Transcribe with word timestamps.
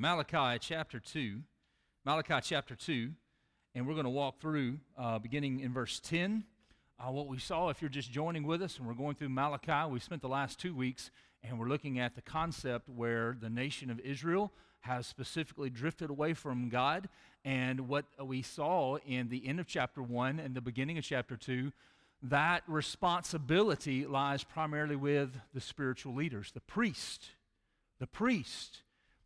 Malachi 0.00 0.58
chapter 0.58 0.98
2. 0.98 1.42
Malachi 2.06 2.36
chapter 2.40 2.74
2. 2.74 3.10
And 3.74 3.86
we're 3.86 3.92
going 3.92 4.04
to 4.04 4.10
walk 4.10 4.40
through, 4.40 4.78
uh, 4.96 5.18
beginning 5.18 5.60
in 5.60 5.74
verse 5.74 6.00
10. 6.00 6.44
Uh, 6.98 7.12
what 7.12 7.26
we 7.26 7.38
saw, 7.38 7.68
if 7.68 7.82
you're 7.82 7.90
just 7.90 8.10
joining 8.10 8.44
with 8.44 8.62
us 8.62 8.78
and 8.78 8.86
we're 8.86 8.94
going 8.94 9.14
through 9.14 9.28
Malachi, 9.28 9.90
we 9.90 10.00
spent 10.00 10.22
the 10.22 10.28
last 10.28 10.58
two 10.58 10.74
weeks 10.74 11.10
and 11.42 11.58
we're 11.58 11.68
looking 11.68 11.98
at 11.98 12.14
the 12.14 12.22
concept 12.22 12.88
where 12.88 13.36
the 13.38 13.50
nation 13.50 13.90
of 13.90 14.00
Israel 14.00 14.50
has 14.80 15.06
specifically 15.06 15.68
drifted 15.68 16.08
away 16.08 16.32
from 16.32 16.70
God. 16.70 17.10
And 17.44 17.86
what 17.86 18.06
we 18.24 18.40
saw 18.40 18.96
in 19.06 19.28
the 19.28 19.46
end 19.46 19.60
of 19.60 19.66
chapter 19.66 20.02
1 20.02 20.40
and 20.40 20.54
the 20.54 20.62
beginning 20.62 20.96
of 20.96 21.04
chapter 21.04 21.36
2 21.36 21.72
that 22.22 22.62
responsibility 22.66 24.06
lies 24.06 24.44
primarily 24.44 24.96
with 24.96 25.38
the 25.52 25.60
spiritual 25.60 26.14
leaders, 26.14 26.52
the 26.52 26.60
priest. 26.60 27.32
The 27.98 28.06
priest. 28.06 28.80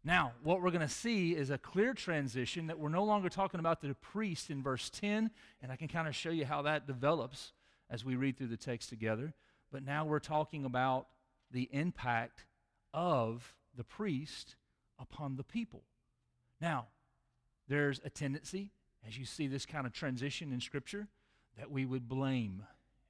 Now, 0.07 0.32
what 0.43 0.61
we're 0.61 0.71
going 0.71 0.82
to 0.82 0.89
see 0.89 1.34
is 1.34 1.48
a 1.48 1.57
clear 1.57 1.95
transition 1.95 2.66
that 2.66 2.78
we're 2.78 2.91
no 2.91 3.05
longer 3.05 3.30
talking 3.30 3.59
about 3.59 3.80
the 3.80 3.95
priest 3.95 4.51
in 4.51 4.62
verse 4.62 4.91
10, 4.91 5.30
and 5.62 5.73
I 5.73 5.77
can 5.77 5.88
kind 5.88 6.06
of 6.06 6.15
show 6.15 6.28
you 6.28 6.45
how 6.45 6.61
that 6.62 6.87
develops 6.87 7.52
as 7.88 8.05
we 8.05 8.14
read 8.14 8.37
through 8.37 8.48
the 8.48 8.59
text 8.59 8.91
together. 8.91 9.33
But 9.73 9.83
now 9.83 10.05
we're 10.05 10.19
talking 10.19 10.66
about 10.66 11.06
the 11.51 11.70
impact 11.73 12.45
of 12.92 13.55
the 13.75 13.84
priest 13.84 14.56
upon 14.98 15.37
the 15.37 15.42
people. 15.42 15.84
Now, 16.61 16.89
there's 17.66 17.98
a 18.05 18.11
tendency, 18.11 18.73
as 19.09 19.16
you 19.16 19.25
see 19.25 19.47
this 19.47 19.64
kind 19.64 19.86
of 19.86 19.95
transition 19.95 20.52
in 20.52 20.61
Scripture, 20.61 21.09
that 21.56 21.70
we 21.70 21.86
would 21.86 22.09
blame 22.09 22.62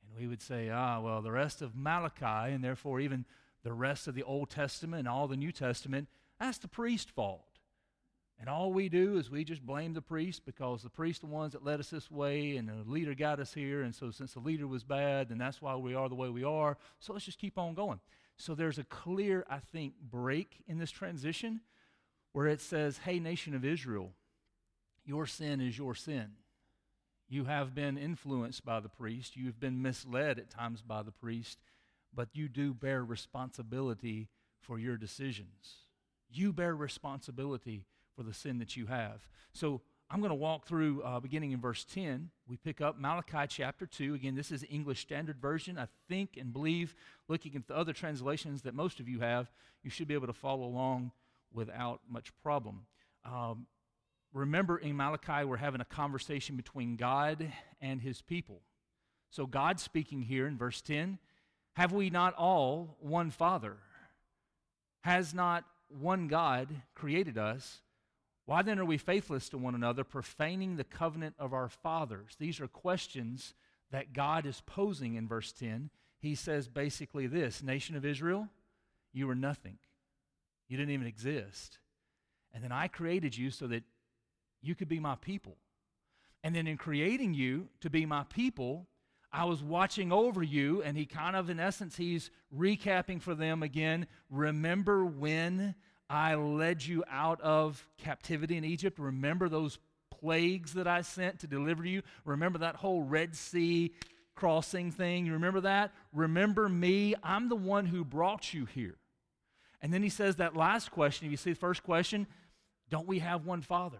and 0.02 0.16
we 0.16 0.28
would 0.28 0.42
say, 0.42 0.70
ah, 0.70 1.00
well, 1.00 1.22
the 1.22 1.32
rest 1.32 1.60
of 1.60 1.74
Malachi, 1.74 2.52
and 2.52 2.62
therefore 2.62 3.00
even 3.00 3.24
the 3.64 3.72
rest 3.72 4.06
of 4.06 4.14
the 4.14 4.22
Old 4.22 4.48
Testament 4.48 5.00
and 5.00 5.08
all 5.08 5.26
the 5.26 5.36
New 5.36 5.50
Testament, 5.50 6.08
that's 6.38 6.58
the 6.58 6.68
priest's 6.68 7.10
fault. 7.10 7.44
And 8.40 8.48
all 8.48 8.72
we 8.72 8.88
do 8.88 9.16
is 9.16 9.30
we 9.30 9.44
just 9.44 9.64
blame 9.64 9.94
the 9.94 10.02
priest 10.02 10.44
because 10.44 10.82
the 10.82 10.90
priest 10.90 11.20
the 11.20 11.26
ones 11.26 11.52
that 11.52 11.64
led 11.64 11.80
us 11.80 11.90
this 11.90 12.10
way 12.10 12.56
and 12.56 12.68
the 12.68 12.90
leader 12.90 13.14
got 13.14 13.40
us 13.40 13.54
here. 13.54 13.82
And 13.82 13.94
so 13.94 14.10
since 14.10 14.34
the 14.34 14.40
leader 14.40 14.66
was 14.66 14.82
bad, 14.82 15.28
then 15.28 15.38
that's 15.38 15.62
why 15.62 15.76
we 15.76 15.94
are 15.94 16.08
the 16.08 16.14
way 16.14 16.28
we 16.28 16.44
are. 16.44 16.76
So 16.98 17.12
let's 17.12 17.24
just 17.24 17.38
keep 17.38 17.58
on 17.58 17.74
going. 17.74 18.00
So 18.36 18.54
there's 18.54 18.78
a 18.78 18.84
clear, 18.84 19.46
I 19.48 19.60
think, 19.72 19.94
break 20.00 20.62
in 20.66 20.78
this 20.78 20.90
transition 20.90 21.60
where 22.32 22.48
it 22.48 22.60
says, 22.60 22.98
Hey, 22.98 23.20
nation 23.20 23.54
of 23.54 23.64
Israel, 23.64 24.12
your 25.04 25.26
sin 25.26 25.60
is 25.60 25.78
your 25.78 25.94
sin. 25.94 26.32
You 27.28 27.44
have 27.44 27.74
been 27.74 27.96
influenced 27.96 28.64
by 28.64 28.80
the 28.80 28.88
priest, 28.88 29.36
you've 29.36 29.60
been 29.60 29.80
misled 29.80 30.38
at 30.38 30.50
times 30.50 30.82
by 30.82 31.02
the 31.02 31.12
priest, 31.12 31.58
but 32.12 32.28
you 32.32 32.48
do 32.48 32.74
bear 32.74 33.04
responsibility 33.04 34.28
for 34.60 34.78
your 34.78 34.96
decisions. 34.96 35.83
You 36.34 36.52
bear 36.52 36.74
responsibility 36.74 37.84
for 38.16 38.22
the 38.22 38.34
sin 38.34 38.58
that 38.58 38.76
you 38.76 38.86
have. 38.86 39.26
So 39.52 39.80
I'm 40.10 40.20
going 40.20 40.30
to 40.30 40.34
walk 40.36 40.66
through 40.66 41.02
uh, 41.02 41.20
beginning 41.20 41.52
in 41.52 41.60
verse 41.60 41.84
10. 41.84 42.30
We 42.46 42.56
pick 42.56 42.80
up 42.80 42.98
Malachi 42.98 43.46
chapter 43.48 43.86
2. 43.86 44.14
Again, 44.14 44.34
this 44.34 44.50
is 44.50 44.64
English 44.68 45.00
Standard 45.00 45.40
Version. 45.40 45.78
I 45.78 45.88
think 46.08 46.36
and 46.36 46.52
believe, 46.52 46.94
looking 47.28 47.56
at 47.56 47.66
the 47.66 47.76
other 47.76 47.92
translations 47.92 48.62
that 48.62 48.74
most 48.74 49.00
of 49.00 49.08
you 49.08 49.20
have, 49.20 49.50
you 49.82 49.90
should 49.90 50.08
be 50.08 50.14
able 50.14 50.26
to 50.26 50.32
follow 50.32 50.66
along 50.66 51.12
without 51.52 52.00
much 52.08 52.32
problem. 52.42 52.86
Um, 53.24 53.66
remember 54.32 54.76
in 54.76 54.96
Malachi, 54.96 55.44
we're 55.44 55.56
having 55.56 55.80
a 55.80 55.86
conversation 55.86 56.56
between 56.56 56.96
God 56.96 57.50
and 57.80 58.00
his 58.00 58.20
people. 58.20 58.60
So, 59.30 59.46
God 59.46 59.80
speaking 59.80 60.22
here 60.22 60.46
in 60.46 60.56
verse 60.56 60.80
10 60.82 61.18
Have 61.74 61.92
we 61.92 62.10
not 62.10 62.34
all 62.34 62.96
one 63.00 63.30
Father? 63.30 63.76
Has 65.00 65.34
not 65.34 65.64
one 65.94 66.28
God 66.28 66.68
created 66.94 67.38
us? 67.38 67.80
Why 68.46 68.62
then 68.62 68.78
are 68.78 68.84
we 68.84 68.98
faithless 68.98 69.48
to 69.50 69.58
one 69.58 69.74
another, 69.74 70.04
profaning 70.04 70.76
the 70.76 70.84
covenant 70.84 71.34
of 71.38 71.52
our 71.52 71.68
fathers? 71.68 72.36
These 72.38 72.60
are 72.60 72.68
questions 72.68 73.54
that 73.90 74.12
God 74.12 74.44
is 74.44 74.62
posing 74.66 75.14
in 75.14 75.26
verse 75.26 75.52
10. 75.52 75.90
He 76.18 76.34
says 76.34 76.68
basically 76.68 77.26
this 77.26 77.62
Nation 77.62 77.96
of 77.96 78.04
Israel, 78.04 78.48
you 79.12 79.26
were 79.26 79.34
nothing. 79.34 79.78
You 80.68 80.76
didn't 80.76 80.92
even 80.92 81.06
exist. 81.06 81.78
And 82.52 82.62
then 82.62 82.72
I 82.72 82.88
created 82.88 83.36
you 83.36 83.50
so 83.50 83.66
that 83.68 83.84
you 84.62 84.74
could 84.74 84.88
be 84.88 85.00
my 85.00 85.14
people. 85.16 85.56
And 86.42 86.54
then 86.54 86.66
in 86.66 86.76
creating 86.76 87.34
you 87.34 87.68
to 87.80 87.88
be 87.88 88.04
my 88.04 88.24
people, 88.24 88.86
I 89.34 89.46
was 89.46 89.64
watching 89.64 90.12
over 90.12 90.44
you, 90.44 90.80
and 90.82 90.96
he 90.96 91.06
kind 91.06 91.34
of, 91.34 91.50
in 91.50 91.58
essence, 91.58 91.96
he's 91.96 92.30
recapping 92.56 93.20
for 93.20 93.34
them 93.34 93.64
again. 93.64 94.06
Remember 94.30 95.04
when 95.04 95.74
I 96.08 96.36
led 96.36 96.86
you 96.86 97.02
out 97.10 97.40
of 97.40 97.84
captivity 97.98 98.56
in 98.56 98.64
Egypt? 98.64 98.96
Remember 98.96 99.48
those 99.48 99.80
plagues 100.20 100.74
that 100.74 100.86
I 100.86 101.00
sent 101.02 101.40
to 101.40 101.48
deliver 101.48 101.84
you? 101.84 102.02
Remember 102.24 102.60
that 102.60 102.76
whole 102.76 103.02
Red 103.02 103.34
Sea 103.34 103.92
crossing 104.36 104.92
thing? 104.92 105.26
You 105.26 105.32
remember 105.32 105.62
that? 105.62 105.92
Remember 106.12 106.68
me? 106.68 107.16
I'm 107.20 107.48
the 107.48 107.56
one 107.56 107.86
who 107.86 108.04
brought 108.04 108.54
you 108.54 108.66
here. 108.66 108.98
And 109.82 109.92
then 109.92 110.04
he 110.04 110.10
says 110.10 110.36
that 110.36 110.54
last 110.54 110.92
question. 110.92 111.26
If 111.26 111.32
you 111.32 111.36
see 111.36 111.54
the 111.54 111.58
first 111.58 111.82
question, 111.82 112.28
don't 112.88 113.08
we 113.08 113.18
have 113.18 113.44
one 113.44 113.62
Father? 113.62 113.98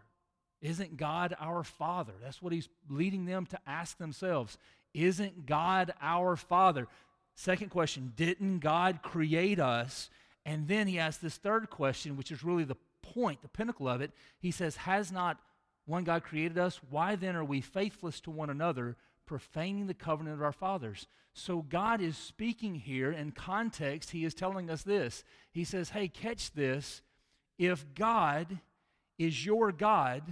Isn't 0.63 0.97
God 0.97 1.35
our 1.41 1.65
Father? 1.65 2.13
That's 2.23 2.41
what 2.41 2.53
he's 2.53 2.69
leading 2.89 3.25
them 3.25 3.47
to 3.47 3.59
ask 3.67 3.99
themselves. 3.99 4.57
Isn't 4.95 5.47
God 5.47 5.93
our 6.01 6.37
Father? 6.37 6.89
Second 7.35 7.71
question 7.71 8.13
Didn't 8.17 8.61
God 8.61 9.01
create 9.03 9.59
us? 9.59 10.09
And 10.47 10.69
then 10.69 10.87
he 10.87 10.99
asks 10.99 11.23
this 11.23 11.37
third 11.37 11.71
question, 11.71 12.17
which 12.17 12.31
is 12.31 12.45
really 12.45 12.65
the 12.65 12.77
point, 13.03 13.43
the 13.43 13.49
pinnacle 13.49 13.89
of 13.89 14.01
it. 14.01 14.13
He 14.39 14.51
says, 14.51 14.77
Has 14.77 15.11
not 15.11 15.39
one 15.87 16.05
God 16.05 16.23
created 16.23 16.59
us? 16.59 16.81
Why 16.91 17.17
then 17.17 17.37
are 17.37 17.45
we 17.45 17.61
faithless 17.61 18.21
to 18.21 18.31
one 18.31 18.51
another, 18.51 18.97
profaning 19.27 19.87
the 19.87 19.95
covenant 19.95 20.37
of 20.37 20.43
our 20.43 20.53
fathers? 20.53 21.07
So 21.33 21.63
God 21.63 22.01
is 22.01 22.17
speaking 22.17 22.77
here 22.77 23.11
in 23.11 23.33
context. 23.33 24.13
He 24.13 24.25
is 24.25 24.35
telling 24.35 24.71
us 24.71 24.83
this. 24.83 25.25
He 25.51 25.65
says, 25.65 25.91
Hey, 25.91 26.09
catch 26.09 26.53
this. 26.53 27.03
If 27.59 27.95
God 27.95 28.59
is 29.19 29.45
your 29.45 29.73
God, 29.73 30.23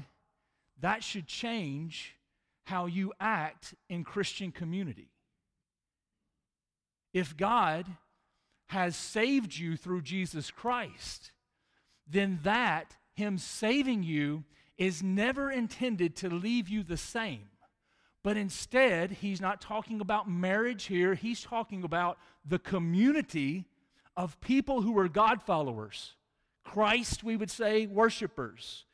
that 0.81 1.03
should 1.03 1.27
change 1.27 2.17
how 2.65 2.87
you 2.87 3.13
act 3.21 3.75
in 3.89 4.05
Christian 4.05 4.53
community. 4.53 5.11
If 7.13 7.37
God 7.37 7.87
has 8.69 8.97
saved 8.97 9.57
you 9.57 9.77
through 9.77 10.03
Jesus 10.03 10.51
Christ, 10.51 11.33
then 12.09 12.41
that, 12.43 12.97
Him 13.15 13.39
saving 13.39 14.03
you, 14.03 14.45
is 14.79 15.03
never 15.03 15.51
intended 15.51 16.17
to 16.17 16.31
leave 16.31 16.69
you 16.69 16.83
the 16.83 16.97
same. 16.97 17.49
But 18.25 18.37
instead, 18.37 19.13
He's 19.21 19.41
not 19.41 19.61
talking 19.61 20.01
about 20.01 20.31
marriage 20.31 20.85
here, 20.85 21.15
He's 21.15 21.43
talking 21.43 21.85
about 21.85 22.19
the 22.45 22.59
community 22.59 23.67
of 24.17 24.41
people 24.41 24.83
who 24.83 24.99
are 24.99 25.09
God 25.09 25.43
followers. 25.43 26.15
Christ, 26.65 27.25
we 27.25 27.37
would 27.37 27.51
say, 27.51 27.87
worshipers. 27.87 28.85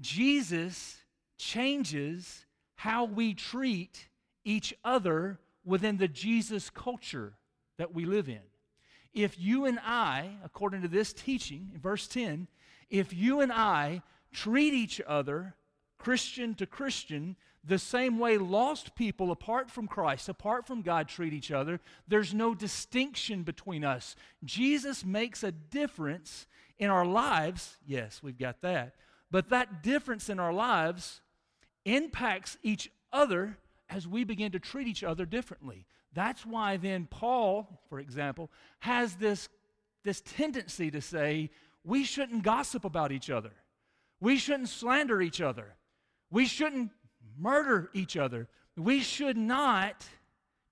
Jesus 0.00 0.98
changes 1.36 2.46
how 2.80 3.04
we 3.04 3.34
treat 3.34 4.08
each 4.42 4.72
other 4.82 5.38
within 5.66 5.98
the 5.98 6.08
Jesus 6.08 6.70
culture 6.70 7.34
that 7.76 7.94
we 7.94 8.06
live 8.06 8.26
in. 8.26 8.40
If 9.12 9.38
you 9.38 9.66
and 9.66 9.78
I, 9.80 10.30
according 10.42 10.80
to 10.80 10.88
this 10.88 11.12
teaching 11.12 11.72
in 11.74 11.80
verse 11.82 12.08
10, 12.08 12.48
if 12.88 13.12
you 13.12 13.42
and 13.42 13.52
I 13.52 14.00
treat 14.32 14.72
each 14.72 14.98
other, 15.06 15.56
Christian 15.98 16.54
to 16.54 16.64
Christian, 16.64 17.36
the 17.62 17.78
same 17.78 18.18
way 18.18 18.38
lost 18.38 18.94
people 18.94 19.30
apart 19.30 19.70
from 19.70 19.86
Christ, 19.86 20.30
apart 20.30 20.66
from 20.66 20.80
God, 20.80 21.06
treat 21.06 21.34
each 21.34 21.52
other, 21.52 21.80
there's 22.08 22.32
no 22.32 22.54
distinction 22.54 23.42
between 23.42 23.84
us. 23.84 24.16
Jesus 24.42 25.04
makes 25.04 25.44
a 25.44 25.52
difference 25.52 26.46
in 26.78 26.88
our 26.88 27.04
lives. 27.04 27.76
Yes, 27.84 28.22
we've 28.22 28.38
got 28.38 28.62
that. 28.62 28.94
But 29.30 29.50
that 29.50 29.82
difference 29.82 30.30
in 30.30 30.40
our 30.40 30.54
lives 30.54 31.20
impacts 31.84 32.58
each 32.62 32.90
other 33.12 33.56
as 33.88 34.06
we 34.06 34.24
begin 34.24 34.52
to 34.52 34.58
treat 34.58 34.86
each 34.86 35.02
other 35.02 35.26
differently. 35.26 35.86
That's 36.12 36.44
why 36.44 36.76
then 36.76 37.06
Paul, 37.10 37.80
for 37.88 38.00
example, 38.00 38.50
has 38.80 39.14
this, 39.16 39.48
this 40.04 40.20
tendency 40.20 40.90
to 40.90 41.00
say 41.00 41.50
we 41.84 42.04
shouldn't 42.04 42.42
gossip 42.42 42.84
about 42.84 43.12
each 43.12 43.30
other. 43.30 43.52
We 44.20 44.36
shouldn't 44.36 44.68
slander 44.68 45.22
each 45.22 45.40
other. 45.40 45.74
We 46.30 46.46
shouldn't 46.46 46.90
murder 47.38 47.90
each 47.94 48.16
other. 48.16 48.48
We 48.76 49.00
should 49.00 49.36
not 49.36 50.06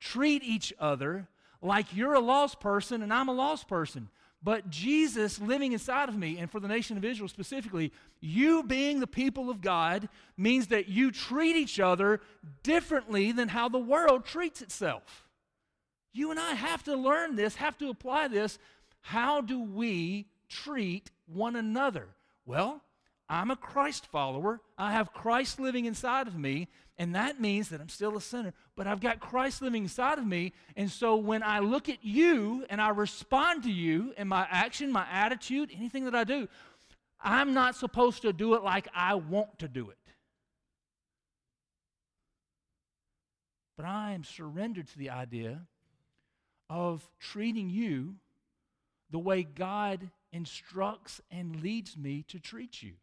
treat 0.01 0.43
each 0.43 0.73
other 0.79 1.29
like 1.61 1.97
you're 1.97 2.15
a 2.15 2.21
lost 2.21 2.61
person 2.61 3.03
and 3.03 3.13
I'm 3.13 3.29
a 3.29 3.33
lost 3.33 3.69
person. 3.69 4.09
But 4.43 4.71
Jesus 4.71 5.41
living 5.41 5.73
inside 5.73 6.09
of 6.09 6.17
me, 6.17 6.39
and 6.39 6.51
for 6.51 6.61
the 6.61 6.69
nation 6.69 6.97
of 6.97 7.05
Israel 7.05 7.29
specifically, 7.29 7.93
you 8.21 8.63
being 8.63 9.01
the 9.01 9.07
people 9.07 9.51
of 9.51 9.61
God 9.61 10.09
means 10.37 10.69
that 10.69 10.89
you 10.89 11.11
treat 11.11 11.57
each 11.57 11.81
other 11.81 12.21
differently 12.63 13.33
than 13.33 13.49
how 13.49 13.69
the 13.69 13.79
world 13.79 14.25
treats 14.25 14.63
itself. 14.63 15.29
You 16.13 16.31
and 16.31 16.39
I 16.39 16.55
have 16.55 16.85
to 16.85 16.95
learn 16.95 17.37
this, 17.37 17.57
have 17.57 17.77
to 17.79 17.91
apply 17.91 18.29
this. 18.29 18.59
How 19.01 19.41
do 19.41 19.61
we 19.61 20.27
treat 20.49 21.11
one 21.27 21.57
another? 21.57 22.09
Well, 22.47 22.81
I'm 23.29 23.51
a 23.51 23.57
Christ 23.57 24.07
follower. 24.07 24.61
I 24.79 24.93
have 24.93 25.13
Christ 25.13 25.61
living 25.61 25.85
inside 25.85 26.27
of 26.27 26.39
me, 26.39 26.69
and 26.97 27.15
that 27.15 27.41
means 27.41 27.69
that 27.69 27.81
I'm 27.81 27.91
still 27.91 28.17
a 28.17 28.21
sinner, 28.21 28.55
but 28.75 28.87
I've 28.87 29.01
got 29.01 29.21
Christ 29.21 29.61
living 29.61 29.83
inside 29.83 30.19
of 30.19 30.27
me. 30.27 30.55
And 30.77 30.91
so 30.91 31.17
when 31.17 31.43
I 31.43 31.59
look 31.59 31.89
at 31.91 32.03
you 32.03 32.65
and 32.71 32.81
I 32.81 32.89
respond 32.89 33.65
to 33.65 33.71
you 33.71 34.15
in 34.17 34.29
my 34.29 34.47
action, 34.51 34.91
my 34.91 35.07
attitude, 35.13 35.71
anything 35.77 36.07
that 36.07 36.15
I 36.15 36.25
do, 36.25 36.49
I'm 37.21 37.53
not 37.53 37.77
supposed 37.77 38.23
to 38.23 38.33
do 38.33 38.55
it 38.55 38.63
like 38.63 38.89
I 38.95 39.17
want 39.17 39.59
to 39.59 39.69
do 39.69 39.91
it. 39.91 39.99
But 43.77 43.85
I 43.85 44.13
am 44.13 44.25
surrendered 44.25 44.89
to 44.89 44.99
the 44.99 45.11
idea 45.11 45.61
of 46.71 47.09
treating 47.21 47.69
you 47.69 48.17
the 49.11 49.19
way 49.19 49.43
God 49.43 50.11
instructs 50.33 51.21
and 51.31 51.63
leads 51.63 51.97
me 51.97 52.25
to 52.29 52.39
treat 52.39 52.83
you. 52.83 52.95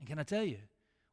And 0.00 0.08
can 0.08 0.18
I 0.18 0.24
tell 0.24 0.42
you, 0.42 0.58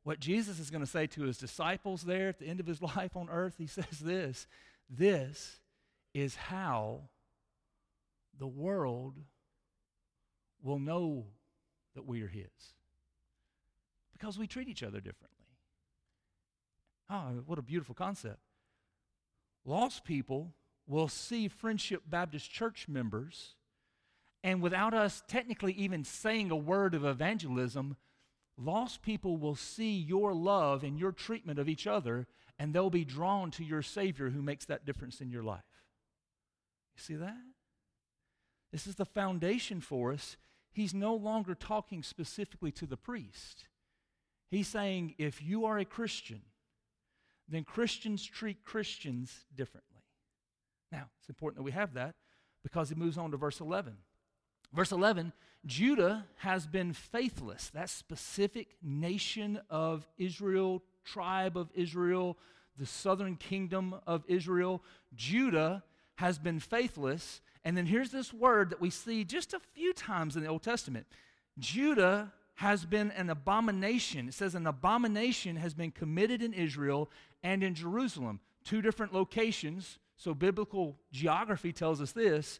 what 0.03 0.19
Jesus 0.19 0.57
is 0.59 0.71
going 0.71 0.83
to 0.83 0.89
say 0.89 1.05
to 1.07 1.23
his 1.23 1.37
disciples 1.37 2.03
there 2.03 2.29
at 2.29 2.39
the 2.39 2.47
end 2.47 2.59
of 2.59 2.65
his 2.65 2.81
life 2.95 3.15
on 3.15 3.29
earth, 3.29 3.55
he 3.57 3.67
says 3.67 3.99
this 4.01 4.47
this 4.89 5.59
is 6.13 6.35
how 6.35 7.01
the 8.39 8.47
world 8.47 9.15
will 10.63 10.79
know 10.79 11.25
that 11.95 12.05
we 12.05 12.21
are 12.21 12.27
his. 12.27 12.47
Because 14.13 14.39
we 14.39 14.47
treat 14.47 14.69
each 14.69 14.83
other 14.83 14.99
differently. 14.99 15.45
Oh, 17.09 17.43
what 17.45 17.59
a 17.59 17.61
beautiful 17.61 17.93
concept. 17.93 18.39
Lost 19.65 20.05
people 20.05 20.53
will 20.87 21.07
see 21.07 21.47
Friendship 21.47 22.03
Baptist 22.09 22.49
Church 22.49 22.87
members, 22.87 23.55
and 24.43 24.61
without 24.61 24.93
us 24.93 25.21
technically 25.27 25.73
even 25.73 26.03
saying 26.03 26.49
a 26.49 26.55
word 26.55 26.95
of 26.95 27.05
evangelism, 27.05 27.97
lost 28.57 29.01
people 29.01 29.37
will 29.37 29.55
see 29.55 29.95
your 29.95 30.33
love 30.33 30.83
and 30.83 30.97
your 30.97 31.11
treatment 31.11 31.59
of 31.59 31.69
each 31.69 31.87
other, 31.87 32.27
and 32.57 32.73
they'll 32.73 32.89
be 32.89 33.05
drawn 33.05 33.51
to 33.51 33.63
your 33.63 33.81
Savior 33.81 34.29
who 34.29 34.41
makes 34.41 34.65
that 34.65 34.85
difference 34.85 35.21
in 35.21 35.29
your 35.29 35.43
life. 35.43 35.63
You 36.95 37.01
see 37.01 37.15
that? 37.15 37.37
This 38.71 38.87
is 38.87 38.95
the 38.95 39.05
foundation 39.05 39.79
for 39.79 40.11
us. 40.11 40.37
He's 40.71 40.93
no 40.93 41.15
longer 41.15 41.55
talking 41.55 42.03
specifically 42.03 42.71
to 42.73 42.85
the 42.85 42.97
priest. 42.97 43.65
He's 44.49 44.67
saying 44.67 45.15
if 45.17 45.41
you 45.41 45.65
are 45.65 45.77
a 45.77 45.85
Christian, 45.85 46.41
then 47.47 47.63
Christians 47.63 48.25
treat 48.25 48.63
Christians 48.63 49.45
differently. 49.55 50.01
Now, 50.91 51.09
it's 51.19 51.29
important 51.29 51.57
that 51.57 51.63
we 51.63 51.71
have 51.71 51.93
that 51.93 52.15
because 52.63 52.89
he 52.89 52.95
moves 52.95 53.17
on 53.17 53.31
to 53.31 53.37
verse 53.37 53.59
11. 53.59 53.97
Verse 54.73 54.91
11 54.91 55.33
Judah 55.65 56.25
has 56.37 56.65
been 56.65 56.93
faithless. 56.93 57.69
That 57.69 57.89
specific 57.89 58.75
nation 58.81 59.59
of 59.69 60.07
Israel, 60.17 60.83
tribe 61.03 61.57
of 61.57 61.69
Israel, 61.73 62.37
the 62.77 62.85
southern 62.85 63.35
kingdom 63.35 63.95
of 64.05 64.23
Israel, 64.27 64.83
Judah 65.15 65.83
has 66.15 66.37
been 66.37 66.59
faithless. 66.59 67.41
And 67.65 67.75
then 67.75 67.85
here's 67.85 68.11
this 68.11 68.33
word 68.33 68.69
that 68.69 68.79
we 68.79 68.89
see 68.89 69.23
just 69.23 69.53
a 69.53 69.59
few 69.73 69.93
times 69.93 70.35
in 70.35 70.43
the 70.43 70.49
Old 70.49 70.63
Testament 70.63 71.05
Judah 71.59 72.31
has 72.55 72.85
been 72.85 73.11
an 73.11 73.29
abomination. 73.29 74.27
It 74.27 74.33
says 74.33 74.55
an 74.55 74.67
abomination 74.67 75.57
has 75.57 75.73
been 75.73 75.91
committed 75.91 76.41
in 76.41 76.53
Israel 76.53 77.09
and 77.43 77.63
in 77.63 77.75
Jerusalem, 77.75 78.39
two 78.63 78.81
different 78.81 79.13
locations. 79.13 79.99
So 80.15 80.33
biblical 80.33 80.97
geography 81.11 81.71
tells 81.71 82.01
us 82.01 82.11
this 82.13 82.59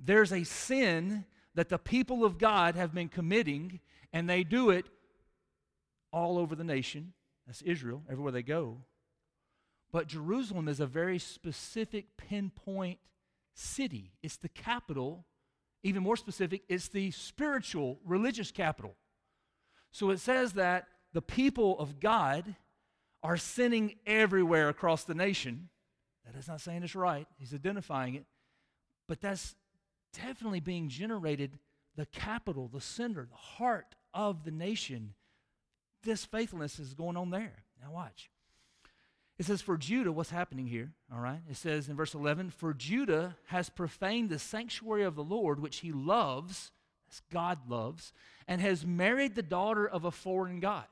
there's 0.00 0.32
a 0.32 0.44
sin 0.44 1.24
that 1.58 1.70
the 1.70 1.76
people 1.76 2.24
of 2.24 2.38
God 2.38 2.76
have 2.76 2.94
been 2.94 3.08
committing, 3.08 3.80
and 4.12 4.30
they 4.30 4.44
do 4.44 4.70
it 4.70 4.86
all 6.12 6.38
over 6.38 6.54
the 6.54 6.62
nation. 6.62 7.14
That's 7.48 7.62
Israel, 7.62 8.04
everywhere 8.08 8.30
they 8.30 8.44
go. 8.44 8.76
But 9.90 10.06
Jerusalem 10.06 10.68
is 10.68 10.78
a 10.78 10.86
very 10.86 11.18
specific 11.18 12.16
pinpoint 12.16 13.00
city. 13.54 14.12
It's 14.22 14.36
the 14.36 14.50
capital, 14.50 15.26
even 15.82 16.04
more 16.04 16.16
specific, 16.16 16.62
it's 16.68 16.86
the 16.86 17.10
spiritual, 17.10 17.98
religious 18.04 18.52
capital. 18.52 18.94
So 19.90 20.10
it 20.10 20.20
says 20.20 20.52
that 20.52 20.86
the 21.12 21.22
people 21.22 21.76
of 21.80 21.98
God 21.98 22.54
are 23.20 23.36
sinning 23.36 23.96
everywhere 24.06 24.68
across 24.68 25.02
the 25.02 25.12
nation. 25.12 25.70
That 26.24 26.38
is 26.38 26.46
not 26.46 26.60
saying 26.60 26.84
it's 26.84 26.94
right, 26.94 27.26
he's 27.36 27.52
identifying 27.52 28.14
it. 28.14 28.26
But 29.08 29.20
that's 29.20 29.56
definitely 30.26 30.60
being 30.60 30.88
generated 30.88 31.58
the 31.96 32.06
capital, 32.06 32.68
the 32.72 32.80
center, 32.80 33.26
the 33.28 33.36
heart 33.36 33.94
of 34.14 34.44
the 34.44 34.50
nation. 34.50 35.14
This 36.02 36.24
faithfulness 36.24 36.78
is 36.78 36.94
going 36.94 37.16
on 37.16 37.30
there. 37.30 37.64
Now, 37.82 37.92
watch. 37.92 38.30
It 39.38 39.46
says, 39.46 39.62
For 39.62 39.76
Judah, 39.76 40.12
what's 40.12 40.30
happening 40.30 40.66
here? 40.66 40.92
All 41.12 41.20
right. 41.20 41.40
It 41.48 41.56
says 41.56 41.88
in 41.88 41.96
verse 41.96 42.14
11, 42.14 42.50
For 42.50 42.74
Judah 42.74 43.36
has 43.46 43.68
profaned 43.68 44.30
the 44.30 44.38
sanctuary 44.38 45.04
of 45.04 45.14
the 45.14 45.24
Lord, 45.24 45.60
which 45.60 45.78
he 45.78 45.92
loves, 45.92 46.72
as 47.10 47.22
God 47.32 47.68
loves, 47.68 48.12
and 48.46 48.60
has 48.60 48.86
married 48.86 49.34
the 49.34 49.42
daughter 49.42 49.86
of 49.86 50.04
a 50.04 50.10
foreign 50.10 50.60
God. 50.60 50.86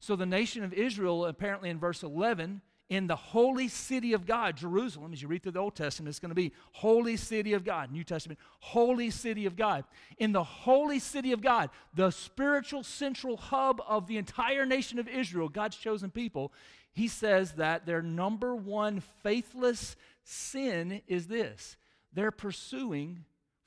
So 0.00 0.14
the 0.14 0.26
nation 0.26 0.62
of 0.62 0.72
Israel, 0.72 1.26
apparently 1.26 1.70
in 1.70 1.78
verse 1.78 2.02
11, 2.02 2.60
in 2.88 3.06
the 3.06 3.16
holy 3.16 3.68
city 3.68 4.14
of 4.14 4.26
God, 4.26 4.56
Jerusalem, 4.56 5.12
as 5.12 5.20
you 5.20 5.28
read 5.28 5.42
through 5.42 5.52
the 5.52 5.58
Old 5.58 5.76
Testament, 5.76 6.08
it's 6.08 6.18
going 6.18 6.30
to 6.30 6.34
be 6.34 6.52
holy 6.72 7.16
city 7.16 7.52
of 7.52 7.64
God. 7.64 7.92
New 7.92 8.04
Testament, 8.04 8.38
holy 8.60 9.10
city 9.10 9.44
of 9.44 9.56
God. 9.56 9.84
In 10.16 10.32
the 10.32 10.42
holy 10.44 10.98
city 10.98 11.32
of 11.32 11.42
God, 11.42 11.68
the 11.94 12.10
spiritual 12.10 12.82
central 12.82 13.36
hub 13.36 13.82
of 13.86 14.06
the 14.06 14.16
entire 14.16 14.64
nation 14.64 14.98
of 14.98 15.06
Israel, 15.06 15.50
God's 15.50 15.76
chosen 15.76 16.10
people, 16.10 16.52
he 16.92 17.08
says 17.08 17.52
that 17.52 17.84
their 17.84 18.00
number 18.00 18.56
one 18.56 19.00
faithless 19.22 19.94
sin 20.24 21.02
is 21.06 21.26
this 21.26 21.76
they're 22.12 22.30
pursuing 22.30 23.24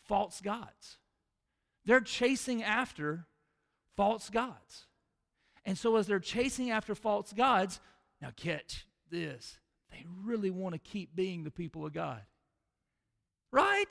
false 0.08 0.42
gods. 0.42 0.98
They're 1.86 2.02
chasing 2.02 2.64
after 2.64 3.26
false 3.96 4.30
gods. 4.30 4.86
And 5.64 5.78
so, 5.78 5.96
as 5.96 6.08
they're 6.08 6.20
chasing 6.20 6.72
after 6.72 6.96
false 6.96 7.34
gods, 7.34 7.80
now 8.20 8.32
catch, 8.36 8.86
this 9.12 9.60
they 9.92 10.06
really 10.24 10.50
want 10.50 10.74
to 10.74 10.80
keep 10.80 11.16
being 11.16 11.44
the 11.44 11.52
people 11.52 11.86
of 11.86 11.94
God. 11.94 12.22
Right? 13.52 13.90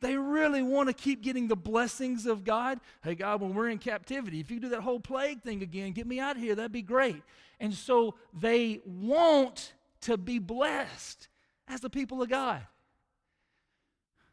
They 0.00 0.16
really 0.16 0.62
want 0.62 0.88
to 0.88 0.94
keep 0.94 1.22
getting 1.22 1.48
the 1.48 1.56
blessings 1.56 2.26
of 2.26 2.44
God. 2.44 2.80
Hey, 3.02 3.14
God, 3.14 3.40
when 3.40 3.54
we're 3.54 3.68
in 3.68 3.78
captivity, 3.78 4.40
if 4.40 4.50
you 4.50 4.60
do 4.60 4.70
that 4.70 4.80
whole 4.80 5.00
plague 5.00 5.42
thing 5.42 5.62
again, 5.62 5.92
get 5.92 6.06
me 6.06 6.20
out 6.20 6.36
of 6.36 6.42
here. 6.42 6.54
That'd 6.54 6.72
be 6.72 6.82
great. 6.82 7.22
And 7.58 7.74
so 7.74 8.14
they 8.38 8.80
want 8.84 9.74
to 10.02 10.16
be 10.16 10.38
blessed 10.38 11.28
as 11.68 11.80
the 11.80 11.90
people 11.90 12.22
of 12.22 12.28
God. 12.28 12.66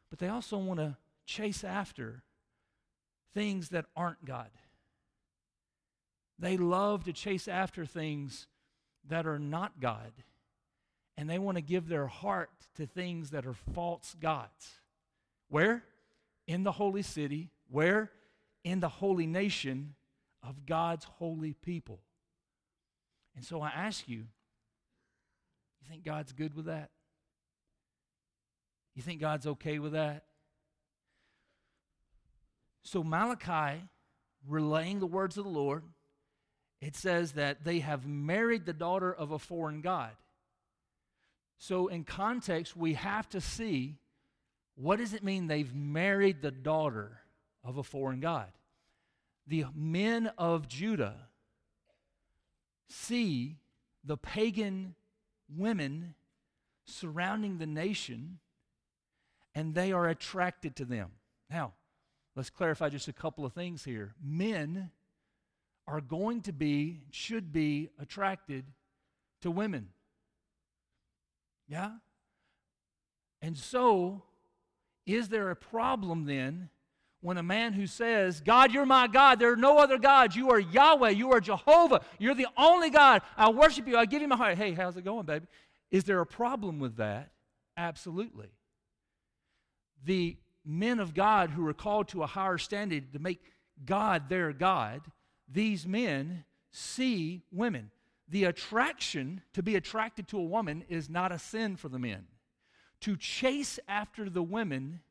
But 0.10 0.20
they 0.20 0.29
also 0.29 0.58
want 0.58 0.79
to 0.79 0.98
chase 1.25 1.63
after 1.63 2.24
things 3.34 3.70
that 3.70 3.86
aren't 3.96 4.24
God. 4.24 4.50
They 6.39 6.56
love 6.56 7.03
to 7.06 7.13
chase 7.13 7.48
after 7.48 7.86
things 7.86 8.48
that 9.10 9.26
are 9.26 9.40
not 9.40 9.80
God. 9.80 10.12
And 11.18 11.30
they 11.30 11.40
want 11.40 11.58
to 11.58 11.62
give 11.62 11.88
their 11.88 12.08
heart 12.08 12.52
to 12.76 12.86
things 12.86 13.32
that 13.32 13.46
are 13.46 13.56
false 13.74 14.16
gods. 14.20 14.80
Where? 15.50 15.84
In 16.48 16.64
the 16.64 16.74
holy 16.74 17.02
city. 17.02 17.50
Where? 17.70 18.12
In 18.64 18.80
the 18.80 18.90
holy 18.90 19.26
nation 19.26 19.96
of 20.44 20.66
God's 20.66 21.06
holy 21.06 21.54
people. 21.54 22.00
And 23.36 23.44
so 23.44 23.62
I 23.62 23.70
ask 23.70 24.08
you, 24.08 24.26
you 25.82 25.88
think 25.90 26.04
God's 26.04 26.34
good 26.34 26.56
with 26.56 26.66
that? 26.66 26.90
You 28.96 29.02
think 29.02 29.22
God's 29.22 29.48
okay 29.48 29.80
with 29.80 29.94
that? 29.94 30.24
So 32.84 33.04
Malachi, 33.04 33.84
relaying 34.48 35.00
the 35.00 35.08
words 35.08 35.38
of 35.38 35.44
the 35.44 35.50
Lord, 35.50 35.84
it 36.81 36.96
says 36.96 37.34
that 37.34 37.63
they 37.63 37.79
have 37.79 38.05
married 38.05 38.65
the 38.65 38.74
daughter 38.74 39.13
of 39.13 39.31
a 39.31 39.39
foreign 39.39 39.81
God. 39.81 40.12
So, 41.57 41.88
in 41.88 42.03
context, 42.03 42.77
we 42.77 42.93
have 42.93 43.27
to 43.29 43.41
see 43.41 43.96
what 44.75 45.00
does 45.00 45.13
it 45.13 45.24
mean 45.24 45.48
they've 45.48 45.74
married 45.74 46.43
the 46.43 46.51
daughter 46.51 47.22
of 47.63 47.77
a 47.77 47.84
foreign 47.84 48.19
God? 48.19 48.51
The 49.48 49.65
men 49.74 50.27
of 50.38 50.67
Judah 50.67 51.15
see 52.88 53.57
the 54.03 54.17
pagan 54.17 54.93
women 55.50 56.13
surrounding 56.86 57.57
the 57.57 57.65
nation 57.65 58.38
and 59.55 59.74
they 59.74 59.91
are 59.91 60.07
attracted 60.07 60.75
to 60.75 60.86
them. 60.86 61.10
Now, 61.50 61.74
let's 62.36 62.51
clarify 62.51 62.89
just 62.89 63.07
a 63.07 63.13
couple 63.13 63.46
of 63.46 63.53
things 63.53 63.84
here. 63.84 64.13
Men 64.24 64.91
are 65.88 66.01
going 66.01 66.41
to 66.41 66.53
be, 66.53 67.01
should 67.12 67.53
be 67.53 67.89
attracted 68.00 68.65
to 69.41 69.51
women. 69.51 69.89
Yeah? 71.67 71.91
And 73.41 73.58
so, 73.58 74.24
is 75.06 75.29
there 75.29 75.50
a 75.50 75.56
problem 75.56 76.25
then 76.25 76.70
when 77.22 77.38
a 77.38 77.44
man 77.44 77.74
who 77.74 77.88
says, 77.88 78.41
God, 78.41 78.72
you're 78.72 78.86
my 78.86 79.08
God, 79.08 79.39
there 79.39 79.51
are 79.51 79.58
no 79.58 79.79
other 79.79 79.98
gods, 79.98 80.36
you 80.36 80.51
are 80.51 80.60
Yahweh, 80.60 81.10
you 81.10 81.32
are 81.32 81.39
Jehovah, 81.39 82.01
you're 82.20 82.36
the 82.36 82.48
only 82.58 82.89
God, 82.89 83.22
I 83.36 83.50
worship 83.50 83.88
you, 83.88 83.98
I 83.98 84.06
give 84.06 84.22
you 84.22 84.27
my 84.27 84.36
heart. 84.36 84.58
Hey, 84.58 84.74
how's 84.74 84.98
it 84.98 85.06
going, 85.06 85.25
baby? 85.25 85.48
Is 85.89 86.03
there 86.03 86.20
a 86.20 86.25
problem 86.25 86.79
with 86.79 86.98
that? 86.98 87.32
Absolutely. 87.75 88.50
The 90.03 90.38
men 90.65 91.00
of 91.00 91.13
God 91.13 91.51
who 91.51 91.65
are 91.67 91.74
called 91.74 92.10
to 92.10 92.24
a 92.24 92.27
higher 92.27 92.58
standard 92.58 93.13
to 93.13 93.20
make 93.20 93.41
God 93.86 94.29
their 94.29 94.51
God, 94.53 95.01
these 95.48 95.88
men 95.88 96.44
see 96.72 97.44
women. 97.51 97.92
The 98.30 98.44
attraction, 98.44 99.42
to 99.54 99.63
be 99.63 99.75
attracted 99.75 100.27
to 100.30 100.38
a 100.38 100.44
woman, 100.44 100.84
is 100.89 101.10
not 101.10 101.32
a 101.32 101.39
sin 101.39 101.77
for 101.77 101.88
the 101.88 102.00
men. 102.00 102.25
To 103.01 103.16
chase 103.16 103.80
after 103.88 104.30
the 104.30 104.44
women 104.44 105.01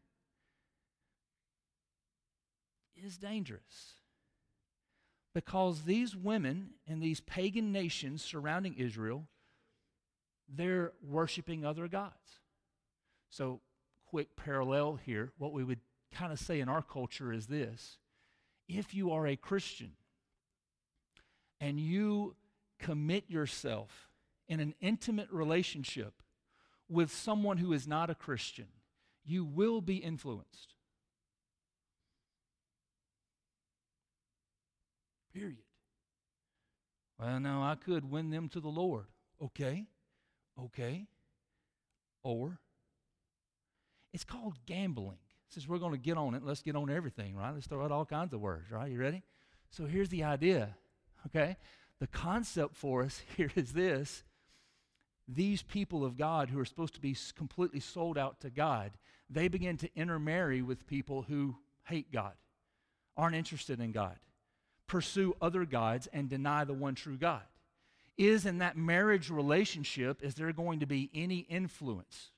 is 2.96 3.16
dangerous. 3.16 3.94
Because 5.34 5.82
these 5.82 6.16
women 6.16 6.70
in 6.86 7.00
these 7.00 7.20
pagan 7.20 7.72
nations 7.72 8.22
surrounding 8.22 8.74
Israel, 8.74 9.26
they're 10.48 10.92
worshiping 11.02 11.64
other 11.64 11.88
gods. 11.88 12.40
So, 13.30 13.60
quick 14.06 14.36
parallel 14.36 14.98
here. 15.04 15.32
What 15.38 15.52
we 15.52 15.64
would 15.64 15.80
kind 16.12 16.32
of 16.32 16.38
say 16.38 16.60
in 16.60 16.68
our 16.68 16.82
culture 16.82 17.32
is 17.32 17.46
this 17.46 17.98
if 18.68 18.94
you 18.94 19.10
are 19.12 19.26
a 19.26 19.36
Christian 19.36 19.92
and 21.60 21.80
you 21.80 22.34
commit 22.78 23.30
yourself 23.30 24.08
in 24.48 24.60
an 24.60 24.74
intimate 24.80 25.30
relationship 25.30 26.22
with 26.88 27.12
someone 27.12 27.58
who 27.58 27.72
is 27.72 27.86
not 27.86 28.10
a 28.10 28.14
Christian, 28.14 28.66
you 29.24 29.44
will 29.44 29.80
be 29.80 29.96
influenced. 29.96 30.74
Period. 35.34 35.58
Well, 37.18 37.40
now 37.40 37.62
I 37.62 37.74
could 37.74 38.10
win 38.10 38.30
them 38.30 38.48
to 38.50 38.60
the 38.60 38.68
Lord. 38.68 39.06
Okay. 39.42 39.86
Okay. 40.58 41.06
Or 42.22 42.58
it's 44.12 44.24
called 44.24 44.54
gambling. 44.66 45.18
Since 45.48 45.68
we're 45.68 45.78
going 45.78 45.92
to 45.92 45.98
get 45.98 46.16
on 46.16 46.34
it, 46.34 46.42
let's 46.42 46.62
get 46.62 46.74
on 46.74 46.90
everything, 46.90 47.36
right? 47.36 47.52
Let's 47.52 47.66
throw 47.66 47.84
out 47.84 47.92
all 47.92 48.04
kinds 48.04 48.32
of 48.32 48.40
words, 48.40 48.70
right? 48.70 48.90
You 48.90 48.98
ready? 48.98 49.22
So 49.70 49.86
here's 49.86 50.08
the 50.08 50.24
idea, 50.24 50.74
okay? 51.26 51.56
The 52.00 52.06
concept 52.06 52.76
for 52.76 53.02
us 53.02 53.22
here 53.36 53.50
is 53.54 53.72
this 53.72 54.24
these 55.28 55.62
people 55.62 56.04
of 56.04 56.16
God 56.16 56.50
who 56.50 56.60
are 56.60 56.64
supposed 56.64 56.94
to 56.94 57.00
be 57.00 57.16
completely 57.34 57.80
sold 57.80 58.16
out 58.16 58.40
to 58.42 58.50
God, 58.50 58.92
they 59.28 59.48
begin 59.48 59.76
to 59.78 59.90
intermarry 59.96 60.62
with 60.62 60.86
people 60.86 61.22
who 61.22 61.56
hate 61.84 62.12
God, 62.12 62.34
aren't 63.16 63.34
interested 63.34 63.80
in 63.80 63.90
God 63.90 64.18
pursue 64.86 65.36
other 65.40 65.64
gods 65.64 66.08
and 66.12 66.28
deny 66.28 66.64
the 66.64 66.74
one 66.74 66.94
true 66.94 67.16
God? 67.16 67.42
Is 68.16 68.46
in 68.46 68.58
that 68.58 68.76
marriage 68.76 69.30
relationship, 69.30 70.22
is 70.22 70.34
there 70.34 70.52
going 70.52 70.80
to 70.80 70.86
be 70.86 71.10
any 71.14 71.38
influence? 71.38 72.30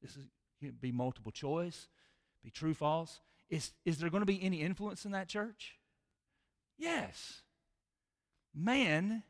This 0.00 0.16
is 0.16 0.24
be 0.80 0.92
multiple 0.92 1.32
choice, 1.32 1.88
be 2.42 2.50
true, 2.50 2.74
false. 2.74 3.20
Is, 3.50 3.72
is 3.84 3.98
there 3.98 4.08
going 4.08 4.22
to 4.22 4.26
be 4.26 4.42
any 4.42 4.62
influence 4.62 5.04
in 5.04 5.12
that 5.12 5.28
church? 5.28 5.78
Yes. 6.78 7.42
Man 8.54 9.22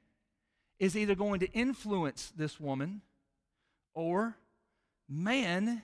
is 0.78 0.96
either 0.96 1.14
going 1.14 1.40
to 1.40 1.50
influence 1.52 2.32
this 2.36 2.60
woman 2.60 3.00
or 3.94 4.36
man 5.08 5.82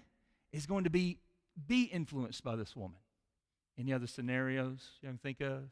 is 0.52 0.66
going 0.66 0.84
to 0.84 0.90
be, 0.90 1.18
be 1.66 1.84
influenced 1.84 2.42
by 2.44 2.56
this 2.56 2.76
woman. 2.76 2.98
Any 3.78 3.92
other 3.92 4.06
scenarios 4.06 4.90
you 5.00 5.08
can 5.08 5.18
think 5.18 5.40
of? 5.40 5.62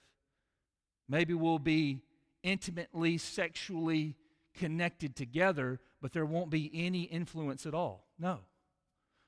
Maybe 1.09 1.35
we'll 1.35 1.59
be 1.59 2.03
intimately, 2.43 3.19
sexually 3.19 4.15
connected 4.55 5.17
together, 5.17 5.81
but 6.01 6.13
there 6.13 6.27
won't 6.27 6.51
be 6.51 6.71
any 6.75 7.03
influence 7.03 7.67
at 7.67 7.75
all. 7.75 8.07
No. 8.19 8.41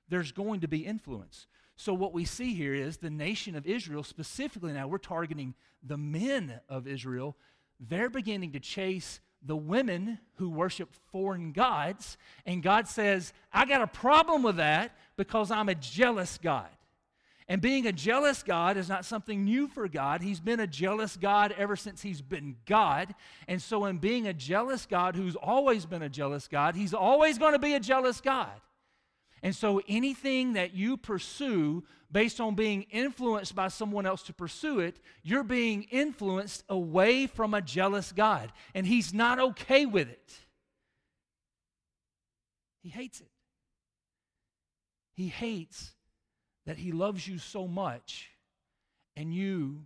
There's 0.08 0.32
going 0.32 0.60
to 0.60 0.68
be 0.68 0.86
influence. 0.86 1.46
So, 1.76 1.94
what 1.94 2.12
we 2.12 2.24
see 2.24 2.54
here 2.54 2.74
is 2.74 2.98
the 2.98 3.10
nation 3.10 3.54
of 3.56 3.66
Israel, 3.66 4.02
specifically 4.02 4.72
now, 4.72 4.86
we're 4.86 4.98
targeting 4.98 5.54
the 5.82 5.96
men 5.96 6.60
of 6.68 6.86
Israel. 6.86 7.36
They're 7.80 8.10
beginning 8.10 8.52
to 8.52 8.60
chase 8.60 9.20
the 9.42 9.56
women 9.56 10.18
who 10.34 10.50
worship 10.50 10.90
foreign 11.10 11.52
gods. 11.52 12.18
And 12.44 12.62
God 12.62 12.86
says, 12.86 13.32
I 13.52 13.64
got 13.64 13.80
a 13.80 13.86
problem 13.86 14.42
with 14.42 14.56
that 14.56 14.94
because 15.16 15.50
I'm 15.50 15.68
a 15.68 15.74
jealous 15.74 16.38
God. 16.42 16.68
And 17.48 17.60
being 17.60 17.86
a 17.86 17.92
jealous 17.92 18.44
God 18.44 18.76
is 18.76 18.88
not 18.88 19.04
something 19.04 19.44
new 19.44 19.66
for 19.66 19.88
God. 19.88 20.22
He's 20.22 20.38
been 20.38 20.60
a 20.60 20.68
jealous 20.68 21.16
God 21.16 21.52
ever 21.58 21.74
since 21.74 22.00
he's 22.00 22.22
been 22.22 22.54
God. 22.64 23.12
And 23.48 23.60
so, 23.60 23.86
in 23.86 23.98
being 23.98 24.28
a 24.28 24.32
jealous 24.32 24.86
God 24.86 25.16
who's 25.16 25.34
always 25.34 25.84
been 25.84 26.02
a 26.02 26.08
jealous 26.08 26.46
God, 26.46 26.76
he's 26.76 26.94
always 26.94 27.38
going 27.38 27.54
to 27.54 27.58
be 27.58 27.74
a 27.74 27.80
jealous 27.80 28.20
God. 28.20 28.52
And 29.42 29.54
so, 29.54 29.80
anything 29.88 30.54
that 30.54 30.74
you 30.74 30.96
pursue 30.96 31.84
based 32.12 32.40
on 32.40 32.54
being 32.54 32.82
influenced 32.90 33.54
by 33.54 33.68
someone 33.68 34.04
else 34.04 34.22
to 34.24 34.32
pursue 34.32 34.80
it, 34.80 35.00
you're 35.22 35.44
being 35.44 35.84
influenced 35.84 36.64
away 36.68 37.26
from 37.26 37.54
a 37.54 37.62
jealous 37.62 38.12
God. 38.12 38.52
And 38.74 38.86
he's 38.86 39.14
not 39.14 39.38
okay 39.38 39.86
with 39.86 40.08
it. 40.08 40.32
He 42.82 42.88
hates 42.88 43.20
it. 43.20 43.30
He 45.12 45.28
hates 45.28 45.92
that 46.66 46.78
He 46.78 46.92
loves 46.92 47.26
you 47.26 47.38
so 47.38 47.66
much 47.66 48.30
and 49.16 49.34
you 49.34 49.82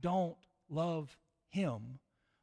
don't 0.00 0.36
love 0.70 1.16
Him, 1.48 1.98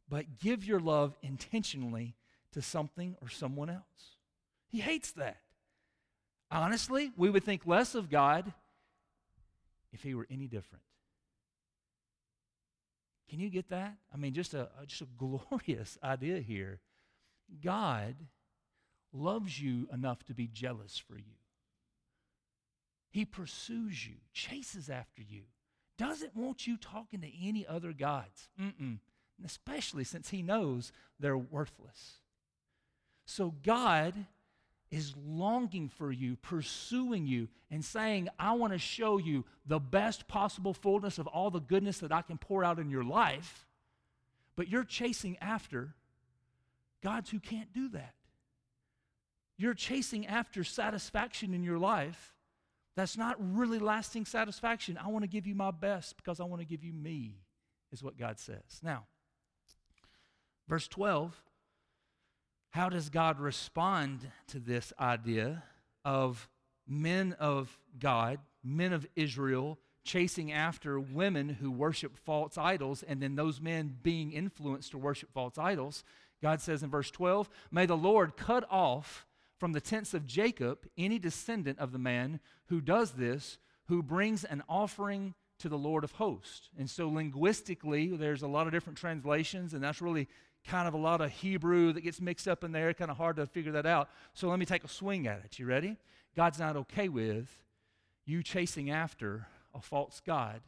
but 0.07 0.39
give 0.39 0.63
your 0.63 0.79
love 0.79 1.15
intentionally 1.23 2.15
to 2.51 2.61
something 2.61 3.15
or 3.21 3.29
someone 3.29 3.69
else. 3.69 4.17
He 4.67 4.79
hates 4.79 5.13
that. 5.13 5.37
Honestly, 6.49 7.11
we 7.17 7.29
would 7.29 7.43
think 7.43 7.65
less 7.65 7.95
of 7.95 8.09
God 8.09 8.53
if 9.91 10.03
He 10.03 10.13
were 10.13 10.27
any 10.29 10.47
different. 10.47 10.83
Can 13.29 13.39
you 13.39 13.49
get 13.49 13.69
that? 13.69 13.97
I 14.13 14.17
mean, 14.17 14.33
just 14.33 14.53
a, 14.53 14.69
just 14.85 15.01
a 15.01 15.07
glorious 15.17 15.97
idea 16.03 16.39
here. 16.39 16.79
God 17.63 18.15
loves 19.13 19.61
you 19.61 19.87
enough 19.91 20.23
to 20.25 20.33
be 20.33 20.47
jealous 20.47 20.97
for 20.97 21.17
you. 21.17 21.35
He 23.09 23.25
pursues 23.25 24.05
you, 24.05 24.15
chases 24.33 24.89
after 24.89 25.21
you, 25.21 25.43
doesn't 25.97 26.35
want 26.35 26.67
you 26.67 26.77
talking 26.77 27.21
to 27.21 27.31
any 27.41 27.65
other 27.65 27.93
gods. 27.93 28.49
Mm-mm. 28.61 28.99
Especially 29.43 30.03
since 30.03 30.29
he 30.29 30.41
knows 30.41 30.91
they're 31.19 31.37
worthless. 31.37 32.17
So 33.25 33.53
God 33.63 34.13
is 34.89 35.13
longing 35.25 35.89
for 35.89 36.12
you, 36.12 36.38
pursuing 36.38 37.27
you, 37.27 37.48
and 37.70 37.84
saying, 37.84 38.29
I 38.39 38.53
want 38.53 38.74
to 38.74 38.79
show 38.79 39.17
you 39.17 39.44
the 39.65 39.79
best 39.79 40.27
possible 40.27 40.74
fullness 40.74 41.17
of 41.17 41.27
all 41.27 41.51
the 41.51 41.60
goodness 41.60 42.00
that 42.00 42.12
I 42.12 42.22
can 42.22 42.38
pour 42.38 42.63
out 42.63 42.79
in 42.79 42.89
your 42.89 43.03
life. 43.03 43.65
But 44.56 44.70
you're 44.70 44.86
chasing 44.86 45.38
after 45.39 45.94
gods 47.03 47.29
who 47.29 47.39
can't 47.39 47.74
do 47.74 47.89
that. 47.89 48.13
You're 49.58 49.74
chasing 49.74 50.25
after 50.27 50.63
satisfaction 50.63 51.53
in 51.53 51.63
your 51.63 51.79
life 51.79 52.36
that's 52.96 53.15
not 53.15 53.36
really 53.39 53.77
lasting 53.77 54.25
satisfaction. 54.25 54.98
I 54.98 55.10
want 55.10 55.24
to 55.24 55.27
give 55.27 55.46
you 55.46 55.53
my 55.53 55.70
best 55.70 56.17
because 56.17 56.39
I 56.39 56.46
want 56.46 56.62
to 56.62 56.65
give 56.65 56.84
you 56.84 56.94
me, 56.94 57.36
is 57.91 58.03
what 58.03 58.17
God 58.17 58.39
says. 58.39 58.82
Now, 58.82 59.06
verse 60.67 60.88
12 60.88 61.39
how 62.71 62.89
does 62.89 63.09
God 63.09 63.39
respond 63.39 64.29
to 64.47 64.59
this 64.59 64.93
idea 65.00 65.63
of 66.05 66.50
men 66.88 67.36
of 67.39 67.77
God, 68.00 68.39
men 68.63 68.93
of 68.93 69.07
Israel, 69.15 69.79
chasing 70.03 70.51
after 70.51 71.00
women 71.00 71.50
who 71.50 71.69
worship 71.71 72.17
false 72.17 72.57
idols, 72.57 73.03
and 73.03 73.21
then 73.21 73.36
those 73.36 73.59
men 73.59 73.97
being 74.03 74.31
influenced 74.31 74.91
to 74.91 74.97
worship 74.97 75.31
false 75.33 75.57
idols? 75.57 76.03
God 76.41 76.62
says 76.62 76.83
in 76.83 76.89
verse 76.89 77.12
12, 77.12 77.50
May 77.71 77.86
the 77.86 77.97
Lord 77.97 78.38
cut 78.38 78.65
off 78.69 79.25
from 79.57 79.74
the 79.74 79.81
tents 79.81 80.13
of 80.13 80.27
Jacob 80.27 80.88
any 80.97 81.19
descendant 81.19 81.79
of 81.79 81.91
the 81.91 82.00
man 82.00 82.39
who 82.67 82.79
does 82.79 83.12
this, 83.13 83.57
who 83.88 84.03
brings 84.03 84.43
an 84.43 84.62
offering 84.69 85.33
to 85.59 85.69
the 85.69 85.77
Lord 85.77 86.03
of 86.03 86.12
hosts. 86.13 86.69
And 86.77 86.89
so, 86.89 87.09
linguistically, 87.09 88.15
there's 88.15 88.43
a 88.43 88.47
lot 88.47 88.67
of 88.67 88.74
different 88.74 89.00
translations, 89.00 89.74
and 89.74 89.83
that's 89.83 90.01
really 90.01 90.27
kind 90.67 90.88
of 90.88 90.93
a 90.93 90.97
lot 90.97 91.21
of 91.21 91.31
Hebrew 91.31 91.93
that 91.93 92.01
gets 92.01 92.21
mixed 92.21 92.47
up 92.47 92.63
in 92.63 92.71
there, 92.71 92.93
kind 92.93 93.09
of 93.09 93.17
hard 93.17 93.38
to 93.38 93.45
figure 93.45 93.71
that 93.71 93.86
out. 93.86 94.09
So, 94.33 94.50
let 94.50 94.59
me 94.59 94.65
take 94.65 94.83
a 94.83 94.89
swing 94.89 95.27
at 95.27 95.41
it. 95.43 95.57
You 95.57 95.65
ready? 95.65 95.97
God's 96.36 96.59
not 96.59 96.75
okay 96.75 97.09
with 97.09 97.47
you 98.25 98.43
chasing 98.43 98.91
after 98.91 99.47
a 99.74 99.81
false 99.81 100.21
God 100.25 100.62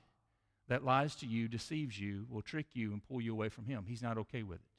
that 0.70 0.86
lies 0.86 1.16
to 1.18 1.26
you, 1.26 1.48
deceives 1.48 2.00
you, 2.00 2.26
will 2.30 2.42
trick 2.42 2.68
you, 2.74 2.92
and 2.92 3.04
pull 3.04 3.22
you 3.22 3.34
away 3.34 3.50
from 3.50 3.66
Him. 3.66 3.86
He's 3.88 4.02
not 4.02 4.18
okay 4.18 4.44
with 4.44 4.60
it. 4.60 4.70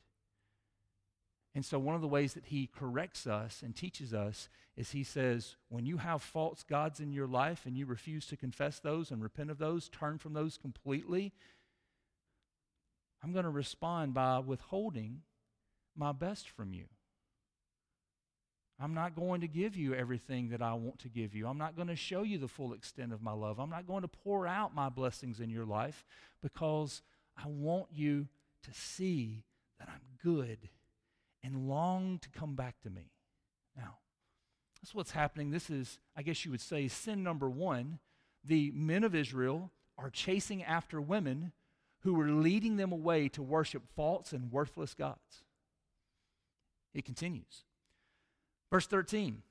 And 1.54 1.64
so, 1.64 1.78
one 1.78 1.96
of 1.96 2.00
the 2.00 2.08
ways 2.08 2.34
that 2.34 2.46
he 2.46 2.68
corrects 2.68 3.26
us 3.26 3.62
and 3.64 3.74
teaches 3.74 4.14
us 4.14 4.48
is 4.76 4.92
he 4.92 5.02
says, 5.02 5.56
when 5.68 5.84
you 5.84 5.96
have 5.96 6.22
false 6.22 6.62
gods 6.62 7.00
in 7.00 7.12
your 7.12 7.26
life 7.26 7.66
and 7.66 7.76
you 7.76 7.86
refuse 7.86 8.26
to 8.26 8.36
confess 8.36 8.78
those 8.78 9.10
and 9.10 9.20
repent 9.20 9.50
of 9.50 9.58
those, 9.58 9.88
turn 9.88 10.18
from 10.18 10.32
those 10.32 10.56
completely, 10.56 11.32
I'm 13.22 13.32
going 13.32 13.44
to 13.44 13.50
respond 13.50 14.14
by 14.14 14.38
withholding 14.38 15.22
my 15.96 16.12
best 16.12 16.48
from 16.48 16.72
you. 16.72 16.86
I'm 18.82 18.94
not 18.94 19.14
going 19.14 19.42
to 19.42 19.48
give 19.48 19.76
you 19.76 19.94
everything 19.94 20.48
that 20.50 20.62
I 20.62 20.72
want 20.72 21.00
to 21.00 21.10
give 21.10 21.34
you. 21.34 21.46
I'm 21.46 21.58
not 21.58 21.76
going 21.76 21.88
to 21.88 21.96
show 21.96 22.22
you 22.22 22.38
the 22.38 22.48
full 22.48 22.72
extent 22.72 23.12
of 23.12 23.20
my 23.20 23.32
love. 23.32 23.60
I'm 23.60 23.68
not 23.68 23.86
going 23.86 24.02
to 24.02 24.08
pour 24.08 24.46
out 24.46 24.74
my 24.74 24.88
blessings 24.88 25.38
in 25.38 25.50
your 25.50 25.66
life 25.66 26.06
because 26.42 27.02
I 27.36 27.46
want 27.46 27.88
you 27.92 28.28
to 28.64 28.70
see 28.72 29.44
that 29.78 29.88
I'm 29.90 30.00
good 30.22 30.70
and 31.44 31.68
long 31.68 32.18
to 32.20 32.30
come 32.30 32.54
back 32.54 32.80
to 32.82 32.90
me. 32.90 33.12
Now, 33.76 33.98
that's 34.80 34.94
what's 34.94 35.10
happening. 35.10 35.50
This 35.50 35.68
is, 35.68 35.98
I 36.16 36.22
guess 36.22 36.44
you 36.46 36.50
would 36.50 36.60
say, 36.62 36.88
sin 36.88 37.22
number 37.22 37.50
one. 37.50 37.98
The 38.42 38.72
men 38.74 39.04
of 39.04 39.14
Israel 39.14 39.70
are 39.98 40.08
chasing 40.08 40.62
after 40.62 41.02
women 41.02 41.52
who 42.00 42.14
were 42.14 42.30
leading 42.30 42.76
them 42.76 42.92
away 42.92 43.28
to 43.28 43.42
worship 43.42 43.82
false 43.94 44.32
and 44.32 44.50
worthless 44.50 44.94
gods. 44.94 45.44
It 46.94 47.04
continues. 47.04 47.64
Verse 48.70 48.86
13. 48.86 49.42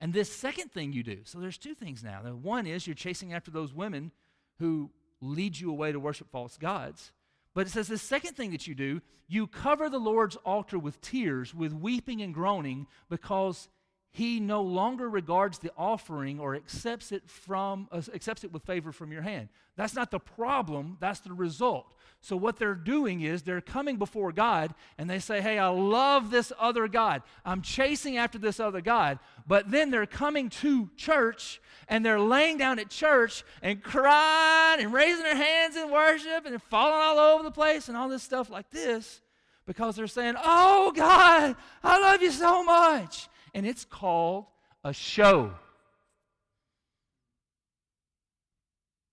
And 0.00 0.12
this 0.12 0.34
second 0.34 0.72
thing 0.72 0.92
you 0.92 1.02
do, 1.02 1.18
so 1.24 1.38
there's 1.38 1.58
two 1.58 1.74
things 1.74 2.02
now. 2.02 2.22
The 2.22 2.34
one 2.34 2.66
is 2.66 2.86
you're 2.86 2.94
chasing 2.94 3.34
after 3.34 3.50
those 3.50 3.74
women 3.74 4.12
who 4.58 4.90
lead 5.20 5.58
you 5.58 5.70
away 5.70 5.92
to 5.92 6.00
worship 6.00 6.30
false 6.30 6.56
gods. 6.56 7.12
But 7.54 7.66
it 7.66 7.70
says 7.70 7.88
the 7.88 7.98
second 7.98 8.34
thing 8.34 8.52
that 8.52 8.66
you 8.66 8.74
do, 8.74 9.02
you 9.28 9.46
cover 9.46 9.90
the 9.90 9.98
Lord's 9.98 10.36
altar 10.36 10.78
with 10.78 11.00
tears, 11.00 11.54
with 11.54 11.72
weeping 11.72 12.22
and 12.22 12.32
groaning, 12.32 12.86
because 13.08 13.68
he 14.12 14.40
no 14.40 14.62
longer 14.62 15.08
regards 15.08 15.58
the 15.58 15.70
offering 15.76 16.40
or 16.40 16.56
accepts 16.56 17.12
it 17.12 17.28
from 17.28 17.88
uh, 17.92 18.02
accepts 18.12 18.42
it 18.42 18.52
with 18.52 18.64
favor 18.64 18.90
from 18.90 19.12
your 19.12 19.22
hand. 19.22 19.48
That's 19.76 19.94
not 19.94 20.10
the 20.10 20.18
problem, 20.18 20.96
that's 21.00 21.20
the 21.20 21.32
result. 21.32 21.94
So 22.20 22.36
what 22.36 22.58
they're 22.58 22.74
doing 22.74 23.22
is 23.22 23.42
they're 23.42 23.62
coming 23.62 23.96
before 23.96 24.32
God 24.32 24.74
and 24.98 25.08
they 25.08 25.20
say, 25.20 25.40
"Hey, 25.40 25.58
I 25.58 25.68
love 25.68 26.30
this 26.30 26.52
other 26.58 26.88
god. 26.88 27.22
I'm 27.44 27.62
chasing 27.62 28.18
after 28.18 28.36
this 28.36 28.58
other 28.58 28.80
god." 28.80 29.20
But 29.46 29.70
then 29.70 29.90
they're 29.90 30.06
coming 30.06 30.50
to 30.50 30.90
church 30.96 31.60
and 31.86 32.04
they're 32.04 32.20
laying 32.20 32.58
down 32.58 32.80
at 32.80 32.90
church 32.90 33.44
and 33.62 33.82
crying 33.82 34.82
and 34.82 34.92
raising 34.92 35.22
their 35.22 35.36
hands 35.36 35.76
in 35.76 35.90
worship 35.90 36.46
and 36.46 36.60
falling 36.64 37.00
all 37.00 37.18
over 37.18 37.44
the 37.44 37.50
place 37.52 37.88
and 37.88 37.96
all 37.96 38.08
this 38.08 38.24
stuff 38.24 38.50
like 38.50 38.70
this 38.70 39.22
because 39.66 39.94
they're 39.94 40.08
saying, 40.08 40.34
"Oh 40.36 40.92
God, 40.94 41.54
I 41.82 42.00
love 42.00 42.20
you 42.20 42.32
so 42.32 42.64
much." 42.64 43.29
And 43.54 43.66
it's 43.66 43.84
called 43.84 44.46
a 44.84 44.92
show. 44.92 45.52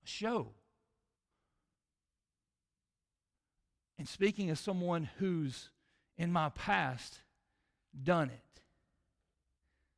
A 0.04 0.08
show. 0.08 0.48
And 3.98 4.08
speaking 4.08 4.50
as 4.50 4.60
someone 4.60 5.10
who's 5.18 5.70
in 6.18 6.32
my 6.32 6.50
past 6.50 7.20
done 8.04 8.30
it, 8.30 8.62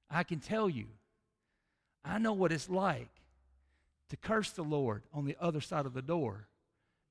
I 0.10 0.24
can 0.24 0.40
tell 0.40 0.70
you, 0.70 0.88
I 2.04 2.18
know 2.18 2.34
what 2.34 2.52
it's 2.52 2.70
like 2.70 3.10
to 4.10 4.18
curse 4.18 4.52
the 4.52 4.64
Lord 4.64 5.04
on 5.14 5.26
the 5.26 5.38
other 5.40 5.62
side 5.62 5.86
of 5.86 5.94
the 5.94 6.02
door 6.02 6.48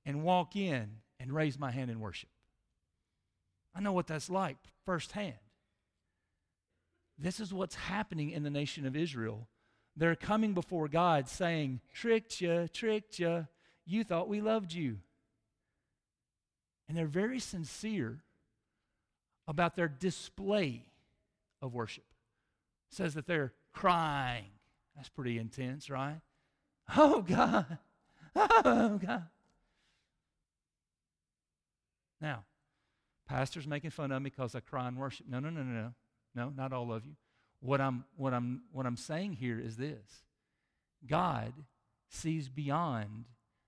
and 0.04 0.24
walk 0.24 0.56
in 0.56 0.88
and 1.20 1.32
raise 1.32 1.58
my 1.58 1.70
hand 1.70 1.90
in 1.90 2.00
worship. 2.00 2.30
I 3.74 3.80
know 3.80 3.92
what 3.92 4.06
that's 4.06 4.30
like 4.30 4.56
firsthand. 4.84 5.34
This 7.18 7.40
is 7.40 7.52
what's 7.52 7.74
happening 7.74 8.30
in 8.30 8.44
the 8.44 8.50
nation 8.50 8.86
of 8.86 8.96
Israel. 8.96 9.48
They're 9.96 10.14
coming 10.14 10.54
before 10.54 10.86
God 10.86 11.28
saying, 11.28 11.80
Tricked 11.92 12.40
you, 12.40 12.68
tricked 12.72 13.18
you. 13.18 13.48
You 13.84 14.04
thought 14.04 14.28
we 14.28 14.40
loved 14.40 14.72
you. 14.72 14.98
And 16.88 16.96
they're 16.96 17.06
very 17.06 17.40
sincere 17.40 18.20
about 19.48 19.74
their 19.74 19.88
display 19.88 20.84
of 21.60 21.74
worship. 21.74 22.04
It 22.90 22.96
says 22.96 23.14
that 23.14 23.26
they're 23.26 23.52
crying. 23.72 24.50
That's 24.94 25.08
pretty 25.08 25.38
intense, 25.38 25.90
right? 25.90 26.20
Oh, 26.96 27.22
God. 27.22 27.78
Oh, 28.36 28.98
God. 29.04 29.24
Now, 32.20 32.44
pastor's 33.28 33.66
making 33.66 33.90
fun 33.90 34.12
of 34.12 34.22
me 34.22 34.30
because 34.30 34.54
I 34.54 34.60
cry 34.60 34.86
in 34.88 34.96
worship. 34.96 35.26
No, 35.28 35.40
no, 35.40 35.50
no, 35.50 35.62
no, 35.62 35.82
no. 35.82 35.94
No, 36.38 36.52
not 36.56 36.72
all 36.72 36.92
of 36.92 37.04
you. 37.04 37.16
What 37.60 37.80
I'm, 37.80 38.04
what 38.16 38.32
I'm, 38.32 38.62
what 38.70 38.86
I'm 38.86 38.96
saying 38.96 39.32
here 39.32 39.58
is 39.58 39.76
this 39.76 40.22
God 41.04 41.52
sees 42.08 42.48
beyond 42.48 43.24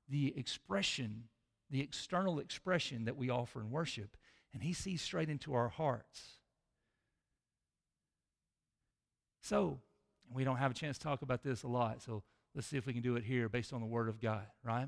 the 0.09 0.33
expression, 0.39 1.25
the 1.69 1.81
external 1.81 2.39
expression 2.39 3.07
that 3.07 3.17
we 3.17 3.29
offer 3.29 3.61
in 3.61 3.73
worship, 3.73 4.17
and 4.55 4.63
He 4.63 4.73
sees 4.73 5.03
straight 5.03 5.29
into 5.29 5.53
our 5.53 5.69
hearts. 5.69 6.39
So, 9.43 9.81
we 10.33 10.45
don't 10.45 10.59
have 10.59 10.71
a 10.71 10.75
chance 10.75 10.97
to 10.99 11.03
talk 11.03 11.23
about 11.23 11.43
this 11.43 11.65
a 11.65 11.69
lot, 11.69 12.03
so 12.03 12.23
let's 12.55 12.69
see 12.69 12.77
if 12.77 12.87
we 12.87 12.93
can 12.93 13.03
do 13.03 13.17
it 13.17 13.25
here 13.25 13.49
based 13.49 13.73
on 13.73 13.81
the 13.81 13.87
Word 13.87 14.09
of 14.09 14.21
God, 14.21 14.47
right? 14.63 14.87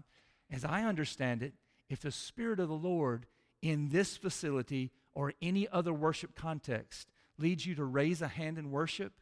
As 0.52 0.64
I 0.64 0.84
understand 0.84 1.42
it, 1.42 1.54
if 1.90 1.98
the 1.98 2.12
Spirit 2.12 2.60
of 2.60 2.68
the 2.68 2.74
Lord 2.74 3.26
in 3.60 3.88
this 3.88 4.16
facility 4.16 4.92
or 5.14 5.32
any 5.42 5.66
other 5.66 5.92
worship 5.92 6.36
context 6.36 7.12
leads 7.38 7.66
you 7.66 7.74
to 7.76 7.84
raise 7.84 8.22
a 8.22 8.28
hand 8.28 8.58
in 8.58 8.70
worship, 8.70 9.12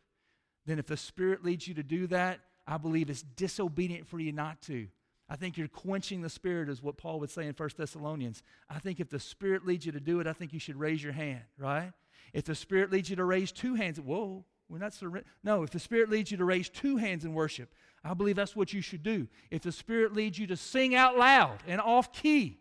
then 0.67 0.79
if 0.79 0.87
the 0.87 0.97
Spirit 0.97 1.45
leads 1.45 1.67
you 1.67 1.75
to 1.75 1.83
do 1.83 2.07
that, 2.09 2.41
I 2.67 2.77
believe 2.77 3.11
it's 3.11 3.23
disobedient 3.23 4.07
for 4.07 4.21
you 4.21 4.33
not 4.33 4.61
to. 4.63 4.89
I 5.29 5.37
think 5.37 5.57
you're 5.57 5.69
quenching 5.69 6.23
the 6.23 6.29
Spirit, 6.29 6.69
is 6.69 6.83
what 6.83 6.97
Paul 6.97 7.21
would 7.21 7.31
say 7.31 7.47
in 7.47 7.55
1 7.55 7.71
Thessalonians. 7.77 8.43
I 8.69 8.81
think 8.81 8.99
if 8.99 9.09
the 9.09 9.21
Spirit 9.21 9.65
leads 9.65 9.87
you 9.87 9.93
to 9.93 10.01
do 10.01 10.21
it, 10.21 10.27
I 10.27 10.33
think 10.33 10.53
you 10.53 10.59
should 10.59 10.77
raise 10.77 11.03
your 11.03 11.13
hand, 11.13 11.43
right? 11.57 11.93
If 12.33 12.45
the 12.45 12.55
Spirit 12.55 12.91
leads 12.91 13.11
you 13.11 13.17
to 13.17 13.25
raise 13.25 13.53
two 13.53 13.75
hands, 13.75 14.01
whoa, 14.01 14.45
we're 14.69 14.79
not 14.79 14.93
surrender. 14.93 15.29
No, 15.43 15.63
if 15.63 15.71
the 15.71 15.79
Spirit 15.79 16.11
leads 16.11 16.31
you 16.31 16.37
to 16.37 16.45
raise 16.45 16.69
two 16.69 16.97
hands 16.97 17.25
in 17.25 17.33
worship, 17.33 17.73
I 18.05 18.15
believe 18.15 18.37
that's 18.37 18.57
what 18.57 18.73
you 18.73 18.81
should 18.81 19.03
do. 19.03 19.29
If 19.51 19.63
the 19.63 19.73
Spirit 19.73 20.15
leads 20.15 20.39
you 20.39 20.47
to 20.49 20.57
sing 20.57 20.95
out 20.95 21.17
loud 21.17 21.59
and 21.67 21.81
off 21.81 22.13
key 22.13 22.59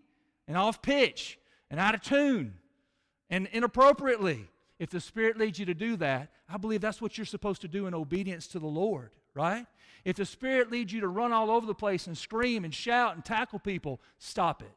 and 0.47 0.57
off 0.57 0.81
pitch 0.81 1.39
and 1.69 1.79
out 1.79 1.95
of 1.95 2.01
tune 2.01 2.55
and 3.29 3.47
inappropriately, 3.51 4.47
if 4.79 4.89
the 4.89 5.01
Spirit 5.01 5.37
leads 5.37 5.59
you 5.59 5.65
to 5.65 5.73
do 5.73 5.97
that, 5.97 6.31
I 6.47 6.57
believe 6.57 6.79
that's 6.81 7.01
what 7.01 7.17
you're 7.17 7.25
supposed 7.25 7.61
to 7.61 7.67
do 7.67 7.85
in 7.85 7.93
obedience 7.93 8.47
to 8.47 8.59
the 8.59 8.67
Lord, 8.67 9.11
right? 9.33 9.65
If 10.05 10.15
the 10.15 10.25
Spirit 10.25 10.71
leads 10.71 10.93
you 10.93 11.01
to 11.01 11.07
run 11.07 11.33
all 11.33 11.51
over 11.51 11.65
the 11.65 11.75
place 11.75 12.07
and 12.07 12.17
scream 12.17 12.63
and 12.63 12.73
shout 12.73 13.15
and 13.15 13.23
tackle 13.23 13.59
people, 13.59 13.99
stop 14.17 14.61
it. 14.61 14.71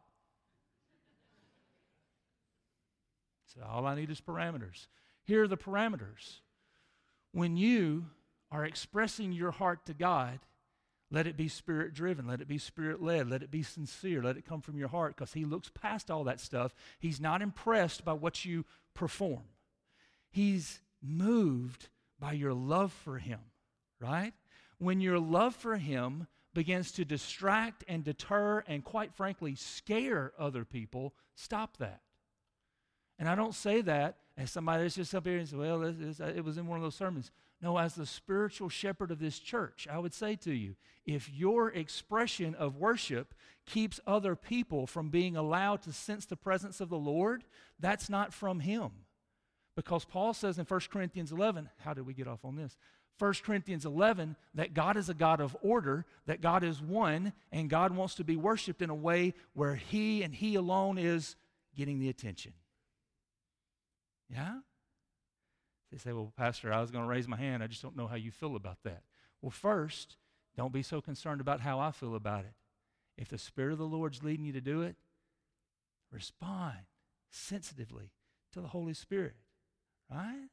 So 3.54 3.60
all 3.64 3.86
I 3.86 3.94
need 3.94 4.10
is 4.10 4.20
parameters. 4.20 4.88
Here 5.24 5.44
are 5.44 5.48
the 5.48 5.56
parameters. 5.56 6.40
When 7.32 7.56
you 7.56 8.06
are 8.50 8.64
expressing 8.64 9.32
your 9.32 9.52
heart 9.52 9.86
to 9.86 9.94
God, 9.94 10.40
let 11.12 11.26
it 11.26 11.36
be 11.36 11.46
spirit 11.46 11.94
driven. 11.94 12.26
Let 12.26 12.40
it 12.40 12.48
be 12.48 12.58
spirit 12.58 13.02
led. 13.02 13.28
Let 13.28 13.42
it 13.42 13.50
be 13.50 13.62
sincere. 13.62 14.22
Let 14.22 14.36
it 14.36 14.46
come 14.46 14.62
from 14.62 14.78
your 14.78 14.88
heart 14.88 15.14
because 15.14 15.34
He 15.34 15.44
looks 15.44 15.70
past 15.72 16.10
all 16.10 16.24
that 16.24 16.40
stuff. 16.40 16.74
He's 16.98 17.20
not 17.20 17.42
impressed 17.42 18.04
by 18.04 18.14
what 18.14 18.44
you 18.44 18.64
perform. 18.94 19.42
He's 20.32 20.80
moved 21.00 21.88
by 22.18 22.32
your 22.32 22.54
love 22.54 22.92
for 22.92 23.18
Him, 23.18 23.38
right? 24.00 24.32
When 24.78 25.00
your 25.00 25.18
love 25.18 25.54
for 25.54 25.76
Him 25.76 26.26
begins 26.54 26.90
to 26.92 27.04
distract 27.04 27.84
and 27.86 28.02
deter 28.02 28.64
and, 28.66 28.82
quite 28.82 29.14
frankly, 29.14 29.54
scare 29.54 30.32
other 30.38 30.64
people, 30.64 31.14
stop 31.34 31.76
that. 31.76 32.00
And 33.18 33.28
I 33.28 33.34
don't 33.34 33.54
say 33.54 33.82
that 33.82 34.16
as 34.36 34.50
somebody 34.50 34.82
that's 34.82 34.96
just 34.96 35.14
up 35.14 35.26
here 35.26 35.38
and 35.38 35.46
says, 35.46 35.56
well, 35.56 35.84
uh, 35.84 36.24
it 36.24 36.44
was 36.44 36.58
in 36.58 36.66
one 36.66 36.78
of 36.78 36.82
those 36.82 36.94
sermons. 36.94 37.30
No, 37.60 37.78
as 37.78 37.94
the 37.94 38.06
spiritual 38.06 38.68
shepherd 38.68 39.10
of 39.10 39.20
this 39.20 39.38
church, 39.38 39.86
I 39.90 39.98
would 39.98 40.14
say 40.14 40.34
to 40.36 40.52
you 40.52 40.74
if 41.04 41.30
your 41.30 41.68
expression 41.70 42.54
of 42.54 42.76
worship 42.76 43.34
keeps 43.66 44.00
other 44.06 44.34
people 44.34 44.86
from 44.86 45.10
being 45.10 45.36
allowed 45.36 45.82
to 45.82 45.92
sense 45.92 46.24
the 46.26 46.36
presence 46.36 46.80
of 46.80 46.88
the 46.88 46.98
Lord, 46.98 47.44
that's 47.78 48.08
not 48.08 48.32
from 48.32 48.60
Him. 48.60 48.90
Because 49.74 50.04
Paul 50.04 50.34
says 50.34 50.58
in 50.58 50.64
1 50.64 50.80
Corinthians 50.92 51.32
11, 51.32 51.70
how 51.78 51.94
did 51.94 52.06
we 52.06 52.14
get 52.14 52.28
off 52.28 52.44
on 52.44 52.56
this? 52.56 52.76
1 53.18 53.34
Corinthians 53.44 53.84
11, 53.84 54.36
that 54.54 54.74
God 54.74 54.96
is 54.96 55.08
a 55.08 55.14
God 55.14 55.40
of 55.40 55.56
order, 55.62 56.04
that 56.26 56.40
God 56.40 56.64
is 56.64 56.80
one, 56.80 57.32
and 57.50 57.70
God 57.70 57.94
wants 57.94 58.14
to 58.16 58.24
be 58.24 58.36
worshiped 58.36 58.82
in 58.82 58.90
a 58.90 58.94
way 58.94 59.34
where 59.54 59.76
He 59.76 60.22
and 60.22 60.34
He 60.34 60.56
alone 60.56 60.98
is 60.98 61.36
getting 61.76 62.00
the 62.00 62.08
attention. 62.08 62.52
Yeah? 64.28 64.60
They 65.90 65.98
say, 65.98 66.12
well, 66.12 66.32
Pastor, 66.36 66.72
I 66.72 66.80
was 66.80 66.90
going 66.90 67.04
to 67.04 67.10
raise 67.10 67.28
my 67.28 67.36
hand. 67.36 67.62
I 67.62 67.66
just 67.66 67.82
don't 67.82 67.96
know 67.96 68.06
how 68.06 68.16
you 68.16 68.30
feel 68.30 68.56
about 68.56 68.78
that. 68.84 69.02
Well, 69.40 69.50
first, 69.50 70.16
don't 70.56 70.72
be 70.72 70.82
so 70.82 71.00
concerned 71.00 71.40
about 71.40 71.60
how 71.60 71.78
I 71.78 71.90
feel 71.90 72.14
about 72.14 72.44
it. 72.44 72.54
If 73.18 73.28
the 73.28 73.38
Spirit 73.38 73.72
of 73.72 73.78
the 73.78 73.84
Lord's 73.84 74.22
leading 74.22 74.46
you 74.46 74.52
to 74.54 74.60
do 74.60 74.82
it, 74.82 74.96
respond 76.10 76.78
sensitively 77.30 78.10
to 78.52 78.60
the 78.60 78.68
Holy 78.68 78.94
Spirit. 78.94 79.34
Right? 80.12 80.48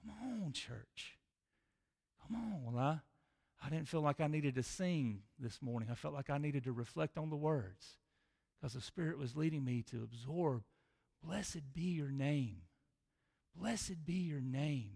Come 0.00 0.44
on, 0.44 0.52
church. 0.52 1.18
Come 2.26 2.36
on. 2.36 2.72
Well, 2.74 2.82
I, 2.82 3.00
I 3.64 3.70
didn't 3.70 3.88
feel 3.88 4.00
like 4.00 4.20
I 4.20 4.26
needed 4.26 4.54
to 4.56 4.62
sing 4.62 5.22
this 5.38 5.62
morning. 5.62 5.88
I 5.90 5.94
felt 5.94 6.14
like 6.14 6.30
I 6.30 6.38
needed 6.38 6.64
to 6.64 6.72
reflect 6.72 7.18
on 7.18 7.30
the 7.30 7.36
words 7.36 7.98
because 8.60 8.74
the 8.74 8.80
Spirit 8.80 9.18
was 9.18 9.36
leading 9.36 9.64
me 9.64 9.82
to 9.90 10.02
absorb. 10.02 10.62
Blessed 11.22 11.72
be 11.72 11.82
your 11.82 12.10
name. 12.10 12.62
Blessed 13.54 14.04
be 14.04 14.14
your 14.14 14.40
name. 14.40 14.92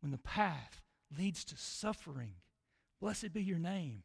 When 0.00 0.10
the 0.10 0.18
path 0.18 0.82
leads 1.16 1.44
to 1.46 1.56
suffering, 1.56 2.34
blessed 3.00 3.32
be 3.32 3.42
your 3.42 3.58
name. 3.58 4.02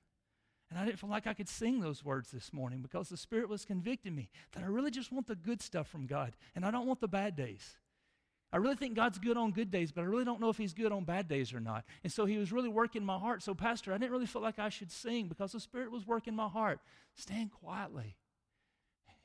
And 0.69 0.79
I 0.79 0.85
didn't 0.85 0.99
feel 0.99 1.09
like 1.09 1.25
I 1.25 1.33
could 1.33 1.49
sing 1.49 1.79
those 1.79 2.05
words 2.05 2.29
this 2.29 2.53
morning 2.53 2.81
because 2.81 3.09
the 3.09 3.17
Spirit 3.17 3.49
was 3.49 3.65
convicting 3.65 4.15
me 4.15 4.29
that 4.51 4.63
I 4.63 4.67
really 4.67 4.91
just 4.91 5.11
want 5.11 5.25
the 5.25 5.35
good 5.35 5.61
stuff 5.61 5.87
from 5.87 6.05
God 6.05 6.37
and 6.55 6.63
I 6.63 6.71
don't 6.71 6.85
want 6.85 7.01
the 7.01 7.07
bad 7.07 7.35
days. 7.35 7.77
I 8.51 8.57
really 8.57 8.75
think 8.75 8.95
God's 8.95 9.19
good 9.19 9.37
on 9.37 9.51
good 9.51 9.69
days, 9.69 9.91
but 9.91 10.01
I 10.01 10.05
really 10.05 10.25
don't 10.25 10.41
know 10.41 10.49
if 10.49 10.57
He's 10.57 10.73
good 10.73 10.91
on 10.91 11.03
bad 11.03 11.27
days 11.27 11.53
or 11.53 11.59
not. 11.59 11.85
And 12.03 12.11
so 12.11 12.25
He 12.25 12.37
was 12.37 12.51
really 12.51 12.69
working 12.69 13.05
my 13.05 13.17
heart. 13.17 13.43
So, 13.43 13.53
Pastor, 13.53 13.93
I 13.93 13.97
didn't 13.97 14.11
really 14.11 14.25
feel 14.25 14.41
like 14.41 14.57
I 14.57 14.69
should 14.69 14.91
sing 14.91 15.27
because 15.27 15.51
the 15.51 15.59
Spirit 15.59 15.91
was 15.91 16.07
working 16.07 16.35
my 16.35 16.47
heart. 16.47 16.79
Stand 17.15 17.51
quietly 17.51 18.15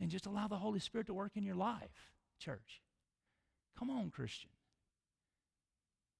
and 0.01 0.11
just 0.11 0.27
allow 0.27 0.49
the 0.49 0.57
Holy 0.57 0.81
Spirit 0.81 1.07
to 1.07 1.15
work 1.15 1.33
in 1.37 1.45
your 1.45 1.55
life, 1.55 2.13
church. 2.39 2.83
Come 3.79 3.91
on, 3.91 4.11
Christian. 4.11 4.51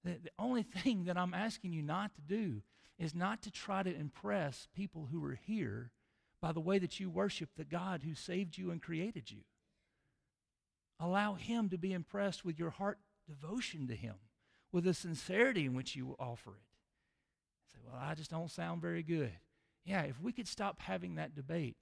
The, 0.03 0.17
the 0.23 0.31
only 0.39 0.63
thing 0.63 1.05
that 1.05 1.17
I'm 1.17 1.33
asking 1.33 1.73
you 1.73 1.83
not 1.83 2.15
to 2.15 2.21
do 2.21 2.61
is 2.97 3.13
not 3.13 3.43
to 3.43 3.51
try 3.51 3.83
to 3.83 3.93
impress 3.93 4.67
people 4.73 5.09
who 5.11 5.23
are 5.25 5.39
here 5.45 5.91
by 6.41 6.51
the 6.51 6.59
way 6.59 6.79
that 6.79 6.99
you 6.99 7.09
worship 7.09 7.49
the 7.55 7.65
God 7.65 8.03
who 8.03 8.15
saved 8.15 8.57
you 8.57 8.71
and 8.71 8.81
created 8.81 9.29
you. 9.29 9.41
Allow 10.99 11.35
Him 11.35 11.69
to 11.69 11.77
be 11.77 11.93
impressed 11.93 12.45
with 12.45 12.57
your 12.57 12.69
heart 12.69 12.99
devotion 13.27 13.87
to 13.87 13.95
Him, 13.95 14.15
with 14.71 14.83
the 14.83 14.93
sincerity 14.93 15.65
in 15.65 15.73
which 15.73 15.95
you 15.95 16.15
offer 16.19 16.51
it. 16.51 17.73
Say, 17.73 17.79
well, 17.85 18.01
I 18.01 18.15
just 18.15 18.31
don't 18.31 18.51
sound 18.51 18.81
very 18.81 19.03
good. 19.03 19.31
Yeah, 19.83 20.03
if 20.03 20.21
we 20.21 20.31
could 20.31 20.47
stop 20.47 20.79
having 20.79 21.15
that 21.15 21.35
debate 21.35 21.77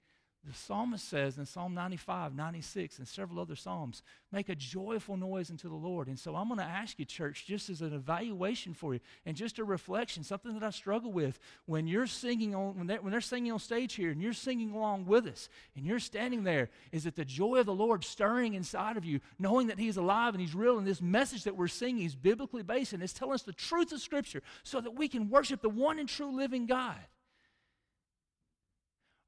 the 0.46 0.52
psalmist 0.52 1.08
says 1.08 1.38
in 1.38 1.46
Psalm 1.46 1.74
95, 1.74 2.34
96, 2.34 2.98
and 2.98 3.08
several 3.08 3.40
other 3.40 3.56
psalms, 3.56 4.02
make 4.30 4.50
a 4.50 4.54
joyful 4.54 5.16
noise 5.16 5.50
unto 5.50 5.70
the 5.70 5.74
Lord. 5.74 6.06
And 6.06 6.18
so 6.18 6.36
I'm 6.36 6.48
going 6.48 6.58
to 6.58 6.64
ask 6.64 6.98
you, 6.98 7.06
church, 7.06 7.46
just 7.46 7.70
as 7.70 7.80
an 7.80 7.94
evaluation 7.94 8.74
for 8.74 8.92
you 8.94 9.00
and 9.24 9.36
just 9.36 9.58
a 9.58 9.64
reflection, 9.64 10.22
something 10.22 10.52
that 10.52 10.62
I 10.62 10.70
struggle 10.70 11.12
with 11.12 11.38
when 11.64 11.86
you're 11.86 12.06
singing 12.06 12.54
on, 12.54 12.76
when 12.76 12.86
they're, 12.86 13.00
when 13.00 13.10
they're 13.10 13.22
singing 13.22 13.52
on 13.52 13.58
stage 13.58 13.94
here 13.94 14.10
and 14.10 14.20
you're 14.20 14.34
singing 14.34 14.72
along 14.72 15.06
with 15.06 15.26
us 15.26 15.48
and 15.76 15.86
you're 15.86 15.98
standing 15.98 16.44
there, 16.44 16.68
is 16.92 17.06
it 17.06 17.16
the 17.16 17.24
joy 17.24 17.56
of 17.60 17.66
the 17.66 17.74
Lord 17.74 18.04
stirring 18.04 18.52
inside 18.52 18.98
of 18.98 19.04
you, 19.04 19.20
knowing 19.38 19.68
that 19.68 19.78
He's 19.78 19.96
alive 19.96 20.34
and 20.34 20.42
He's 20.42 20.54
real 20.54 20.76
and 20.76 20.86
this 20.86 21.00
message 21.00 21.44
that 21.44 21.56
we're 21.56 21.68
singing 21.68 22.04
is 22.04 22.14
biblically 22.14 22.62
based 22.62 22.92
and 22.92 23.02
it's 23.02 23.14
telling 23.14 23.34
us 23.34 23.42
the 23.42 23.52
truth 23.54 23.92
of 23.92 24.00
Scripture 24.00 24.42
so 24.62 24.80
that 24.82 24.94
we 24.94 25.08
can 25.08 25.30
worship 25.30 25.62
the 25.62 25.70
one 25.70 25.98
and 25.98 26.08
true 26.08 26.36
living 26.36 26.66
God? 26.66 26.98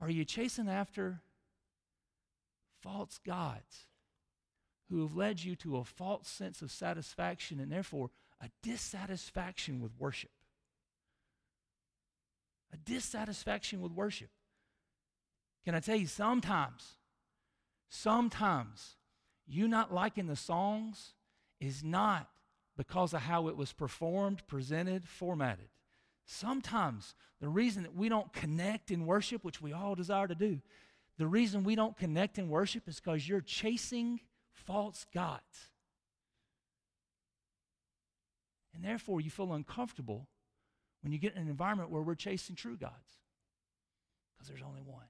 Are 0.01 0.11
you 0.11 0.25
chasing 0.25 0.69
after 0.69 1.21
false 2.81 3.19
gods 3.19 3.87
who 4.91 5.03
have 5.03 5.17
led 5.17 5.43
you 5.43 5.57
to 5.57 5.79
a 5.79 5.85
false 5.85 6.29
sense 6.29 6.63
of 6.63 6.71
satisfaction 6.71 7.59
and 7.59 7.73
therefore 7.73 8.11
a 8.41 8.51
dissatisfaction 8.63 9.81
with 9.81 9.93
worship? 9.99 10.31
A 12.73 12.77
dissatisfaction 12.77 13.81
with 13.81 13.93
worship. 13.93 14.31
Can 15.65 15.75
I 15.75 15.81
tell 15.81 15.97
you, 15.97 16.07
sometimes, 16.07 16.97
sometimes 17.89 18.97
you 19.47 19.67
not 19.67 19.93
liking 19.93 20.27
the 20.27 20.37
songs 20.37 21.15
is 21.61 21.83
not 21.83 22.29
because 22.77 23.15
of 23.15 23.23
how 23.23 23.49
it 23.49 23.57
was 23.57 23.73
performed, 23.73 24.47
presented, 24.47 25.09
formatted. 25.09 25.69
Sometimes 26.27 27.15
the 27.41 27.49
reason 27.49 27.85
that 27.85 27.95
we 27.95 28.09
don't 28.09 28.33
connect 28.33 28.91
in 28.91 29.07
worship, 29.07 29.45
which 29.45 29.63
we 29.63 29.73
all 29.73 29.95
desire 29.95 30.27
to 30.27 30.35
do, 30.35 30.61
the 31.19 31.27
reason 31.27 31.65
we 31.65 31.77
don't 31.77 31.97
connect 31.97 32.37
in 32.37 32.49
worship 32.49 32.89
is 32.89 33.01
because 33.01 33.27
you're 33.27 33.41
chasing 33.41 34.21
false 34.53 35.07
gods. 35.15 35.71
And 38.75 38.85
therefore, 38.85 39.21
you 39.21 39.31
feel 39.31 39.53
uncomfortable 39.53 40.27
when 41.01 41.13
you 41.13 41.19
get 41.19 41.35
in 41.35 41.43
an 41.43 41.49
environment 41.49 41.91
where 41.91 42.03
we're 42.03 42.17
chasing 42.17 42.57
true 42.57 42.77
gods 42.77 43.21
because 44.35 44.49
there's 44.49 44.63
only 44.67 44.83
one. 44.83 45.07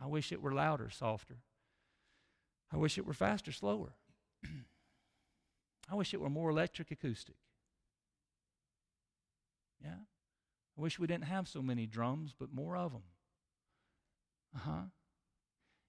I 0.00 0.06
wish 0.06 0.32
it 0.32 0.40
were 0.40 0.52
louder, 0.52 0.88
softer. 0.88 1.38
I 2.72 2.76
wish 2.76 2.96
it 2.96 3.06
were 3.06 3.12
faster, 3.12 3.52
slower. 3.52 3.92
I 5.90 5.94
wish 5.94 6.14
it 6.14 6.20
were 6.20 6.30
more 6.30 6.48
electric 6.48 6.90
acoustic. 6.90 7.36
Yeah? 9.82 9.90
I 10.78 10.80
wish 10.80 10.98
we 10.98 11.06
didn't 11.06 11.24
have 11.24 11.48
so 11.48 11.60
many 11.62 11.86
drums, 11.86 12.34
but 12.38 12.52
more 12.52 12.76
of 12.76 12.92
them. 12.92 13.02
Uh 14.54 14.58
huh. 14.58 14.82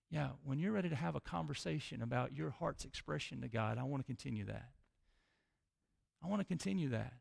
Yeah, 0.09 0.29
when 0.43 0.59
you're 0.59 0.71
ready 0.71 0.89
to 0.89 0.95
have 0.95 1.15
a 1.15 1.21
conversation 1.21 2.01
about 2.01 2.35
your 2.35 2.51
heart's 2.51 2.85
expression 2.85 3.41
to 3.41 3.47
God, 3.47 3.77
I 3.77 3.83
want 3.83 4.03
to 4.03 4.05
continue 4.05 4.45
that. 4.45 4.69
I 6.23 6.27
want 6.27 6.39
to 6.39 6.45
continue 6.45 6.89
that 6.89 7.13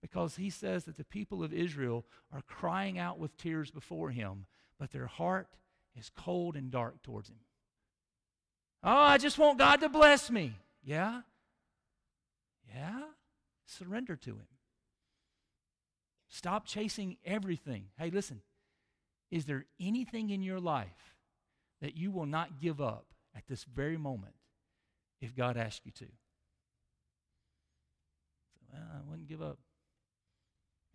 because 0.00 0.36
he 0.36 0.50
says 0.50 0.84
that 0.84 0.96
the 0.96 1.04
people 1.04 1.42
of 1.42 1.52
Israel 1.52 2.04
are 2.32 2.42
crying 2.42 2.98
out 2.98 3.18
with 3.18 3.36
tears 3.36 3.70
before 3.70 4.10
him, 4.10 4.46
but 4.78 4.90
their 4.90 5.06
heart 5.06 5.48
is 5.96 6.10
cold 6.16 6.56
and 6.56 6.70
dark 6.70 7.02
towards 7.02 7.28
him. 7.28 7.40
Oh, 8.82 8.90
I 8.90 9.18
just 9.18 9.38
want 9.38 9.58
God 9.58 9.80
to 9.80 9.88
bless 9.88 10.30
me. 10.30 10.58
Yeah? 10.82 11.22
Yeah? 12.74 13.02
Surrender 13.66 14.16
to 14.16 14.30
him. 14.30 14.46
Stop 16.34 16.66
chasing 16.66 17.16
everything. 17.24 17.84
Hey, 17.96 18.10
listen, 18.10 18.40
is 19.30 19.44
there 19.44 19.66
anything 19.78 20.30
in 20.30 20.42
your 20.42 20.58
life 20.58 21.14
that 21.80 21.96
you 21.96 22.10
will 22.10 22.26
not 22.26 22.58
give 22.60 22.80
up 22.80 23.06
at 23.36 23.46
this 23.46 23.62
very 23.62 23.96
moment 23.96 24.34
if 25.20 25.36
God 25.36 25.56
asks 25.56 25.82
you 25.84 25.92
to? 25.92 26.06
well, 28.72 28.82
I 28.96 29.08
wouldn't 29.08 29.28
give 29.28 29.40
up. 29.40 29.60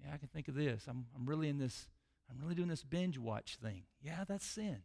Yeah, 0.04 0.14
I 0.14 0.18
can 0.18 0.28
think 0.28 0.50
of 0.50 0.56
this. 0.56 0.84
I'm, 0.90 1.06
I'm 1.16 1.26
really 1.26 1.48
in 1.48 1.58
this, 1.58 1.88
I'm 2.30 2.38
really 2.42 2.56
doing 2.56 2.68
this 2.68 2.84
binge 2.84 3.18
watch 3.18 3.58
thing. 3.64 3.84
Yeah, 4.02 4.26
that's 4.28 4.46
sin. 4.46 4.80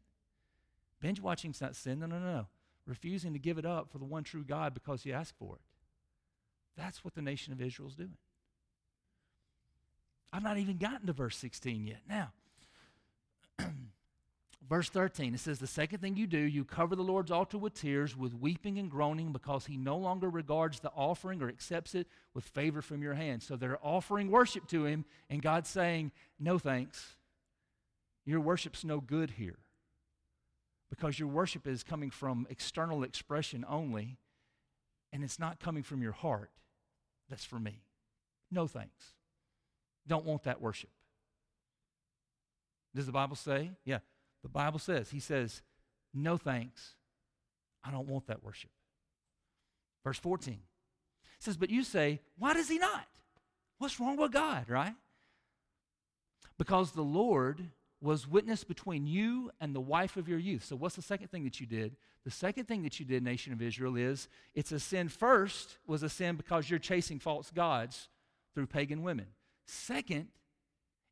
Binge 1.01 1.21
watching's 1.21 1.61
not 1.61 1.75
sin. 1.75 1.99
No, 1.99 2.07
no, 2.07 2.21
no. 2.21 2.47
Refusing 2.87 3.33
to 3.33 3.41
give 3.41 3.59
it 3.59 3.67
up 3.67 3.91
for 3.91 3.99
the 3.99 4.05
one 4.05 4.23
true 4.23 4.45
God 4.45 4.73
because 4.73 5.05
you 5.05 5.15
asked 5.15 5.35
for 5.37 5.57
it. 5.57 5.63
That's 6.77 7.05
what 7.05 7.15
the 7.15 7.23
nation 7.23 7.53
of 7.53 7.61
Israel 7.61 7.89
is 7.89 7.97
doing. 7.97 8.19
I've 10.33 10.43
not 10.43 10.59
even 10.59 10.79
gotten 10.79 11.07
to 11.07 11.13
verse 11.13 11.37
16 11.37 11.87
yet. 11.87 12.01
Now, 12.09 12.33
verse 14.69 14.89
13, 14.89 15.35
it 15.35 15.41
says, 15.41 15.59
The 15.59 15.67
second 15.67 16.01
thing 16.01 16.17
you 16.17 16.27
do, 16.27 16.39
you 16.39 16.65
cover 16.65 16.97
the 16.97 17.03
Lord's 17.03 17.31
altar 17.31 17.59
with 17.59 17.75
tears, 17.75 18.17
with 18.17 18.35
weeping 18.35 18.79
and 18.79 18.91
groaning, 18.91 19.33
because 19.33 19.67
he 19.67 19.77
no 19.77 19.97
longer 19.97 20.29
regards 20.29 20.81
the 20.81 20.91
offering 20.91 21.43
or 21.43 21.49
accepts 21.49 21.95
it 21.95 22.09
with 22.35 22.45
favor 22.45 22.83
from 22.83 23.03
your 23.03 23.15
hand. 23.15 23.43
So 23.43 23.57
they're 23.57 23.79
offering 23.81 24.31
worship 24.31 24.67
to 24.69 24.87
him, 24.87 25.05
and 25.31 25.43
God's 25.43 25.71
saying, 25.71 26.13
No 26.39 26.59
thanks. 26.59 27.17
Your 28.27 28.41
worship's 28.41 28.85
no 28.85 29.01
good 29.01 29.33
here. 29.33 29.59
Because 30.91 31.19
your 31.19 31.29
worship 31.29 31.67
is 31.67 31.83
coming 31.83 32.11
from 32.11 32.47
external 32.51 33.03
expression 33.03 33.65
only, 33.69 34.17
and 35.13 35.23
it's 35.23 35.39
not 35.39 35.61
coming 35.61 35.83
from 35.83 36.03
your 36.03 36.13
heart. 36.13 36.51
That's 37.29 37.45
for 37.45 37.59
me. 37.59 37.83
No 38.51 38.67
thanks 38.67 39.15
don't 40.07 40.25
want 40.25 40.45
that 40.45 40.61
worship. 40.61 40.91
Does 42.95 43.07
the 43.07 43.13
Bible 43.13 43.37
say? 43.37 43.71
Yeah, 43.85 43.99
the 44.43 44.49
Bible 44.49 44.79
says. 44.79 45.11
He 45.11 45.21
says, 45.21 45.63
No 46.13 46.37
thanks. 46.37 46.95
I 47.83 47.91
don't 47.91 48.09
want 48.09 48.27
that 48.29 48.43
worship. 48.43 48.71
Verse 50.05 50.19
14 50.19 50.59
says, 51.41 51.57
But 51.57 51.71
you 51.71 51.83
say, 51.83 52.21
Why 52.39 52.55
does 52.55 52.69
he 52.69 52.79
not? 52.79 53.07
What's 53.79 53.99
wrong 54.01 54.17
with 54.17 54.33
God, 54.33 54.69
right? 54.69 54.95
Because 56.59 56.93
the 56.93 57.03
Lord 57.03 57.63
was 58.01 58.29
witness 58.29 58.65
between 58.65 59.07
you 59.07 59.51
and 59.61 59.75
the 59.75 59.81
wife 59.81 60.17
of 60.17 60.29
your 60.29 60.39
youth. 60.39 60.65
So, 60.65 60.77
what's 60.77 60.95
the 60.95 61.03
second 61.03 61.29
thing 61.29 61.45
that 61.45 61.59
you 61.59 61.67
did? 61.67 61.97
The 62.25 62.31
second 62.31 62.67
thing 62.67 62.83
that 62.83 62.99
you 63.01 63.07
did, 63.07 63.23
nation 63.23 63.53
of 63.53 63.61
Israel, 63.61 63.97
is 63.97 64.29
it's 64.55 64.73
a 64.73 64.81
sin 64.81 65.09
first, 65.09 65.79
was 65.87 66.03
a 66.03 66.09
sin 66.09 66.37
because 66.37 66.71
you're 66.71 66.79
chasing 66.79 67.19
false 67.19 67.51
gods 67.51 68.09
through 68.55 68.67
pagan 68.67 69.03
women. 69.03 69.27
Second 69.67 70.29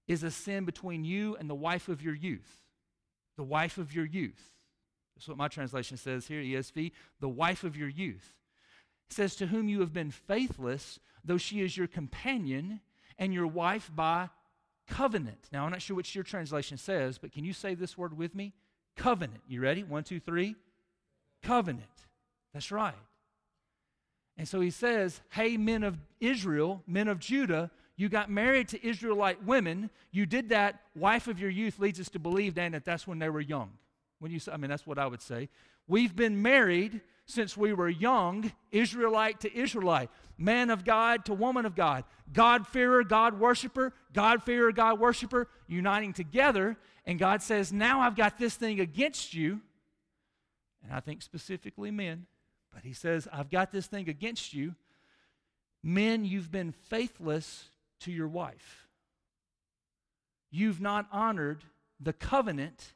is 0.09 0.23
a 0.23 0.31
sin 0.31 0.65
between 0.65 1.05
you 1.05 1.37
and 1.37 1.49
the 1.49 1.55
wife 1.55 1.89
of 1.89 2.03
your 2.03 2.15
youth. 2.15 2.63
The 3.37 3.43
wife 3.43 3.79
of 3.79 3.95
your 3.95 4.05
youth. 4.05 4.53
That's 5.15 5.29
what 5.29 5.37
my 5.37 5.49
translation 5.49 5.97
says 5.97 6.27
here, 6.27 6.41
ESV. 6.41 6.93
The 7.21 7.29
wife 7.29 7.65
of 7.65 7.77
your 7.77 7.89
youth. 7.89 8.35
It 9.11 9.15
says, 9.15 9.37
To 9.37 9.47
whom 9.47 9.69
you 9.69 9.81
have 9.81 9.93
been 9.93 10.11
faithless, 10.11 10.99
though 11.25 11.39
she 11.39 11.61
is 11.61 11.77
your 11.77 11.87
companion 11.87 12.81
and 13.19 13.33
your 13.33 13.47
wife 13.47 13.91
by 13.95 14.31
covenant. 14.89 15.49
Now, 15.53 15.65
I'm 15.65 15.71
not 15.71 15.83
sure 15.83 15.97
what 15.97 16.13
your 16.15 16.25
translation 16.25 16.77
says, 16.77 17.19
but 17.19 17.33
can 17.33 17.45
you 17.45 17.53
say 17.53 17.75
this 17.75 17.97
word 17.97 18.17
with 18.17 18.35
me? 18.35 18.53
Covenant. 18.97 19.43
You 19.47 19.61
ready? 19.61 19.85
One, 19.85 20.05
two, 20.05 20.21
three. 20.21 20.57
Covenant. 21.43 21.89
That's 22.53 22.71
right. 22.71 22.95
And 24.37 24.49
so 24.49 24.61
he 24.61 24.71
says, 24.71 25.21
Hey, 25.31 25.57
men 25.57 25.83
of 25.83 25.99
Israel, 26.21 26.83
men 26.87 27.09
of 27.09 27.19
Judah, 27.19 27.71
you 27.97 28.09
got 28.09 28.31
married 28.31 28.69
to 28.69 28.87
Israelite 28.87 29.45
women. 29.45 29.91
You 30.11 30.27
did 30.27 30.49
that. 30.49 30.81
Wife 30.95 31.29
of 31.29 31.39
your 31.39 31.51
youth 31.51 31.79
leads 31.79 32.01
us 32.01 32.09
to 32.11 32.19
believe, 32.19 32.55
Dan, 32.55 32.73
that 32.73 32.85
that's 32.85 33.07
when 33.07 33.19
they 33.19 33.29
were 33.29 33.41
young. 33.41 33.73
When 34.19 34.31
you 34.31 34.41
I 34.51 34.57
mean, 34.57 34.71
that's 34.71 34.87
what 34.87 34.99
I 34.99 35.07
would 35.07 35.21
say. 35.21 35.49
We've 35.89 36.15
been 36.15 36.41
married 36.41 37.01
since 37.27 37.57
we 37.57 37.73
were 37.73 37.89
young, 37.89 38.53
Israelite 38.71 39.41
to 39.41 39.57
Israelite, 39.57 40.11
man 40.39 40.71
of 40.71 40.85
God 40.85 41.25
to 41.27 41.35
woman 41.35 41.67
of 41.67 41.75
God, 41.75 42.05
God-fearer, 42.33 43.05
God 43.05 43.39
worshiper, 43.39 43.93
God-fearer, 44.13 44.73
God 44.73 44.99
worshiper, 44.99 45.49
uniting 45.67 46.13
together. 46.13 46.77
And 47.05 47.19
God 47.19 47.43
says, 47.43 47.73
Now 47.73 48.01
I've 48.01 48.17
got 48.17 48.39
this 48.39 48.55
thing 48.55 48.81
against 48.81 49.35
you. 49.35 49.61
And 50.83 50.93
I 50.93 51.01
think 51.01 51.23
specifically 51.23 51.91
men, 51.91 52.27
but 52.73 52.85
He 52.85 52.93
says, 52.93 53.29
I've 53.33 53.51
got 53.51 53.71
this 53.71 53.87
thing 53.87 54.09
against 54.09 54.55
you. 54.55 54.75
Men, 55.83 56.25
you've 56.25 56.51
been 56.51 56.73
faithless 56.73 57.71
to 58.03 58.13
your 58.13 58.29
wife. 58.29 58.89
You've 60.51 60.81
not 60.81 61.07
honored 61.11 61.65
the 61.99 62.13
covenant 62.13 62.95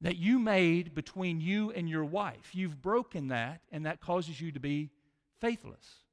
that 0.00 0.16
you 0.16 0.38
made 0.38 0.94
between 0.94 1.40
you 1.40 1.70
and 1.70 1.88
your 1.88 2.04
wife. 2.04 2.50
You've 2.52 2.80
broken 2.80 3.28
that, 3.28 3.60
and 3.72 3.86
that 3.86 4.00
causes 4.00 4.40
you 4.40 4.52
to 4.52 4.60
be 4.60 4.90
faithless. 5.40 6.04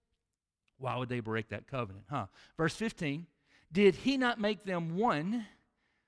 Why 0.77 0.97
would 0.97 1.09
they 1.09 1.19
break 1.19 1.49
that 1.49 1.67
covenant? 1.67 2.05
Huh? 2.09 2.25
Verse 2.57 2.75
15 2.75 3.27
Did 3.71 3.95
he 3.95 4.17
not 4.17 4.39
make 4.39 4.65
them 4.65 4.97
one 4.97 5.45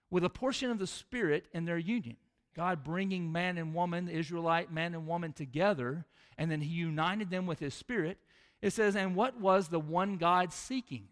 with 0.10 0.23
a 0.23 0.30
portion 0.30 0.71
of 0.71 0.80
the 0.80 0.88
Spirit 0.88 1.47
in 1.54 1.65
their 1.65 1.78
union? 1.78 2.17
God 2.56 2.84
bringing 2.84 3.32
man 3.32 3.58
and 3.58 3.76
woman, 3.76 4.06
the 4.06 4.17
Israelite 4.17 4.71
man 4.71 4.95
and 4.95 5.08
woman 5.08 5.32
together, 5.32 6.06
and 6.38 6.50
then 6.50 6.62
he 6.62 6.73
united 6.73 7.30
them 7.30 7.45
with 7.45 7.60
his 7.60 7.76
Spirit. 7.76 8.17
It 8.62 8.74
says, 8.74 8.96
And 8.96 9.15
what 9.15 9.39
was 9.39 9.67
the 9.67 9.80
one 9.80 10.17
God 10.17 10.52
seeking? 10.54 11.08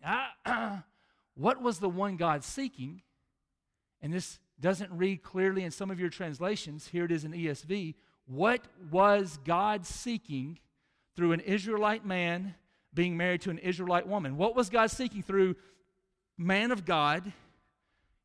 What 1.36 1.62
was 1.62 1.80
the 1.80 1.90
one 1.90 2.16
God 2.16 2.44
seeking? 2.44 3.02
And 4.02 4.14
this 4.14 4.40
doesn't 4.60 4.92
read 4.92 5.22
clearly 5.22 5.64
in 5.64 5.72
some 5.72 5.92
of 5.92 6.00
your 6.00 6.10
translations. 6.10 6.88
Here 6.88 7.06
it 7.06 7.12
is 7.12 7.26
in 7.26 7.34
ESV. 7.34 7.96
What 8.26 8.62
was 8.90 9.38
God 9.44 9.86
seeking 9.86 10.60
through 11.16 11.34
an 11.34 11.42
Israelite 11.42 12.06
man 12.06 12.56
being 12.94 13.18
married 13.18 13.42
to 13.42 13.50
an 13.50 13.58
Israelite 13.58 14.08
woman? 14.08 14.38
What 14.38 14.56
was 14.56 14.70
God 14.70 14.90
seeking 14.92 15.22
through 15.22 15.56
man 16.38 16.72
of 16.72 16.86
God, 16.86 17.32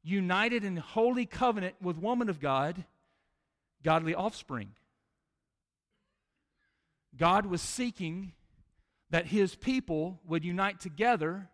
united 0.02 0.64
in 0.64 0.76
holy 0.76 1.26
covenant 1.26 1.74
with 1.82 1.98
woman 1.98 2.28
of 2.28 2.40
God, 2.40 2.84
godly 3.82 4.14
offspring? 4.14 4.70
God 7.16 7.46
was 7.46 7.60
seeking 7.60 8.32
that 9.10 9.26
his 9.26 9.54
people 9.54 10.20
would 10.26 10.44
unite 10.44 10.80
together 10.80 11.48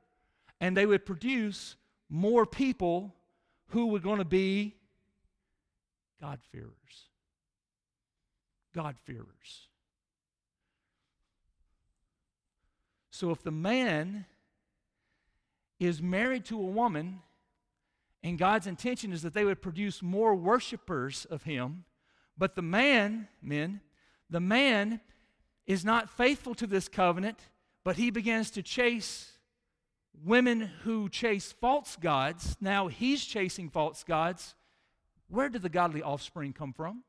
and 0.60 0.76
they 0.76 0.86
would 0.86 1.04
produce 1.06 1.76
more 2.08 2.46
people 2.46 3.14
who 3.68 3.88
were 3.88 3.98
going 3.98 4.18
to 4.18 4.24
be 4.24 4.74
God-fearers. 6.20 6.70
God-fearers. 8.74 9.68
So 13.10 13.30
if 13.30 13.42
the 13.42 13.50
man 13.50 14.26
is 15.80 16.02
married 16.02 16.44
to 16.46 16.58
a 16.58 16.64
woman 16.64 17.20
and 18.22 18.38
God's 18.38 18.66
intention 18.66 19.12
is 19.12 19.22
that 19.22 19.34
they 19.34 19.44
would 19.44 19.62
produce 19.62 20.02
more 20.02 20.34
worshipers 20.34 21.26
of 21.30 21.44
him, 21.44 21.84
but 22.36 22.54
the 22.54 22.62
man, 22.62 23.28
men, 23.42 23.80
the 24.28 24.40
man 24.40 25.00
is 25.66 25.84
not 25.84 26.10
faithful 26.10 26.54
to 26.54 26.66
this 26.66 26.88
covenant, 26.88 27.38
but 27.84 27.96
he 27.96 28.10
begins 28.10 28.50
to 28.52 28.62
chase 28.62 29.32
women 30.24 30.60
who 30.82 31.08
chase 31.08 31.52
false 31.52 31.96
gods, 31.96 32.56
now 32.60 32.88
he's 32.88 33.24
chasing 33.24 33.68
false 33.68 34.02
gods. 34.02 34.54
Where 35.28 35.48
did 35.48 35.62
the 35.62 35.68
godly 35.68 36.02
offspring 36.02 36.52
come 36.52 36.72
from? 36.72 37.02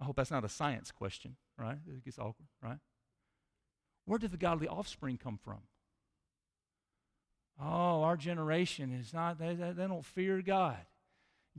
I 0.00 0.04
hope 0.04 0.16
that's 0.16 0.30
not 0.30 0.44
a 0.44 0.48
science 0.48 0.90
question, 0.90 1.36
right? 1.58 1.78
It 1.86 2.04
gets 2.04 2.18
awkward, 2.18 2.48
right? 2.62 2.78
Where 4.06 4.18
did 4.18 4.30
the 4.30 4.38
godly 4.38 4.66
offspring 4.66 5.18
come 5.18 5.38
from? 5.42 5.58
Oh, 7.62 8.02
our 8.02 8.16
generation 8.16 8.92
is 8.92 9.12
not, 9.12 9.38
they, 9.38 9.54
they, 9.54 9.86
don't 9.86 10.04
fear 10.04 10.40
God. 10.40 10.78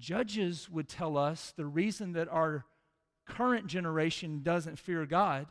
Judges 0.02 0.68
would 0.70 0.90
tell 0.90 1.16
us 1.16 1.54
the 1.56 1.66
reason 1.66 2.14
that 2.14 2.28
our 2.28 2.66
current 3.28 3.68
generation 3.68 4.42
doesn't 4.44 4.80
fear 4.80 5.06
God 5.06 5.46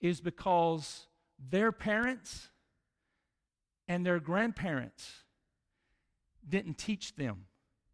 is 0.00 0.20
because 0.20 1.06
their 1.50 1.70
parents 1.70 2.48
and 3.86 4.04
their 4.04 4.20
grandparents 4.20 5.24
didn't 6.48 6.78
teach 6.78 7.14
them 7.14 7.44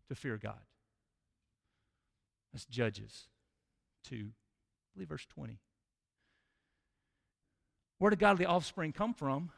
to 0.08 0.14
fear 0.14 0.38
God. 0.38 0.60
That's 2.52 2.64
Judges 2.66 3.24
2, 4.04 4.16
I 4.16 4.20
believe 4.94 5.08
verse 5.08 5.26
20. 5.26 5.58
Where 7.98 8.10
did 8.10 8.20
godly 8.20 8.46
offspring 8.46 8.92
come 8.92 9.12
from? 9.12 9.50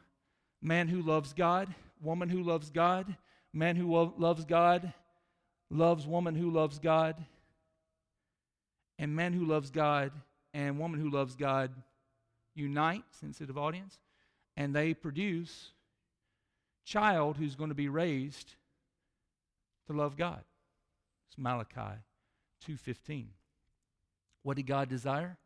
Man 0.63 0.87
who 0.87 1.03
loves 1.03 1.33
God, 1.33 1.73
woman 2.01 2.29
who 2.29 2.41
loves 2.41 2.71
God, 2.71 3.15
man 3.53 3.75
who 3.75 3.91
lo- 3.91 4.15
loves 4.17 4.45
God, 4.45 4.93
loves 5.69 6.07
woman 6.07 6.35
who 6.35 6.49
loves 6.49 6.79
God, 6.79 7.15
and 8.99 9.15
man 9.15 9.33
who 9.33 9.45
loves 9.45 9.69
God 9.69 10.11
and 10.53 10.79
woman 10.79 10.99
who 10.99 11.09
loves 11.09 11.35
God 11.35 11.71
unite, 12.55 13.03
sensitive 13.11 13.57
audience, 13.57 13.99
and 14.55 14.75
they 14.75 14.93
produce 14.93 15.71
child 16.83 17.37
who's 17.37 17.55
going 17.55 17.69
to 17.69 17.75
be 17.75 17.89
raised 17.89 18.55
to 19.85 19.93
love 19.93 20.17
God. 20.17 20.43
It's 21.29 21.37
Malachi 21.37 21.99
2:15. 22.65 23.27
What 24.43 24.57
did 24.57 24.65
God 24.65 24.89
desire? 24.89 25.37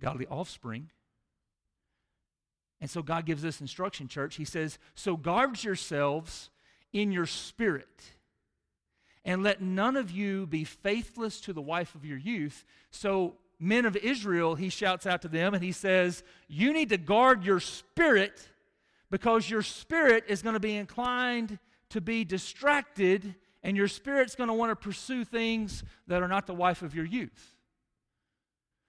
Godly 0.00 0.26
offspring. 0.26 0.90
And 2.80 2.90
so 2.90 3.02
God 3.02 3.26
gives 3.26 3.42
this 3.42 3.60
instruction, 3.60 4.06
church. 4.06 4.36
He 4.36 4.44
says, 4.44 4.78
So 4.94 5.16
guard 5.16 5.62
yourselves 5.64 6.50
in 6.92 7.10
your 7.10 7.26
spirit, 7.26 8.12
and 9.28 9.42
let 9.42 9.60
none 9.60 9.94
of 9.94 10.10
you 10.10 10.46
be 10.46 10.64
faithless 10.64 11.38
to 11.42 11.52
the 11.52 11.60
wife 11.60 11.94
of 11.94 12.02
your 12.02 12.16
youth. 12.16 12.64
So 12.90 13.34
men 13.60 13.84
of 13.84 13.94
Israel, 13.94 14.54
he 14.54 14.70
shouts 14.70 15.06
out 15.06 15.20
to 15.20 15.28
them 15.28 15.52
and 15.52 15.62
he 15.62 15.70
says, 15.70 16.22
You 16.48 16.72
need 16.72 16.88
to 16.88 16.96
guard 16.96 17.44
your 17.44 17.60
spirit 17.60 18.48
because 19.10 19.50
your 19.50 19.60
spirit 19.60 20.24
is 20.28 20.40
going 20.40 20.54
to 20.54 20.60
be 20.60 20.74
inclined 20.74 21.58
to 21.90 22.00
be 22.00 22.24
distracted 22.24 23.34
and 23.62 23.76
your 23.76 23.86
spirit's 23.86 24.34
going 24.34 24.48
to 24.48 24.54
want 24.54 24.70
to 24.70 24.76
pursue 24.76 25.24
things 25.24 25.84
that 26.06 26.22
are 26.22 26.28
not 26.28 26.46
the 26.46 26.54
wife 26.54 26.80
of 26.80 26.94
your 26.94 27.04
youth. 27.04 27.54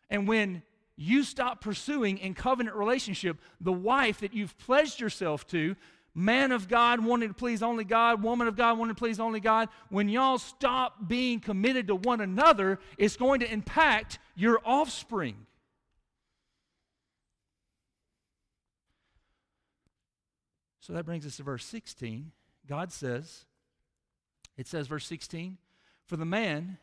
And 0.10 0.26
when 0.26 0.64
you 0.96 1.24
stop 1.24 1.60
pursuing 1.60 2.18
in 2.18 2.34
covenant 2.34 2.78
relationship 2.78 3.42
the 3.60 3.74
wife 3.74 4.22
that 4.22 4.34
you've 4.34 4.58
pledged 4.58 5.02
yourself 5.02 5.46
to, 5.48 5.76
man 6.20 6.52
of 6.52 6.68
God 6.68 7.04
wanting 7.04 7.30
to 7.30 7.34
please 7.34 7.64
only 7.64 7.86
God, 7.86 8.22
woman 8.22 8.48
of 8.48 8.58
God 8.58 8.78
wanting 8.78 8.94
to 8.94 9.00
please 9.00 9.20
only 9.20 9.40
God, 9.40 9.70
when 9.90 10.10
y'all 10.10 10.38
stop 10.38 11.08
being 11.08 11.40
committed 11.40 11.88
to 11.88 11.96
one 11.96 12.20
another, 12.20 12.78
it's 12.98 13.16
going 13.16 13.40
to 13.40 13.52
impact 13.52 14.20
your 14.36 14.60
offspring. 14.66 15.46
So 20.82 20.94
that 20.94 21.06
brings 21.06 21.26
us 21.26 21.38
to 21.38 21.44
verse 21.44 21.66
16. 21.66 22.32
God 22.68 22.92
says, 22.92 23.46
it 24.58 24.68
says, 24.68 24.88
verse 24.88 25.06
16, 25.06 25.58
for 26.06 26.18
the 26.18 26.26
man 26.26 26.80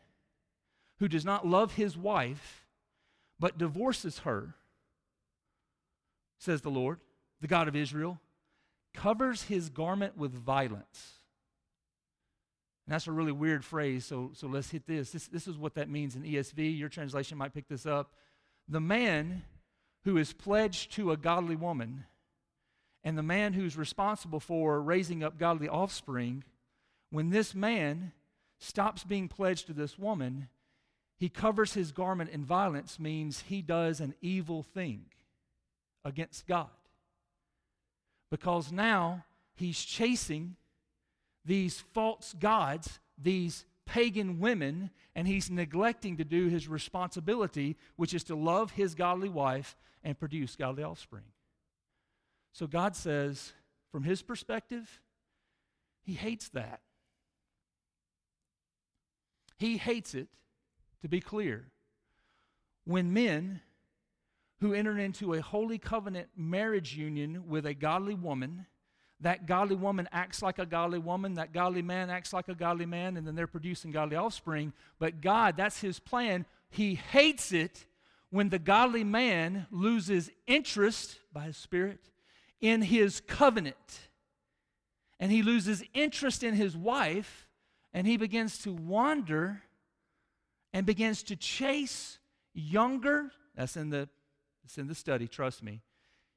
who 0.97 1.07
does 1.07 1.25
not 1.25 1.45
love 1.45 1.75
his 1.75 1.95
wife, 1.95 2.65
but 3.39 3.59
divorces 3.59 4.19
her, 4.19 4.55
says 6.39 6.61
the 6.61 6.71
Lord, 6.71 6.99
the 7.39 7.47
God 7.47 7.67
of 7.67 7.75
Israel, 7.75 8.19
covers 8.97 9.43
his 9.43 9.69
garment 9.69 10.17
with 10.17 10.31
violence. 10.31 11.19
And 12.85 12.93
that's 12.93 13.07
a 13.07 13.11
really 13.11 13.31
weird 13.31 13.63
phrase, 13.63 14.05
so, 14.05 14.31
so 14.33 14.47
let's 14.47 14.71
hit 14.71 14.87
this. 14.87 15.11
this. 15.11 15.27
This 15.27 15.47
is 15.47 15.57
what 15.57 15.75
that 15.75 15.89
means 15.89 16.15
in 16.15 16.23
ESV. 16.23 16.77
Your 16.77 16.89
translation 16.89 17.37
might 17.37 17.53
pick 17.53 17.67
this 17.67 17.85
up. 17.85 18.13
The 18.67 18.79
man 18.79 19.43
who 20.03 20.17
is 20.17 20.33
pledged 20.33 20.93
to 20.93 21.11
a 21.11 21.17
godly 21.17 21.55
woman 21.55 22.05
and 23.03 23.17
the 23.17 23.23
man 23.23 23.53
who's 23.53 23.77
responsible 23.77 24.39
for 24.39 24.81
raising 24.81 25.23
up 25.23 25.37
godly 25.37 25.69
offspring, 25.69 26.43
when 27.11 27.29
this 27.29 27.53
man 27.53 28.13
stops 28.57 29.03
being 29.03 29.27
pledged 29.27 29.67
to 29.67 29.73
this 29.73 29.97
woman, 29.99 30.49
he 31.17 31.29
covers 31.29 31.73
his 31.73 31.91
garment 31.91 32.31
in 32.31 32.43
violence, 32.43 32.99
means 32.99 33.43
he 33.47 33.61
does 33.61 33.99
an 33.99 34.15
evil 34.21 34.63
thing 34.63 35.05
against 36.03 36.47
God 36.47 36.69
because 38.29 38.71
now 38.71 39.25
he's 39.55 39.79
chasing 39.81 40.55
these 41.45 41.83
false 41.93 42.35
gods, 42.39 42.99
these 43.17 43.65
pagan 43.85 44.39
women 44.39 44.89
and 45.15 45.27
he's 45.27 45.49
neglecting 45.49 46.17
to 46.17 46.25
do 46.25 46.47
his 46.47 46.67
responsibility, 46.67 47.77
which 47.95 48.13
is 48.13 48.23
to 48.25 48.35
love 48.35 48.71
his 48.71 48.93
godly 48.93 49.29
wife 49.29 49.75
and 50.03 50.19
produce 50.19 50.55
godly 50.55 50.83
offspring. 50.83 51.23
So 52.53 52.67
God 52.67 52.95
says, 52.95 53.53
from 53.91 54.03
his 54.03 54.21
perspective, 54.21 55.01
he 56.03 56.13
hates 56.13 56.49
that. 56.49 56.81
He 59.57 59.77
hates 59.77 60.13
it, 60.13 60.27
to 61.01 61.07
be 61.07 61.19
clear, 61.19 61.71
when 62.85 63.13
men 63.13 63.61
who 64.59 64.73
entered 64.73 64.99
into 64.99 65.33
a 65.33 65.41
holy 65.41 65.77
covenant 65.77 66.29
marriage 66.35 66.95
union 66.95 67.47
with 67.47 67.65
a 67.65 67.73
godly 67.73 68.15
woman 68.15 68.65
that 69.21 69.47
godly 69.47 69.75
woman 69.75 70.07
acts 70.11 70.43
like 70.43 70.59
a 70.59 70.65
godly 70.65 70.99
woman, 70.99 71.33
that 71.33 71.51
godly 71.51 71.81
man 71.81 72.11
acts 72.11 72.33
like 72.33 72.49
a 72.49 72.53
godly 72.53 72.85
man, 72.85 73.17
and 73.17 73.25
then 73.25 73.33
they're 73.33 73.47
producing 73.47 73.89
godly 73.89 74.15
offspring. 74.15 74.73
But 74.99 75.21
God, 75.21 75.57
that's 75.57 75.81
His 75.81 75.97
plan. 75.97 76.45
He 76.69 76.93
hates 76.93 77.51
it 77.51 77.87
when 78.29 78.49
the 78.49 78.59
godly 78.59 79.03
man 79.03 79.65
loses 79.71 80.29
interest 80.45 81.17
by 81.33 81.45
His 81.45 81.57
Spirit 81.57 82.11
in 82.61 82.81
his 82.81 83.21
covenant. 83.21 84.09
And 85.19 85.31
he 85.31 85.41
loses 85.41 85.83
interest 85.93 86.43
in 86.43 86.53
his 86.53 86.75
wife, 86.75 87.47
and 87.93 88.05
he 88.05 88.17
begins 88.17 88.59
to 88.59 88.73
wander 88.73 89.63
and 90.73 90.85
begins 90.85 91.23
to 91.23 91.35
chase 91.35 92.19
younger, 92.53 93.31
that's 93.55 93.77
in 93.77 93.89
the, 93.89 94.09
it's 94.67 94.77
in 94.77 94.87
the 94.87 94.95
study, 94.95 95.29
trust 95.29 95.63
me, 95.63 95.81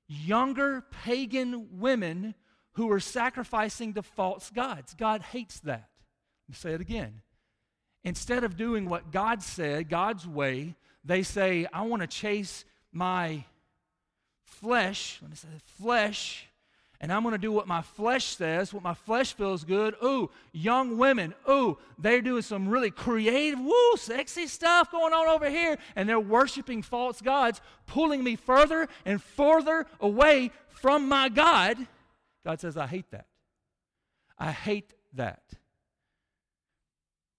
younger 0.07 0.85
pagan 1.03 1.81
women 1.81 2.37
who 2.75 2.89
are 2.93 3.01
sacrificing 3.01 3.93
to 3.95 4.05
false 4.05 4.51
gods. 4.51 4.95
God 4.97 5.21
hates 5.21 5.59
that. 5.61 5.89
Let 6.47 6.49
me 6.49 6.55
say 6.55 6.73
it 6.75 6.81
again. 6.81 7.23
Instead 8.05 8.45
of 8.45 8.57
doing 8.57 8.89
what 8.89 9.11
God 9.11 9.43
said, 9.43 9.89
God's 9.89 10.29
way, 10.29 10.77
they 11.05 11.25
say, 11.25 11.67
I 11.73 11.83
want 11.83 12.03
to 12.03 12.07
chase 12.07 12.65
my 12.93 13.43
flesh. 14.45 15.19
Let 15.21 15.31
me 15.33 15.37
say 15.37 15.49
flesh. 15.81 16.47
And 17.03 17.11
I'm 17.11 17.23
going 17.23 17.33
to 17.33 17.39
do 17.39 17.51
what 17.51 17.67
my 17.67 17.81
flesh 17.81 18.37
says, 18.37 18.75
what 18.75 18.83
my 18.83 18.93
flesh 18.93 19.33
feels 19.33 19.65
good. 19.65 19.95
Ooh, 20.05 20.31
young 20.53 20.99
women. 20.99 21.35
Ooh, 21.49 21.79
they're 21.99 22.21
doing 22.21 22.43
some 22.43 22.69
really 22.69 22.91
creative, 22.91 23.59
woo, 23.59 23.97
sexy 23.97 24.47
stuff 24.47 24.91
going 24.91 25.15
on 25.15 25.27
over 25.29 25.49
here. 25.49 25.79
And 25.97 26.07
they're 26.07 26.21
worshiping 26.21 26.83
false 26.83 27.23
gods, 27.23 27.63
pulling 27.87 28.23
me 28.23 28.37
further 28.37 28.87
and 29.07 29.23
further 29.23 29.87
away 29.99 30.51
from 30.69 31.09
my 31.09 31.31
God. 31.31 31.79
God 32.45 32.61
says, 32.61 32.77
I 32.77 32.87
hate 32.87 33.11
that. 33.13 33.27
I 34.39 34.53
hate 34.53 34.93
that. 35.15 35.43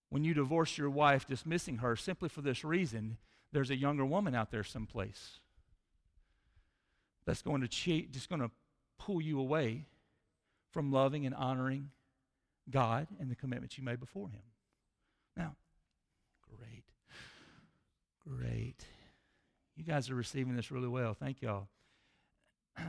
When 0.09 0.23
you 0.23 0.33
divorce 0.33 0.75
your 0.75 0.89
wife, 0.89 1.27
dismissing 1.27 1.77
her 1.77 1.95
simply 1.95 2.29
for 2.29 2.41
this 2.41 2.63
reason, 2.65 3.17
there's 3.51 3.69
a 3.69 3.75
younger 3.75 4.05
woman 4.05 4.33
out 4.33 4.49
there 4.49 4.63
someplace 4.63 5.39
that's 7.25 7.43
going 7.43 7.61
to 7.61 7.67
cheat, 7.67 8.11
just 8.11 8.27
going 8.27 8.41
to 8.41 8.49
pull 9.05 9.21
you 9.21 9.39
away 9.39 9.85
from 10.71 10.91
loving 10.91 11.25
and 11.25 11.35
honoring 11.35 11.89
God 12.69 13.07
and 13.19 13.29
the 13.29 13.35
commitments 13.35 13.77
you 13.77 13.83
made 13.83 13.99
before 13.99 14.29
Him. 14.29 14.41
Now, 15.35 15.55
great. 16.57 16.83
Great. 18.27 18.85
You 19.75 19.83
guys 19.83 20.09
are 20.09 20.15
receiving 20.15 20.55
this 20.55 20.71
really 20.71 20.87
well. 20.87 21.13
Thank 21.13 21.41
y'all. 21.41 21.67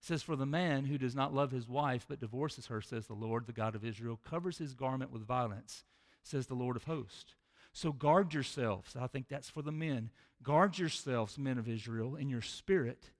says, 0.00 0.22
For 0.22 0.36
the 0.36 0.46
man 0.46 0.84
who 0.84 0.98
does 0.98 1.14
not 1.14 1.34
love 1.34 1.50
his 1.50 1.68
wife 1.68 2.06
but 2.08 2.20
divorces 2.20 2.66
her, 2.66 2.80
says 2.80 3.06
the 3.06 3.14
Lord, 3.14 3.46
the 3.46 3.52
God 3.52 3.74
of 3.74 3.84
Israel, 3.84 4.18
covers 4.28 4.58
his 4.58 4.74
garment 4.74 5.12
with 5.12 5.26
violence, 5.26 5.84
says 6.22 6.46
the 6.46 6.54
Lord 6.54 6.76
of 6.76 6.84
hosts. 6.84 7.34
So 7.72 7.92
guard 7.92 8.32
yourselves. 8.32 8.96
I 8.98 9.06
think 9.06 9.28
that's 9.28 9.50
for 9.50 9.62
the 9.62 9.72
men. 9.72 10.10
Guard 10.42 10.78
yourselves, 10.78 11.38
men 11.38 11.58
of 11.58 11.68
Israel, 11.68 12.16
in 12.16 12.28
your 12.28 12.42
spirit, 12.42 13.10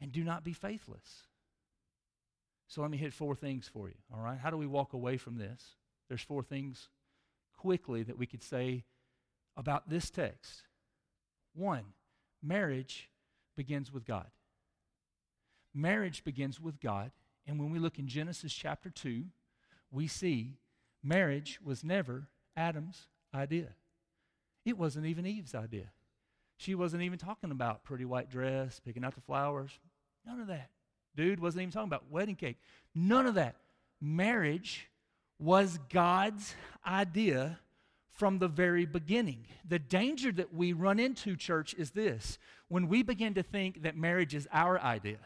and 0.00 0.12
do 0.12 0.24
not 0.24 0.44
be 0.44 0.52
faithless. 0.52 1.26
So 2.68 2.82
let 2.82 2.90
me 2.90 2.96
hit 2.96 3.12
four 3.12 3.34
things 3.34 3.68
for 3.68 3.88
you, 3.88 3.94
all 4.12 4.20
right? 4.20 4.38
How 4.38 4.50
do 4.50 4.56
we 4.56 4.66
walk 4.66 4.92
away 4.92 5.16
from 5.16 5.38
this? 5.38 5.76
There's 6.08 6.22
four 6.22 6.42
things 6.42 6.88
quickly 7.56 8.02
that 8.02 8.18
we 8.18 8.26
could 8.26 8.42
say 8.42 8.84
about 9.56 9.88
this 9.88 10.10
text. 10.10 10.62
One, 11.54 11.84
marriage 12.42 13.08
begins 13.56 13.92
with 13.92 14.04
God. 14.04 14.26
Marriage 15.72 16.24
begins 16.24 16.60
with 16.60 16.80
God. 16.80 17.12
And 17.46 17.58
when 17.58 17.70
we 17.70 17.78
look 17.78 17.98
in 17.98 18.08
Genesis 18.08 18.52
chapter 18.52 18.90
2, 18.90 19.24
we 19.90 20.06
see 20.06 20.58
marriage 21.02 21.60
was 21.64 21.84
never 21.84 22.28
Adam's 22.56 23.08
idea. 23.34 23.74
It 24.64 24.76
wasn't 24.76 25.06
even 25.06 25.26
Eve's 25.26 25.54
idea. 25.54 25.90
She 26.56 26.74
wasn't 26.74 27.02
even 27.02 27.18
talking 27.18 27.50
about 27.50 27.84
pretty 27.84 28.04
white 28.04 28.30
dress, 28.30 28.80
picking 28.80 29.04
out 29.04 29.14
the 29.14 29.20
flowers. 29.20 29.78
None 30.26 30.40
of 30.40 30.48
that. 30.48 30.70
Dude 31.16 31.40
wasn't 31.40 31.62
even 31.62 31.72
talking 31.72 31.88
about 31.88 32.10
wedding 32.10 32.36
cake. 32.36 32.58
None 32.94 33.26
of 33.26 33.34
that. 33.34 33.56
Marriage 34.00 34.88
was 35.38 35.78
God's 35.90 36.54
idea 36.86 37.58
from 38.12 38.38
the 38.38 38.48
very 38.48 38.86
beginning. 38.86 39.46
The 39.66 39.78
danger 39.78 40.32
that 40.32 40.52
we 40.52 40.72
run 40.72 40.98
into, 40.98 41.36
church, 41.36 41.74
is 41.74 41.90
this 41.90 42.38
when 42.68 42.88
we 42.88 43.02
begin 43.02 43.34
to 43.34 43.42
think 43.42 43.82
that 43.82 43.96
marriage 43.96 44.34
is 44.34 44.48
our 44.52 44.80
idea 44.80 45.18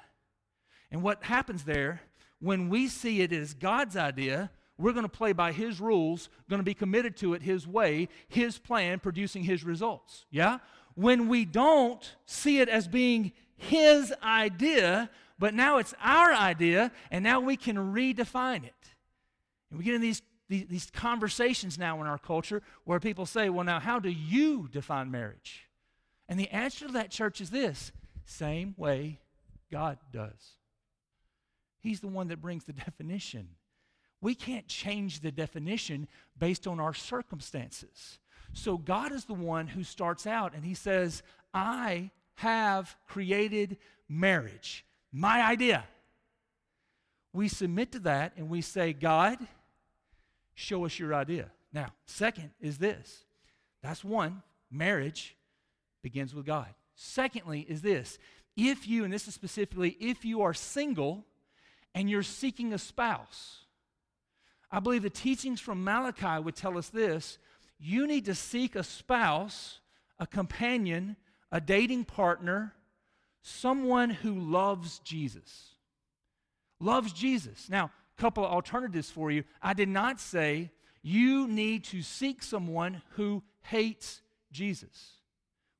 and 0.90 1.02
what 1.02 1.22
happens 1.22 1.64
there, 1.64 2.00
when 2.40 2.68
we 2.68 2.88
see 2.88 3.20
it 3.20 3.32
as 3.32 3.54
God's 3.54 3.96
idea, 3.96 4.50
we're 4.78 4.92
going 4.92 5.04
to 5.04 5.08
play 5.08 5.32
by 5.32 5.52
His 5.52 5.80
rules, 5.80 6.28
going 6.48 6.58
to 6.58 6.64
be 6.64 6.74
committed 6.74 7.16
to 7.18 7.34
it 7.34 7.42
His 7.42 7.66
way, 7.66 8.08
His 8.28 8.58
plan, 8.58 8.98
producing 8.98 9.44
His 9.44 9.62
results. 9.62 10.26
Yeah? 10.30 10.58
When 10.94 11.28
we 11.28 11.44
don't 11.44 12.16
see 12.26 12.60
it 12.60 12.68
as 12.68 12.88
being 12.88 13.32
His 13.60 14.12
idea, 14.22 15.10
but 15.38 15.52
now 15.52 15.76
it's 15.76 15.94
our 16.02 16.32
idea, 16.32 16.90
and 17.10 17.22
now 17.22 17.40
we 17.40 17.56
can 17.56 17.76
redefine 17.76 18.64
it. 18.64 18.74
And 19.68 19.78
we 19.78 19.84
get 19.84 19.94
in 19.94 20.00
these, 20.00 20.22
these, 20.48 20.66
these 20.66 20.90
conversations 20.90 21.78
now 21.78 22.00
in 22.00 22.06
our 22.06 22.18
culture 22.18 22.62
where 22.84 22.98
people 22.98 23.26
say, 23.26 23.50
well, 23.50 23.64
now, 23.64 23.78
how 23.78 23.98
do 23.98 24.08
you 24.08 24.66
define 24.72 25.10
marriage? 25.10 25.68
And 26.26 26.40
the 26.40 26.48
answer 26.48 26.86
to 26.86 26.92
that, 26.92 27.10
church, 27.10 27.42
is 27.42 27.50
this 27.50 27.92
same 28.24 28.74
way 28.78 29.18
God 29.70 29.98
does. 30.10 30.56
He's 31.80 32.00
the 32.00 32.08
one 32.08 32.28
that 32.28 32.40
brings 32.40 32.64
the 32.64 32.72
definition. 32.86 33.48
We 34.22 34.34
can't 34.34 34.68
change 34.68 35.20
the 35.20 35.32
definition 35.32 36.08
based 36.38 36.66
on 36.66 36.80
our 36.80 36.94
circumstances. 36.94 38.18
So 38.54 38.78
God 38.78 39.12
is 39.12 39.26
the 39.26 39.34
one 39.34 39.66
who 39.66 39.84
starts 39.84 40.26
out 40.26 40.54
and 40.54 40.64
he 40.64 40.74
says, 40.74 41.22
I 41.52 42.10
have 42.40 42.96
created 43.06 43.76
marriage. 44.08 44.84
My 45.12 45.42
idea. 45.42 45.84
We 47.32 47.48
submit 47.48 47.92
to 47.92 47.98
that 48.00 48.32
and 48.36 48.48
we 48.48 48.62
say, 48.62 48.92
God, 48.92 49.38
show 50.54 50.84
us 50.84 50.98
your 50.98 51.14
idea. 51.14 51.50
Now, 51.72 51.88
second 52.06 52.50
is 52.60 52.78
this 52.78 53.24
that's 53.82 54.02
one, 54.02 54.42
marriage 54.70 55.36
begins 56.02 56.34
with 56.34 56.46
God. 56.46 56.68
Secondly, 56.94 57.66
is 57.68 57.82
this 57.82 58.18
if 58.56 58.88
you, 58.88 59.04
and 59.04 59.12
this 59.12 59.28
is 59.28 59.34
specifically, 59.34 59.96
if 60.00 60.24
you 60.24 60.42
are 60.42 60.54
single, 60.54 61.24
and 61.94 62.08
you're 62.08 62.22
seeking 62.22 62.72
a 62.72 62.78
spouse, 62.78 63.64
I 64.70 64.80
believe 64.80 65.02
the 65.02 65.10
teachings 65.10 65.60
from 65.60 65.84
Malachi 65.84 66.42
would 66.42 66.56
tell 66.56 66.78
us 66.78 66.88
this 66.88 67.38
you 67.78 68.06
need 68.06 68.26
to 68.26 68.34
seek 68.34 68.76
a 68.76 68.82
spouse, 68.82 69.80
a 70.18 70.26
companion, 70.26 71.16
a 71.52 71.60
dating 71.60 72.04
partner, 72.04 72.74
someone 73.42 74.10
who 74.10 74.38
loves 74.38 75.00
Jesus. 75.00 75.74
Loves 76.78 77.12
Jesus. 77.12 77.68
Now, 77.68 77.90
a 78.18 78.20
couple 78.20 78.44
of 78.44 78.52
alternatives 78.52 79.10
for 79.10 79.30
you. 79.30 79.44
I 79.62 79.74
did 79.74 79.88
not 79.88 80.20
say 80.20 80.70
you 81.02 81.48
need 81.48 81.84
to 81.84 82.02
seek 82.02 82.42
someone 82.42 83.02
who 83.10 83.42
hates 83.62 84.22
Jesus. 84.52 85.12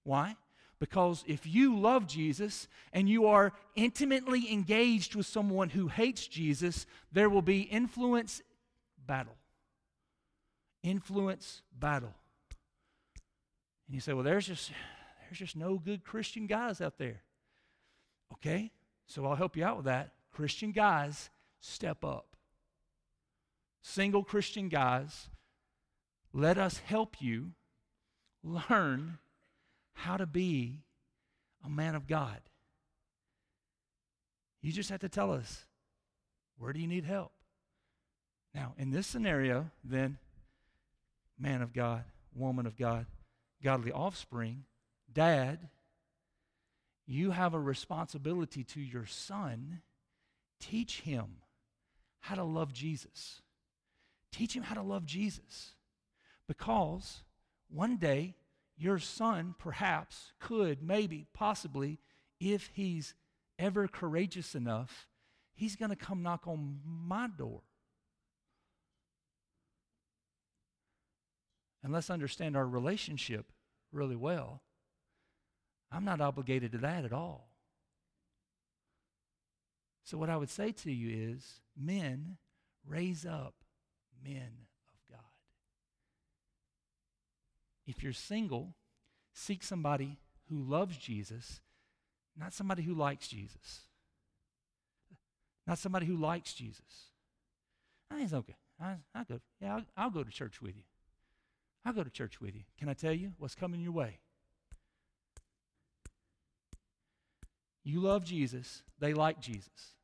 Why? 0.04 0.37
Because 0.78 1.22
if 1.26 1.46
you 1.46 1.78
love 1.78 2.06
Jesus 2.06 2.66
and 2.92 3.09
you 3.09 3.27
are 3.27 3.52
intimately 3.77 4.50
engaged 4.50 5.14
with 5.14 5.27
someone 5.27 5.68
who 5.68 5.88
hates 5.88 6.27
Jesus, 6.27 6.87
there 7.12 7.29
will 7.29 7.42
be 7.42 7.60
influence 7.60 8.40
battle. 9.06 9.37
Influence 10.83 11.60
battle. 11.79 12.14
And 13.87 13.94
you 13.94 14.00
say, 14.00 14.14
well, 14.14 14.25
there's 14.25 14.46
just, 14.46 14.71
there's 15.31 15.38
just 15.38 15.56
no 15.56 15.78
good 15.78 16.02
Christian 16.02 16.48
guys 16.48 16.81
out 16.81 16.98
there. 16.98 17.22
Okay, 18.33 18.72
so 19.06 19.24
I'll 19.24 19.37
help 19.37 19.56
you 19.56 19.64
out 19.64 19.76
with 19.76 19.87
that. 19.87 20.10
Christian 20.33 20.72
guys, 20.72 21.31
step 21.60 22.04
up. 22.04 22.35
Single 23.81 24.24
Christian 24.24 24.68
guys, 24.68 25.28
let 26.33 26.58
us 26.58 26.78
help 26.78 27.20
you 27.20 27.52
learn 28.42 29.18
how 29.92 30.16
to 30.16 30.26
be 30.26 30.81
a 31.64 31.70
man 31.70 31.94
of 31.94 32.08
God. 32.08 32.40
You 34.62 34.72
just 34.72 34.90
have 34.90 35.00
to 35.00 35.08
tell 35.08 35.33
us 35.33 35.64
where 36.58 36.72
do 36.72 36.81
you 36.81 36.88
need 36.88 37.04
help? 37.04 37.31
Now, 38.52 38.74
in 38.76 38.90
this 38.90 39.06
scenario, 39.06 39.70
then, 39.85 40.18
man 41.38 41.62
of 41.62 41.72
God, 41.72 42.02
woman 42.35 42.66
of 42.66 42.76
God, 42.76 43.06
godly 43.62 43.92
offspring, 43.92 44.64
dad, 45.13 45.69
you 47.06 47.33
have 47.33 47.54
a 47.54 47.61
responsibility 47.61 48.65
to 48.65 48.81
your 48.81 49.06
son. 49.06 49.83
Teach 50.61 51.00
him 51.00 51.38
how 52.21 52.35
to 52.35 52.44
love 52.44 52.73
Jesus. 52.73 53.42
Teach 54.33 54.54
him 54.54 54.63
how 54.63 54.75
to 54.75 54.83
love 54.83 55.04
Jesus. 55.04 55.75
Because 56.46 57.23
one 57.69 57.96
day, 57.96 58.35
your 58.77 58.98
son 58.98 59.54
perhaps 59.58 60.33
could, 60.38 60.83
maybe, 60.83 61.27
possibly, 61.35 61.98
if 62.38 62.71
he's 62.73 63.15
ever 63.58 63.87
courageous 63.87 64.54
enough, 64.54 65.08
he's 65.52 65.77
going 65.77 65.90
to 65.90 65.96
come 65.96 66.23
knock 66.23 66.46
on 66.46 66.81
my 66.85 67.29
door. 67.29 67.61
And 71.83 71.92
let's 71.92 72.11
understand 72.11 72.56
our 72.56 72.67
relationship 72.67 73.52
really 73.92 74.17
well. 74.17 74.63
I'm 75.93 76.05
not 76.05 76.21
obligated 76.21 76.73
to 76.73 76.79
that 76.79 77.05
at 77.05 77.13
all. 77.13 77.49
So, 80.05 80.19
what 80.19 80.31
I 80.31 80.37
would 80.37 80.51
say 80.51 80.73
to 80.73 80.93
you 80.93 81.35
is 81.35 81.61
men, 81.77 82.37
raise 82.87 83.27
up 83.27 83.55
men 84.25 84.67
of 84.88 85.01
God. 85.11 85.21
If 87.87 88.03
you're 88.03 88.13
single, 88.13 88.75
seek 89.33 89.63
somebody 89.63 90.19
who 90.49 90.63
loves 90.63 90.97
Jesus, 90.97 91.61
not 92.37 92.53
somebody 92.53 92.83
who 92.83 92.95
likes 92.95 93.29
Jesus. 93.29 93.87
Not 95.67 95.79
somebody 95.79 96.07
who 96.07 96.17
likes 96.17 96.53
Jesus. 96.53 97.11
I 98.11 98.15
think 98.15 98.25
it's 98.25 98.35
okay. 98.35 98.57
I, 98.81 98.97
will 99.15 99.25
go. 99.29 99.41
Yeah, 99.61 99.77
I'll, 99.77 99.85
I'll 99.97 100.11
go 100.11 100.25
to 100.25 100.31
church 100.31 100.61
with 100.61 100.77
you. 100.77 100.83
I'll 101.85 101.93
go 101.93 102.03
to 102.03 102.11
church 102.11 102.41
with 102.41 102.57
you. 102.57 102.63
Can 102.77 102.88
I 102.88 102.95
tell 102.95 103.13
you 103.13 103.33
what's 103.38 103.55
coming 103.55 103.81
your 103.81 103.93
way? 103.93 104.19
You 107.83 108.00
love 108.00 108.24
Jesus, 108.24 108.83
they 108.98 109.14
like 109.14 109.40
Jesus. 109.40 109.94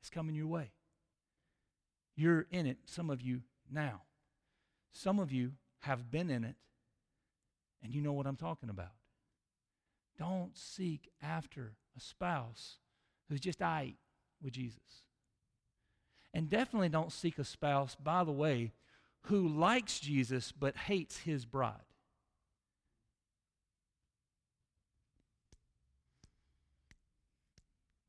It's 0.00 0.10
coming 0.10 0.34
your 0.34 0.46
way. 0.46 0.72
You're 2.16 2.46
in 2.50 2.66
it, 2.66 2.78
some 2.84 3.10
of 3.10 3.20
you 3.20 3.40
now. 3.70 4.02
Some 4.92 5.18
of 5.18 5.32
you 5.32 5.52
have 5.80 6.10
been 6.10 6.30
in 6.30 6.44
it, 6.44 6.56
and 7.82 7.92
you 7.92 8.00
know 8.00 8.12
what 8.12 8.26
I'm 8.26 8.36
talking 8.36 8.68
about. 8.68 8.92
Don't 10.18 10.56
seek 10.56 11.10
after 11.22 11.72
a 11.96 12.00
spouse 12.00 12.78
who's 13.28 13.40
just 13.40 13.62
I 13.62 13.94
with 14.42 14.52
Jesus. 14.52 15.02
And 16.32 16.48
definitely 16.48 16.88
don't 16.88 17.12
seek 17.12 17.38
a 17.38 17.44
spouse, 17.44 17.96
by 17.96 18.24
the 18.24 18.32
way, 18.32 18.72
who 19.22 19.48
likes 19.48 20.00
Jesus 20.00 20.52
but 20.52 20.76
hates 20.76 21.18
his 21.18 21.44
bride. 21.44 21.93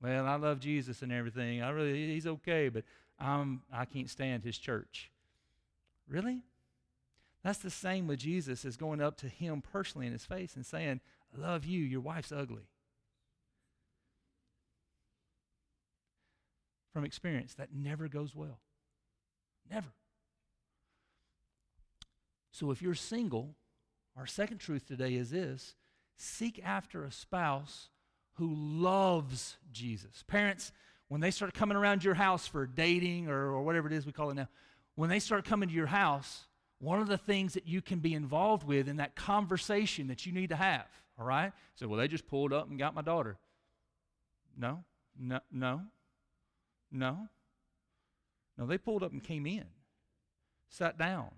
Well, 0.06 0.28
I 0.28 0.36
love 0.36 0.60
Jesus 0.60 1.01
and 1.01 1.12
everything. 1.12 1.64
I 1.64 1.72
really, 1.72 2.14
he's 2.14 2.28
okay, 2.28 2.70
but 2.70 2.84
I'm, 3.20 3.64
I 3.74 3.86
can't 3.86 4.08
stand 4.08 4.43
his 4.43 4.56
church. 4.56 5.10
Really? 6.08 6.43
That's 7.43 7.58
the 7.58 7.72
same 7.72 8.06
with 8.06 8.20
Jesus 8.20 8.66
as 8.66 8.78
going 8.78 9.01
up 9.01 9.18
to 9.18 9.28
him 9.28 9.64
personally 9.64 10.06
in 10.06 10.14
his 10.14 10.24
face 10.24 10.56
and 10.56 10.64
saying, 10.64 11.01
I 11.36 11.41
love 11.41 11.66
you, 11.66 11.82
your 11.82 12.01
wife's 12.01 12.32
ugly. 12.32 12.70
From 16.93 17.03
experience, 17.03 17.56
that 17.56 17.74
never 17.74 18.08
goes 18.08 18.36
well. 18.36 18.60
Never. 19.72 19.89
So 22.51 22.70
if 22.70 22.80
you're 22.80 22.93
single, 22.93 23.56
our 24.16 24.28
second 24.28 24.60
truth 24.60 24.86
today 24.86 25.16
is 25.16 25.32
this 25.32 25.74
seek 26.16 26.62
after 26.64 27.03
a 27.03 27.12
spouse 27.12 27.89
who 28.36 28.54
loves 28.56 29.58
Jesus. 29.72 30.24
Parents, 30.28 30.72
when 31.08 31.22
they 31.22 31.32
start 31.32 31.54
coming 31.54 31.78
around 31.78 32.04
your 32.04 32.14
house 32.14 32.48
for 32.48 32.66
dating 32.66 33.30
or, 33.30 33.52
or 33.52 33.64
whatever 33.64 33.88
it 33.88 33.94
is 33.94 34.06
we 34.06 34.12
call 34.12 34.30
it 34.30 34.36
now, 34.36 34.48
when 34.96 35.10
they 35.10 35.20
start 35.20 35.46
coming 35.46 35.70
to 35.70 35.76
your 35.76 35.88
house, 35.88 36.46
one 36.80 37.02
of 37.02 37.08
the 37.08 37.18
things 37.18 37.54
that 37.54 37.68
you 37.68 37.82
can 37.82 38.00
be 38.00 38.14
involved 38.14 38.66
with 38.66 38.88
in 38.88 38.98
that 38.98 39.16
conversation 39.16 40.08
that 40.08 40.26
you 40.26 40.32
need 40.32 40.50
to 40.50 40.56
have, 40.56 40.86
all 41.20 41.26
right? 41.26 41.52
So, 41.76 41.88
well, 41.88 42.00
they 42.00 42.08
just 42.08 42.28
pulled 42.28 42.54
up 42.54 42.70
and 42.70 42.78
got 42.78 42.94
my 42.94 43.02
daughter. 43.02 43.38
No, 44.58 44.84
no, 45.18 45.40
no, 45.52 45.82
no. 46.92 47.28
No, 48.58 48.66
they 48.66 48.78
pulled 48.78 49.04
up 49.04 49.12
and 49.12 49.22
came 49.22 49.46
in, 49.46 49.66
sat 50.70 50.98
down, 50.98 51.32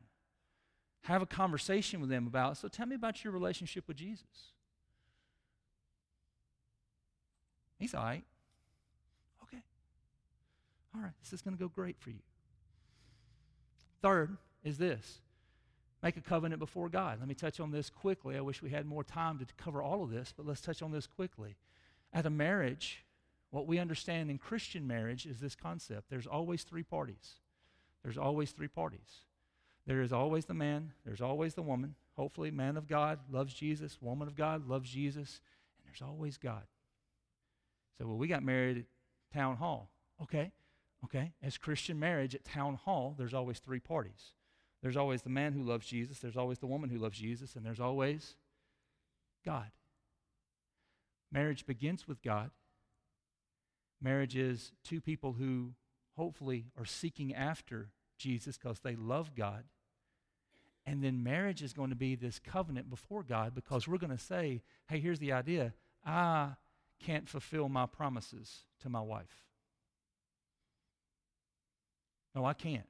have 1.04 1.22
a 1.22 1.26
conversation 1.26 2.00
with 2.00 2.10
them 2.10 2.28
about. 2.28 2.58
So 2.58 2.68
tell 2.68 2.86
me 2.86 2.96
about 2.96 3.24
your 3.24 3.34
relationship 3.34 3.88
with 3.88 3.98
Jesus. 3.98 4.54
He's 7.80 7.94
all 7.94 8.04
right. 8.04 8.24
Okay. 9.44 9.62
All 10.96 11.02
right. 11.02 11.14
This 11.22 11.34
is 11.34 11.42
going 11.42 11.56
to 11.56 11.62
go 11.62 11.70
great 11.70 11.98
for 12.00 12.10
you. 12.10 12.20
Third 14.02 14.38
is 14.64 14.78
this 14.78 15.20
make 16.04 16.18
a 16.18 16.22
covenant 16.22 16.60
before 16.60 16.90
God. 16.90 17.20
Let 17.20 17.28
me 17.28 17.34
touch 17.36 17.60
on 17.60 17.72
this 17.72 17.90
quickly. 17.90 18.38
I 18.38 18.42
wish 18.42 18.62
we 18.62 18.70
had 18.70 18.86
more 18.86 19.04
time 19.04 19.40
to 19.40 19.46
cover 19.58 19.82
all 19.82 20.04
of 20.04 20.12
this, 20.12 20.34
but 20.36 20.46
let's 20.46 20.62
touch 20.62 20.82
on 20.82 20.92
this 20.92 21.08
quickly. 21.08 21.56
At 22.14 22.26
a 22.26 22.30
marriage, 22.30 23.04
what 23.50 23.68
we 23.68 23.80
understand 23.80 24.30
in 24.30 24.38
Christian 24.38 24.88
marriage 24.88 25.26
is 25.26 25.40
this 25.40 25.56
concept 25.56 26.10
there's 26.10 26.28
always 26.28 26.64
three 26.64 26.84
parties. 26.84 27.36
There's 28.04 28.18
always 28.18 28.52
three 28.52 28.68
parties. 28.68 29.22
There 29.86 30.02
is 30.02 30.14
always 30.14 30.46
the 30.46 30.54
man, 30.54 30.92
there's 31.06 31.22
always 31.22 31.54
the 31.54 31.62
woman. 31.62 31.96
Hopefully, 32.16 32.52
man 32.52 32.78
of 32.78 32.88
God 32.88 33.20
loves 33.32 33.54
Jesus, 33.54 33.98
woman 34.02 34.28
of 34.28 34.36
God 34.36 34.68
loves 34.68 34.90
Jesus, 34.90 35.40
and 35.78 35.86
there's 35.86 36.08
always 36.08 36.38
God. 36.38 36.64
So, 37.98 38.08
well, 38.08 38.18
we 38.18 38.28
got 38.28 38.44
married 38.44 38.78
at 38.78 39.38
town 39.38 39.58
hall. 39.58 39.90
Okay, 40.22 40.52
okay. 41.06 41.34
As 41.42 41.58
Christian 41.58 42.00
marriage 42.00 42.36
at 42.36 42.46
town 42.46 42.76
hall, 42.76 43.16
there's 43.18 43.34
always 43.34 43.60
three 43.60 43.80
parties. 43.80 44.34
There's 44.82 44.98
always 44.98 45.24
the 45.24 45.30
man 45.30 45.54
who 45.54 45.64
loves 45.64 45.88
Jesus, 45.88 46.20
there's 46.20 46.38
always 46.38 46.60
the 46.60 46.68
woman 46.68 46.90
who 46.90 47.00
loves 47.00 47.18
Jesus, 47.18 47.56
and 47.56 47.66
there's 47.66 47.80
always 47.80 48.36
God. 49.46 49.72
Marriage 51.32 51.66
begins 51.66 52.08
with 52.08 52.22
God. 52.22 52.52
Marriage 54.02 54.36
is 54.36 54.72
two 54.84 55.02
people 55.02 55.34
who 55.34 55.74
hopefully 56.16 56.66
are 56.78 56.86
seeking 56.86 57.34
after 57.34 57.90
Jesus 58.18 58.58
because 58.58 58.80
they 58.80 58.96
love 58.96 59.36
God. 59.36 59.64
And 60.86 61.04
then 61.04 61.24
marriage 61.24 61.62
is 61.62 61.74
going 61.74 61.90
to 61.90 61.96
be 61.96 62.16
this 62.16 62.40
covenant 62.40 62.90
before 62.90 63.24
God 63.24 63.54
because 63.54 63.88
we're 63.88 63.98
going 63.98 64.16
to 64.16 64.24
say, 64.24 64.62
hey, 64.88 65.00
here's 65.00 65.20
the 65.20 65.34
idea 65.34 65.74
I 66.06 66.52
can't 67.00 67.30
fulfill 67.30 67.70
my 67.70 67.86
promises 67.86 68.64
to 68.82 68.90
my 68.90 69.02
wife. 69.02 69.46
No, 72.36 72.46
I 72.46 72.54
can't. 72.54 72.88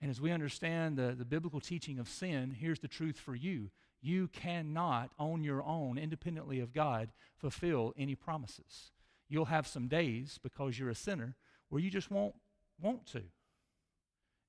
And 0.00 0.10
as 0.10 0.20
we 0.20 0.30
understand 0.30 0.96
the, 0.96 1.14
the 1.18 1.24
biblical 1.24 1.60
teaching 1.60 1.98
of 1.98 2.08
sin, 2.08 2.54
here's 2.58 2.78
the 2.78 2.88
truth 2.88 3.18
for 3.18 3.34
you. 3.34 3.70
You 4.00 4.28
cannot, 4.28 5.10
on 5.18 5.42
your 5.42 5.62
own, 5.64 5.98
independently 5.98 6.60
of 6.60 6.72
God, 6.72 7.10
fulfill 7.36 7.94
any 7.98 8.14
promises. 8.14 8.92
You'll 9.28 9.46
have 9.46 9.66
some 9.66 9.88
days, 9.88 10.38
because 10.40 10.78
you're 10.78 10.88
a 10.88 10.94
sinner, 10.94 11.34
where 11.68 11.82
you 11.82 11.90
just 11.90 12.10
won't 12.10 12.34
want 12.80 13.06
to. 13.06 13.22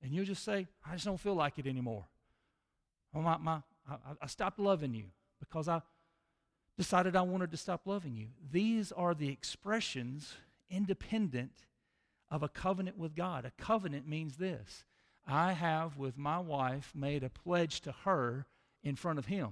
And 0.02 0.12
you'll 0.12 0.24
just 0.24 0.44
say, 0.44 0.68
I 0.88 0.92
just 0.92 1.04
don't 1.04 1.20
feel 1.20 1.34
like 1.34 1.58
it 1.58 1.66
anymore. 1.66 2.06
Oh, 3.12 3.20
my, 3.20 3.36
my, 3.38 3.62
I, 3.88 3.96
I 4.22 4.26
stopped 4.28 4.60
loving 4.60 4.94
you 4.94 5.06
because 5.40 5.68
I 5.68 5.82
decided 6.80 7.14
I 7.14 7.20
wanted 7.20 7.50
to 7.50 7.58
stop 7.58 7.82
loving 7.84 8.16
you. 8.16 8.28
These 8.50 8.90
are 8.90 9.12
the 9.12 9.28
expressions 9.28 10.32
independent 10.70 11.66
of 12.30 12.42
a 12.42 12.48
covenant 12.48 12.96
with 12.96 13.14
God. 13.14 13.44
A 13.44 13.52
covenant 13.62 14.08
means 14.08 14.38
this 14.38 14.84
I 15.26 15.52
have 15.52 15.98
with 15.98 16.16
my 16.16 16.38
wife 16.38 16.92
made 16.94 17.22
a 17.22 17.28
pledge 17.28 17.82
to 17.82 17.92
her 18.04 18.46
in 18.82 18.96
front 18.96 19.18
of 19.18 19.26
him. 19.26 19.50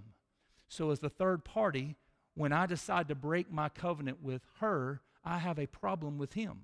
So, 0.68 0.90
as 0.90 1.00
the 1.00 1.10
third 1.10 1.44
party, 1.44 1.96
when 2.34 2.50
I 2.50 2.64
decide 2.64 3.08
to 3.08 3.14
break 3.14 3.52
my 3.52 3.68
covenant 3.68 4.22
with 4.22 4.40
her, 4.60 5.02
I 5.22 5.36
have 5.36 5.58
a 5.58 5.66
problem 5.66 6.16
with 6.16 6.32
him. 6.32 6.60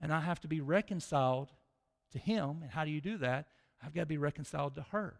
And 0.00 0.12
I 0.12 0.20
have 0.20 0.38
to 0.42 0.48
be 0.48 0.60
reconciled 0.60 1.50
to 2.12 2.18
Him. 2.20 2.60
And 2.62 2.70
how 2.70 2.84
do 2.84 2.90
you 2.92 3.00
do 3.00 3.18
that? 3.18 3.46
I've 3.84 3.94
got 3.94 4.02
to 4.02 4.06
be 4.06 4.16
reconciled 4.16 4.76
to 4.76 4.82
her. 4.92 5.18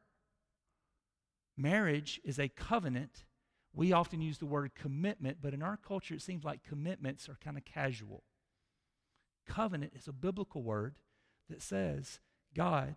Marriage 1.56 2.20
is 2.24 2.38
a 2.38 2.48
covenant. 2.48 3.24
We 3.72 3.92
often 3.92 4.20
use 4.20 4.38
the 4.38 4.46
word 4.46 4.72
commitment, 4.74 5.38
but 5.40 5.54
in 5.54 5.62
our 5.62 5.76
culture, 5.76 6.14
it 6.14 6.22
seems 6.22 6.44
like 6.44 6.62
commitments 6.62 7.28
are 7.28 7.38
kind 7.42 7.56
of 7.56 7.64
casual. 7.64 8.24
Covenant 9.46 9.92
is 9.94 10.08
a 10.08 10.12
biblical 10.12 10.62
word 10.62 10.96
that 11.48 11.62
says 11.62 12.18
God 12.54 12.96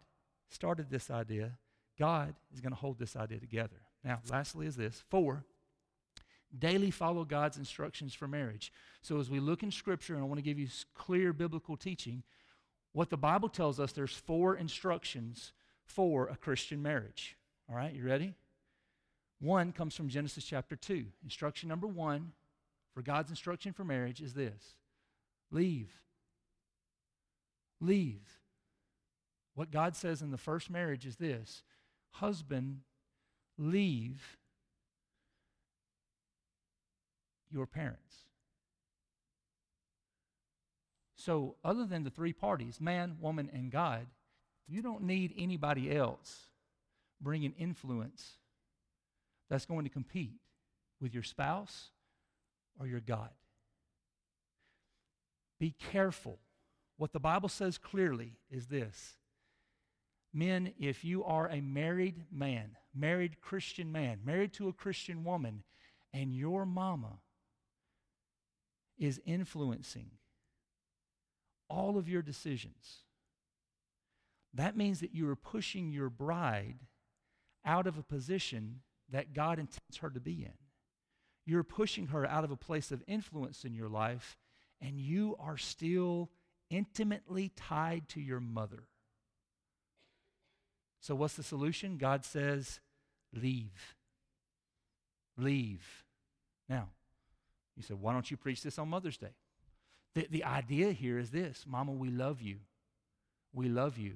started 0.50 0.90
this 0.90 1.12
idea, 1.12 1.58
God 1.98 2.36
is 2.54 2.62
going 2.62 2.74
to 2.74 2.80
hold 2.80 3.00
this 3.00 3.16
idea 3.16 3.40
together. 3.40 3.82
Now, 4.04 4.20
lastly, 4.30 4.68
is 4.68 4.76
this 4.76 5.04
four, 5.10 5.46
daily 6.58 6.92
follow 6.92 7.24
God's 7.24 7.58
instructions 7.58 8.14
for 8.14 8.28
marriage. 8.28 8.72
So, 9.02 9.20
as 9.20 9.30
we 9.30 9.40
look 9.40 9.64
in 9.64 9.72
Scripture, 9.72 10.14
and 10.14 10.24
I 10.24 10.26
want 10.26 10.40
to 10.40 10.44
give 10.44 10.60
you 10.60 10.68
clear 10.96 11.34
biblical 11.34 11.78
teaching, 11.78 12.24
what 12.92 13.10
the 13.10 13.18
Bible 13.18 13.50
tells 13.50 13.80
us, 13.80 13.92
there's 13.92 14.14
four 14.14 14.56
instructions 14.56 15.54
for 15.86 16.28
a 16.28 16.36
Christian 16.36 16.82
marriage. 16.82 17.38
All 17.70 17.76
right, 17.76 17.94
you 17.94 18.06
ready? 18.06 18.36
One 19.44 19.74
comes 19.74 19.94
from 19.94 20.08
Genesis 20.08 20.46
chapter 20.46 20.78
2. 20.78 21.06
Instruction 21.22 21.68
number 21.68 21.86
one 21.86 22.32
for 22.94 23.02
God's 23.02 23.30
instruction 23.30 23.74
for 23.74 23.84
marriage 23.84 24.22
is 24.22 24.34
this 24.34 24.76
leave. 25.52 25.92
Leave. 27.82 28.22
What 29.54 29.70
God 29.70 29.98
says 29.98 30.22
in 30.22 30.32
the 30.32 30.38
first 30.38 30.70
marriage 30.70 31.06
is 31.06 31.18
this 31.18 31.64
husband, 32.12 32.84
leave 33.58 34.38
your 37.52 37.66
parents. 37.66 38.16
So, 41.18 41.56
other 41.66 41.86
than 41.86 42.06
the 42.06 42.10
three 42.10 42.32
parties, 42.32 42.80
man, 42.80 43.18
woman, 43.20 43.50
and 43.52 43.70
God, 43.70 44.08
you 44.70 44.82
don't 44.82 45.04
need 45.04 45.34
anybody 45.38 45.94
else 45.94 46.48
bringing 47.20 47.54
influence 47.60 48.38
that's 49.54 49.68
going 49.68 49.84
to 49.84 49.90
compete 49.90 50.34
with 51.00 51.14
your 51.14 51.22
spouse 51.22 51.92
or 52.80 52.88
your 52.88 53.00
God. 53.00 53.30
Be 55.60 55.76
careful. 55.92 56.40
What 56.98 57.14
the 57.14 57.20
Bible 57.20 57.50
says 57.50 57.78
clearly 57.78 58.40
is 58.50 58.66
this 58.66 59.14
Men, 60.34 60.74
if 60.80 61.06
you 61.06 61.24
are 61.24 61.48
a 61.48 61.62
married 61.62 62.24
man, 62.32 62.78
married 62.96 63.42
Christian 63.42 63.92
man, 63.92 64.22
married 64.26 64.54
to 64.54 64.70
a 64.70 64.74
Christian 64.74 65.24
woman, 65.24 65.62
and 66.12 66.34
your 66.36 66.66
mama 66.66 67.20
is 68.98 69.22
influencing 69.24 70.10
all 71.70 72.00
of 72.00 72.10
your 72.10 72.24
decisions, 72.24 73.04
that 74.52 74.76
means 74.76 75.00
that 75.02 75.14
you 75.14 75.30
are 75.30 75.36
pushing 75.36 75.92
your 75.92 76.10
bride 76.10 76.80
out 77.64 77.86
of 77.86 78.00
a 78.00 78.04
position 78.04 78.80
that 79.14 79.34
God 79.34 79.60
intends 79.60 79.98
her 80.02 80.10
to 80.10 80.20
be 80.20 80.44
in. 80.44 80.54
You're 81.46 81.64
pushing 81.64 82.08
her 82.08 82.26
out 82.26 82.44
of 82.44 82.52
a 82.52 82.58
place 82.58 82.92
of 82.92 83.04
influence 83.08 83.64
in 83.64 83.74
your 83.74 83.88
life, 83.88 84.38
and 84.82 85.00
you 85.00 85.36
are 85.40 85.58
still 85.58 86.30
intimately 86.70 87.52
tied 87.56 88.10
to 88.10 88.20
your 88.20 88.40
mother. 88.40 88.84
So, 91.00 91.16
what's 91.16 91.36
the 91.36 91.44
solution? 91.44 91.98
God 91.98 92.26
says, 92.26 92.80
leave. 93.34 93.96
Leave. 95.38 96.04
Now, 96.68 96.90
you 97.76 97.84
said, 97.84 98.00
why 98.02 98.14
don't 98.14 98.32
you 98.32 98.38
preach 98.38 98.64
this 98.64 98.80
on 98.80 98.90
Mother's 98.90 99.18
Day? 99.18 99.36
The, 100.16 100.28
the 100.30 100.44
idea 100.44 100.92
here 100.92 101.20
is 101.20 101.30
this 101.30 101.66
Mama, 101.68 101.92
we 101.92 102.10
love 102.10 102.42
you. 102.42 102.58
We 103.54 103.70
love 103.70 103.98
you. 103.98 104.16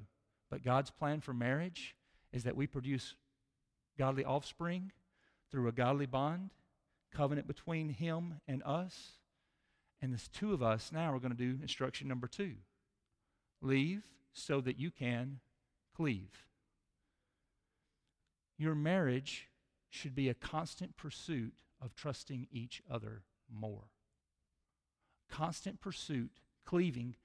But 0.49 0.63
God's 0.63 0.89
plan 0.89 1.19
for 1.21 1.33
marriage 1.33 1.95
is 2.31 2.45
that 2.45 2.55
we 2.55 2.65
produce 2.67 3.15
godly 3.97 4.25
offspring 4.25 4.91
through 5.51 5.67
a 5.67 5.71
godly 5.71 6.05
bond, 6.05 6.51
covenant 7.13 7.47
between 7.47 7.89
Him 7.89 8.41
and 8.47 8.61
us. 8.63 9.13
And 10.01 10.13
the 10.13 10.21
two 10.31 10.53
of 10.53 10.61
us 10.61 10.91
now 10.91 11.13
are 11.13 11.19
going 11.19 11.35
to 11.35 11.37
do 11.37 11.59
instruction 11.61 12.07
number 12.07 12.27
two 12.27 12.55
leave 13.61 14.03
so 14.33 14.61
that 14.61 14.79
you 14.79 14.91
can 14.91 15.39
cleave. 15.95 16.45
Your 18.57 18.75
marriage 18.75 19.47
should 19.89 20.15
be 20.15 20.29
a 20.29 20.33
constant 20.33 20.95
pursuit 20.95 21.53
of 21.81 21.95
trusting 21.95 22.47
each 22.51 22.81
other 22.89 23.23
more. 23.51 23.85
Constant 25.29 25.81
pursuit, 25.81 26.31
cleaving, 26.65 27.15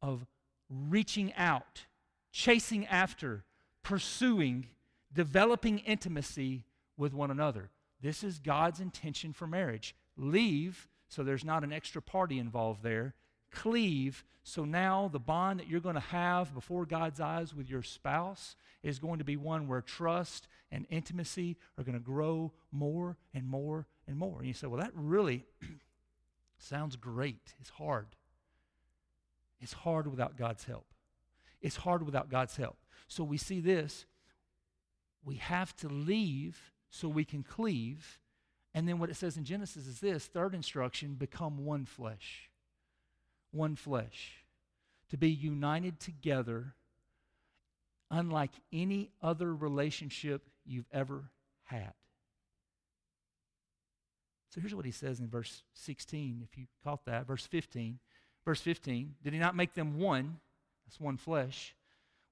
of 0.00 0.26
reaching 0.68 1.32
out, 1.34 1.86
chasing 2.32 2.86
after, 2.86 3.44
pursuing, 3.82 4.68
developing 5.14 5.78
intimacy 5.80 6.64
with 6.96 7.14
one 7.14 7.30
another. 7.30 7.70
This 8.00 8.24
is 8.24 8.38
God's 8.38 8.80
intention 8.80 9.32
for 9.32 9.46
marriage. 9.46 9.94
Leave 10.16 10.88
so 11.08 11.22
there's 11.22 11.44
not 11.44 11.62
an 11.62 11.74
extra 11.74 12.00
party 12.00 12.38
involved 12.38 12.82
there. 12.82 13.14
Cleave 13.50 14.24
so 14.44 14.64
now 14.64 15.08
the 15.12 15.20
bond 15.20 15.60
that 15.60 15.68
you're 15.68 15.80
going 15.80 15.94
to 15.94 16.00
have 16.00 16.54
before 16.54 16.86
God's 16.86 17.20
eyes 17.20 17.54
with 17.54 17.68
your 17.68 17.82
spouse 17.82 18.56
is 18.82 18.98
going 18.98 19.18
to 19.18 19.24
be 19.24 19.36
one 19.36 19.68
where 19.68 19.82
trust 19.82 20.48
and 20.70 20.86
intimacy 20.90 21.56
are 21.78 21.84
going 21.84 21.98
to 21.98 22.00
grow 22.00 22.52
more 22.72 23.18
and 23.34 23.46
more 23.46 23.86
and 24.08 24.16
more. 24.16 24.38
And 24.38 24.48
you 24.48 24.54
say, 24.54 24.66
well, 24.66 24.80
that 24.80 24.90
really 24.94 25.44
sounds 26.58 26.96
great. 26.96 27.54
It's 27.60 27.70
hard. 27.70 28.06
It's 29.60 29.74
hard 29.74 30.08
without 30.08 30.36
God's 30.36 30.64
help. 30.64 30.86
It's 31.60 31.76
hard 31.76 32.04
without 32.04 32.30
God's 32.30 32.56
help. 32.56 32.78
So 33.06 33.22
we 33.22 33.36
see 33.36 33.60
this. 33.60 34.06
We 35.24 35.36
have 35.36 35.74
to 35.76 35.88
leave 35.88 36.72
so 36.90 37.08
we 37.08 37.24
can 37.24 37.42
cleave. 37.42 38.18
And 38.74 38.88
then 38.88 38.98
what 38.98 39.10
it 39.10 39.16
says 39.16 39.36
in 39.36 39.44
Genesis 39.44 39.86
is 39.86 40.00
this 40.00 40.26
third 40.26 40.54
instruction 40.54 41.14
become 41.14 41.64
one 41.64 41.84
flesh. 41.84 42.50
One 43.50 43.76
flesh. 43.76 44.44
To 45.10 45.16
be 45.16 45.30
united 45.30 46.00
together, 46.00 46.74
unlike 48.10 48.52
any 48.72 49.10
other 49.20 49.54
relationship 49.54 50.48
you've 50.64 50.88
ever 50.92 51.30
had. 51.64 51.92
So 54.50 54.60
here's 54.60 54.74
what 54.74 54.84
he 54.84 54.90
says 54.90 55.18
in 55.20 55.28
verse 55.28 55.62
16, 55.74 56.46
if 56.46 56.58
you 56.58 56.66
caught 56.84 57.06
that. 57.06 57.26
Verse 57.26 57.46
15. 57.46 57.98
Verse 58.44 58.60
15 58.60 59.14
Did 59.22 59.32
he 59.32 59.38
not 59.38 59.56
make 59.56 59.74
them 59.74 59.98
one? 59.98 60.40
That's 60.84 61.00
one 61.00 61.16
flesh, 61.16 61.74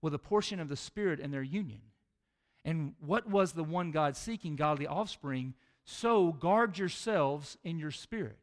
with 0.03 0.13
a 0.13 0.19
portion 0.19 0.61
of 0.61 0.69
the 0.69 0.77
Spirit 0.77 1.21
in 1.21 1.31
their 1.31 1.43
union. 1.43 1.81
And 2.65 2.95
what 3.01 3.29
was 3.29 3.53
the 3.53 3.65
one 3.65 3.91
God 3.91 4.17
seeking? 4.17 4.57
Godly 4.57 4.87
offspring. 4.87 5.55
So 5.85 6.33
guard 6.33 6.79
yourselves 6.79 7.57
in 7.65 7.79
your 7.79 7.91
spirit. 7.91 8.39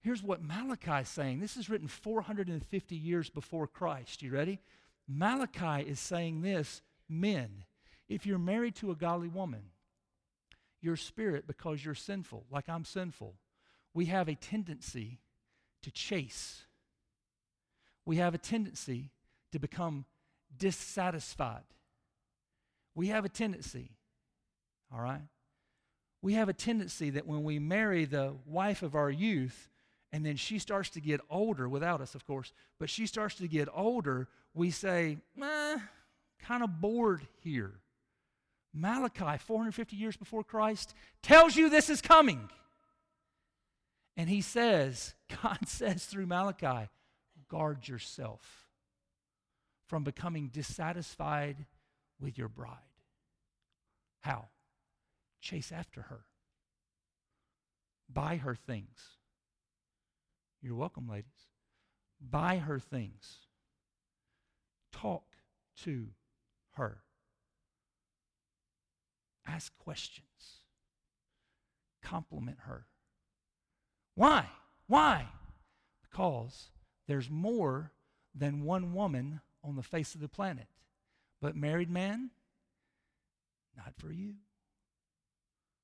Here's 0.00 0.22
what 0.22 0.42
Malachi 0.42 1.02
is 1.02 1.08
saying. 1.08 1.40
This 1.40 1.56
is 1.56 1.68
written 1.68 1.88
450 1.88 2.96
years 2.96 3.28
before 3.28 3.66
Christ. 3.66 4.22
You 4.22 4.30
ready? 4.30 4.60
Malachi 5.08 5.88
is 5.88 6.00
saying 6.00 6.42
this 6.42 6.82
Men, 7.08 7.64
if 8.08 8.26
you're 8.26 8.38
married 8.38 8.74
to 8.76 8.90
a 8.90 8.96
godly 8.96 9.28
woman, 9.28 9.62
your 10.80 10.96
spirit, 10.96 11.46
because 11.46 11.84
you're 11.84 11.94
sinful, 11.94 12.44
like 12.50 12.68
I'm 12.68 12.84
sinful, 12.84 13.34
we 13.94 14.06
have 14.06 14.28
a 14.28 14.34
tendency 14.34 15.18
to 15.82 15.90
chase. 15.90 16.64
We 18.04 18.16
have 18.16 18.34
a 18.34 18.38
tendency 18.38 19.10
to 19.52 19.58
become 19.58 20.04
dissatisfied. 20.56 21.64
We 22.96 23.08
have 23.08 23.26
a 23.26 23.28
tendency, 23.28 23.90
all 24.92 25.00
right? 25.00 25.20
We 26.22 26.32
have 26.32 26.48
a 26.48 26.54
tendency 26.54 27.10
that 27.10 27.26
when 27.26 27.44
we 27.44 27.58
marry 27.58 28.06
the 28.06 28.34
wife 28.46 28.82
of 28.82 28.94
our 28.94 29.10
youth, 29.10 29.68
and 30.12 30.24
then 30.24 30.36
she 30.36 30.58
starts 30.58 30.88
to 30.90 31.00
get 31.00 31.20
older, 31.28 31.68
without 31.68 32.00
us, 32.00 32.14
of 32.14 32.26
course, 32.26 32.54
but 32.80 32.88
she 32.88 33.06
starts 33.06 33.34
to 33.36 33.48
get 33.48 33.68
older, 33.72 34.28
we 34.54 34.70
say, 34.70 35.18
eh, 35.40 35.76
kind 36.40 36.64
of 36.64 36.80
bored 36.80 37.20
here. 37.40 37.74
Malachi, 38.72 39.38
450 39.38 39.94
years 39.94 40.16
before 40.16 40.42
Christ, 40.42 40.94
tells 41.22 41.54
you 41.54 41.68
this 41.68 41.90
is 41.90 42.00
coming. 42.00 42.48
And 44.16 44.30
he 44.30 44.40
says, 44.40 45.14
God 45.42 45.68
says 45.68 46.06
through 46.06 46.26
Malachi, 46.26 46.88
guard 47.48 47.86
yourself 47.86 48.66
from 49.86 50.02
becoming 50.02 50.48
dissatisfied 50.48 51.66
with 52.20 52.38
your 52.38 52.48
bride. 52.48 52.76
How? 54.20 54.46
Chase 55.40 55.72
after 55.72 56.02
her. 56.02 56.24
Buy 58.12 58.36
her 58.36 58.54
things. 58.54 58.98
You're 60.62 60.76
welcome, 60.76 61.08
ladies. 61.08 61.48
Buy 62.20 62.58
her 62.58 62.78
things. 62.78 63.38
Talk 64.92 65.24
to 65.82 66.08
her. 66.72 67.02
Ask 69.46 69.76
questions. 69.78 70.62
Compliment 72.02 72.58
her. 72.62 72.86
Why? 74.14 74.48
Why? 74.86 75.26
Because 76.02 76.70
there's 77.06 77.30
more 77.30 77.92
than 78.34 78.64
one 78.64 78.94
woman 78.94 79.40
on 79.62 79.76
the 79.76 79.82
face 79.82 80.14
of 80.14 80.20
the 80.20 80.28
planet. 80.28 80.66
But 81.40 81.56
married 81.56 81.90
man, 81.90 82.30
not 83.76 83.94
for 83.96 84.10
you. 84.10 84.34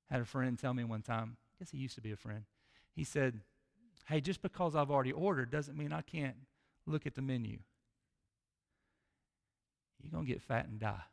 Had 0.09 0.21
a 0.21 0.25
friend 0.25 0.57
tell 0.57 0.73
me 0.73 0.83
one 0.83 1.01
time, 1.01 1.37
I 1.39 1.59
guess 1.59 1.71
he 1.71 1.77
used 1.77 1.95
to 1.95 2.01
be 2.01 2.11
a 2.11 2.17
friend. 2.17 2.43
He 2.95 3.03
said, 3.03 3.41
Hey, 4.05 4.19
just 4.19 4.41
because 4.41 4.75
I've 4.75 4.91
already 4.91 5.11
ordered 5.11 5.49
doesn't 5.49 5.77
mean 5.77 5.93
I 5.93 6.01
can't 6.01 6.35
look 6.85 7.05
at 7.05 7.15
the 7.15 7.21
menu. 7.21 7.59
You're 10.01 10.11
going 10.11 10.25
to 10.25 10.31
get 10.31 10.41
fat 10.41 10.67
and 10.67 10.79
die. 10.79 11.03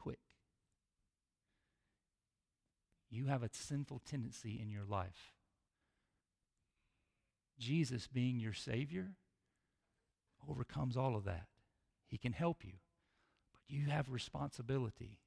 Quick. 0.00 0.20
You 3.10 3.26
have 3.26 3.42
a 3.42 3.50
sinful 3.52 4.02
tendency 4.08 4.60
in 4.62 4.70
your 4.70 4.84
life 4.84 5.32
Jesus 7.58 8.06
being 8.06 8.38
your 8.38 8.52
Savior 8.52 9.08
overcomes 10.48 10.96
all 10.96 11.16
of 11.16 11.24
that. 11.24 11.46
He 12.06 12.18
can 12.18 12.32
help 12.32 12.64
you, 12.64 12.74
but 13.52 13.60
you 13.68 13.90
have 13.90 14.10
responsibility. 14.10 15.18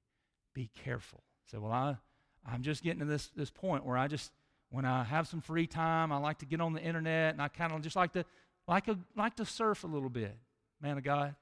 Be 0.54 0.70
careful. 0.84 1.24
Say, 1.50 1.58
well, 1.58 1.72
I, 1.72 1.98
I'm 2.46 2.64
just 2.64 2.84
getting 2.84 3.00
to 3.00 3.06
this, 3.06 3.30
this 3.36 3.50
point 3.50 3.86
where 3.86 3.98
I 3.98 4.08
just, 4.08 4.32
when 4.70 4.86
I 4.86 5.04
have 5.04 5.28
some 5.28 5.42
free 5.42 5.68
time, 5.68 6.12
I 6.12 6.18
like 6.18 6.40
to 6.40 6.46
get 6.46 6.62
on 6.62 6.74
the 6.74 6.82
internet 6.82 7.34
and 7.34 7.42
I 7.42 7.48
kind 7.48 7.72
of 7.72 7.82
just 7.82 7.96
like 7.96 8.14
to, 8.14 8.26
like, 8.68 8.88
a, 8.88 8.98
like 9.16 9.36
to 9.36 9.46
surf 9.46 9.84
a 9.84 9.88
little 9.88 10.10
bit. 10.10 10.36
Man 10.82 10.98
of 10.98 11.04
God, 11.04 11.36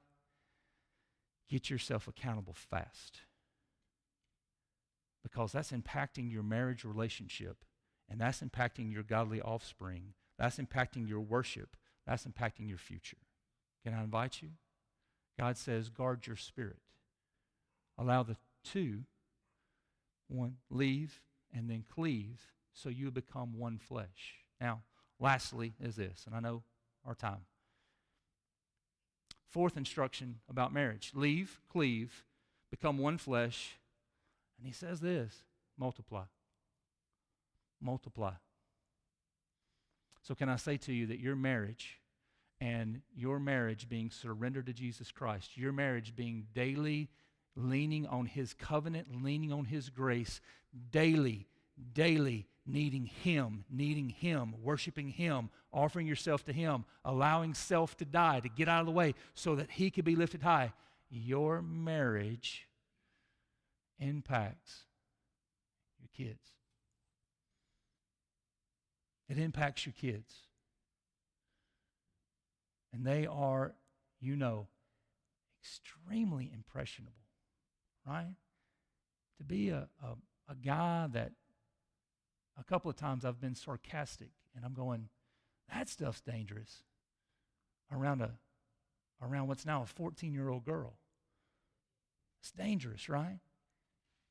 get 1.48 1.70
yourself 1.70 2.06
accountable 2.06 2.54
fast 2.54 3.20
because 5.22 5.52
that's 5.52 5.72
impacting 5.72 6.30
your 6.30 6.42
marriage 6.42 6.84
relationship 6.84 7.64
and 8.08 8.20
that's 8.20 8.40
impacting 8.40 8.92
your 8.92 9.02
godly 9.02 9.40
offspring. 9.40 10.14
That's 10.38 10.56
impacting 10.56 11.08
your 11.08 11.20
worship. 11.20 11.76
That's 12.06 12.24
impacting 12.24 12.68
your 12.68 12.78
future. 12.78 13.18
Can 13.84 13.94
I 13.94 14.02
invite 14.02 14.42
you? 14.42 14.50
God 15.38 15.56
says, 15.56 15.88
guard 15.88 16.26
your 16.26 16.36
spirit. 16.36 16.80
Allow 17.98 18.22
the 18.22 18.36
two, 18.64 19.04
one, 20.28 20.56
leave 20.70 21.20
and 21.54 21.68
then 21.68 21.84
cleave 21.92 22.40
so 22.72 22.88
you 22.88 23.10
become 23.10 23.58
one 23.58 23.78
flesh. 23.78 24.36
Now, 24.60 24.82
lastly, 25.18 25.74
is 25.80 25.96
this, 25.96 26.24
and 26.26 26.34
I 26.34 26.40
know 26.40 26.62
our 27.04 27.14
time. 27.14 27.44
Fourth 29.48 29.76
instruction 29.76 30.36
about 30.48 30.72
marriage 30.72 31.12
leave, 31.14 31.60
cleave, 31.68 32.24
become 32.70 32.98
one 32.98 33.18
flesh. 33.18 33.78
And 34.58 34.66
he 34.66 34.72
says 34.72 35.00
this 35.00 35.42
multiply. 35.78 36.24
Multiply. 37.80 38.32
So, 40.22 40.34
can 40.34 40.48
I 40.48 40.56
say 40.56 40.76
to 40.76 40.92
you 40.92 41.06
that 41.06 41.18
your 41.18 41.34
marriage 41.34 41.99
and 42.60 43.00
your 43.14 43.38
marriage 43.38 43.88
being 43.88 44.10
surrendered 44.10 44.66
to 44.66 44.72
Jesus 44.72 45.10
Christ, 45.10 45.56
your 45.56 45.72
marriage 45.72 46.14
being 46.14 46.46
daily 46.54 47.08
leaning 47.56 48.06
on 48.06 48.26
His 48.26 48.54
covenant, 48.54 49.08
leaning 49.22 49.52
on 49.52 49.64
His 49.64 49.90
grace, 49.90 50.40
daily, 50.90 51.48
daily 51.92 52.46
needing 52.66 53.06
Him, 53.06 53.64
needing 53.70 54.08
Him, 54.08 54.54
worshiping 54.62 55.08
Him, 55.08 55.50
offering 55.72 56.06
yourself 56.06 56.44
to 56.46 56.52
Him, 56.52 56.84
allowing 57.04 57.54
self 57.54 57.96
to 57.98 58.04
die, 58.04 58.40
to 58.40 58.48
get 58.48 58.68
out 58.68 58.80
of 58.80 58.86
the 58.86 58.92
way 58.92 59.14
so 59.34 59.56
that 59.56 59.70
He 59.70 59.90
could 59.90 60.04
be 60.04 60.16
lifted 60.16 60.42
high, 60.42 60.72
your 61.10 61.62
marriage 61.62 62.66
impacts 63.98 64.84
your 65.98 66.08
kids. 66.26 66.40
It 69.28 69.38
impacts 69.38 69.86
your 69.86 69.92
kids. 69.92 70.34
And 72.92 73.04
they 73.04 73.26
are, 73.26 73.74
you 74.20 74.36
know, 74.36 74.68
extremely 75.62 76.50
impressionable, 76.52 77.12
right? 78.06 78.34
To 79.38 79.44
be 79.44 79.70
a, 79.70 79.88
a, 80.02 80.52
a 80.52 80.54
guy 80.54 81.06
that 81.12 81.32
a 82.58 82.64
couple 82.64 82.90
of 82.90 82.96
times 82.96 83.24
I've 83.24 83.40
been 83.40 83.54
sarcastic 83.54 84.30
and 84.54 84.64
I'm 84.64 84.74
going, 84.74 85.08
that 85.72 85.88
stuff's 85.88 86.20
dangerous 86.20 86.82
around 87.92 88.20
a 88.20 88.32
around 89.22 89.48
what's 89.48 89.66
now 89.66 89.82
a 89.82 89.86
14 89.86 90.32
year 90.32 90.48
old 90.48 90.64
girl. 90.64 90.94
It's 92.40 92.50
dangerous, 92.50 93.08
right? 93.08 93.38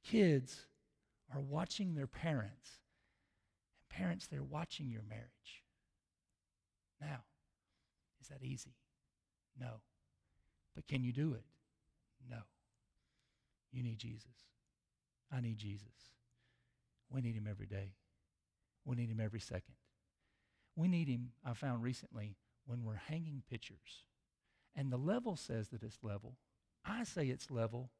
Kids 0.03 0.65
are 1.33 1.41
watching 1.41 1.93
their 1.93 2.07
parents, 2.07 2.79
and 3.77 3.97
parents, 3.97 4.27
they're 4.27 4.43
watching 4.43 4.89
your 4.89 5.03
marriage. 5.07 5.63
Now, 6.99 7.23
is 8.29 8.37
that 8.37 8.45
easy? 8.45 8.75
No. 9.59 9.81
But 10.75 10.87
can 10.87 11.03
you 11.03 11.11
do 11.11 11.33
it? 11.33 11.43
No. 12.29 12.39
You 13.71 13.83
need 13.83 13.99
Jesus. 13.99 14.25
I 15.31 15.41
need 15.41 15.57
Jesus. 15.57 15.87
We 17.09 17.21
need 17.21 17.35
him 17.35 17.47
every 17.49 17.65
day. 17.65 17.93
We 18.85 18.95
need 18.95 19.09
him 19.09 19.19
every 19.19 19.39
second. 19.39 19.75
We 20.75 20.87
need 20.87 21.07
him, 21.07 21.31
I 21.45 21.53
found 21.53 21.83
recently, 21.83 22.35
when 22.65 22.83
we're 22.83 23.01
hanging 23.07 23.43
pictures. 23.49 24.05
And 24.75 24.91
the 24.91 24.97
level 24.97 25.35
says 25.35 25.69
that 25.69 25.83
it's 25.83 25.97
level. 26.03 26.35
I 26.85 27.03
say 27.03 27.27
it's 27.27 27.51
level, 27.51 27.91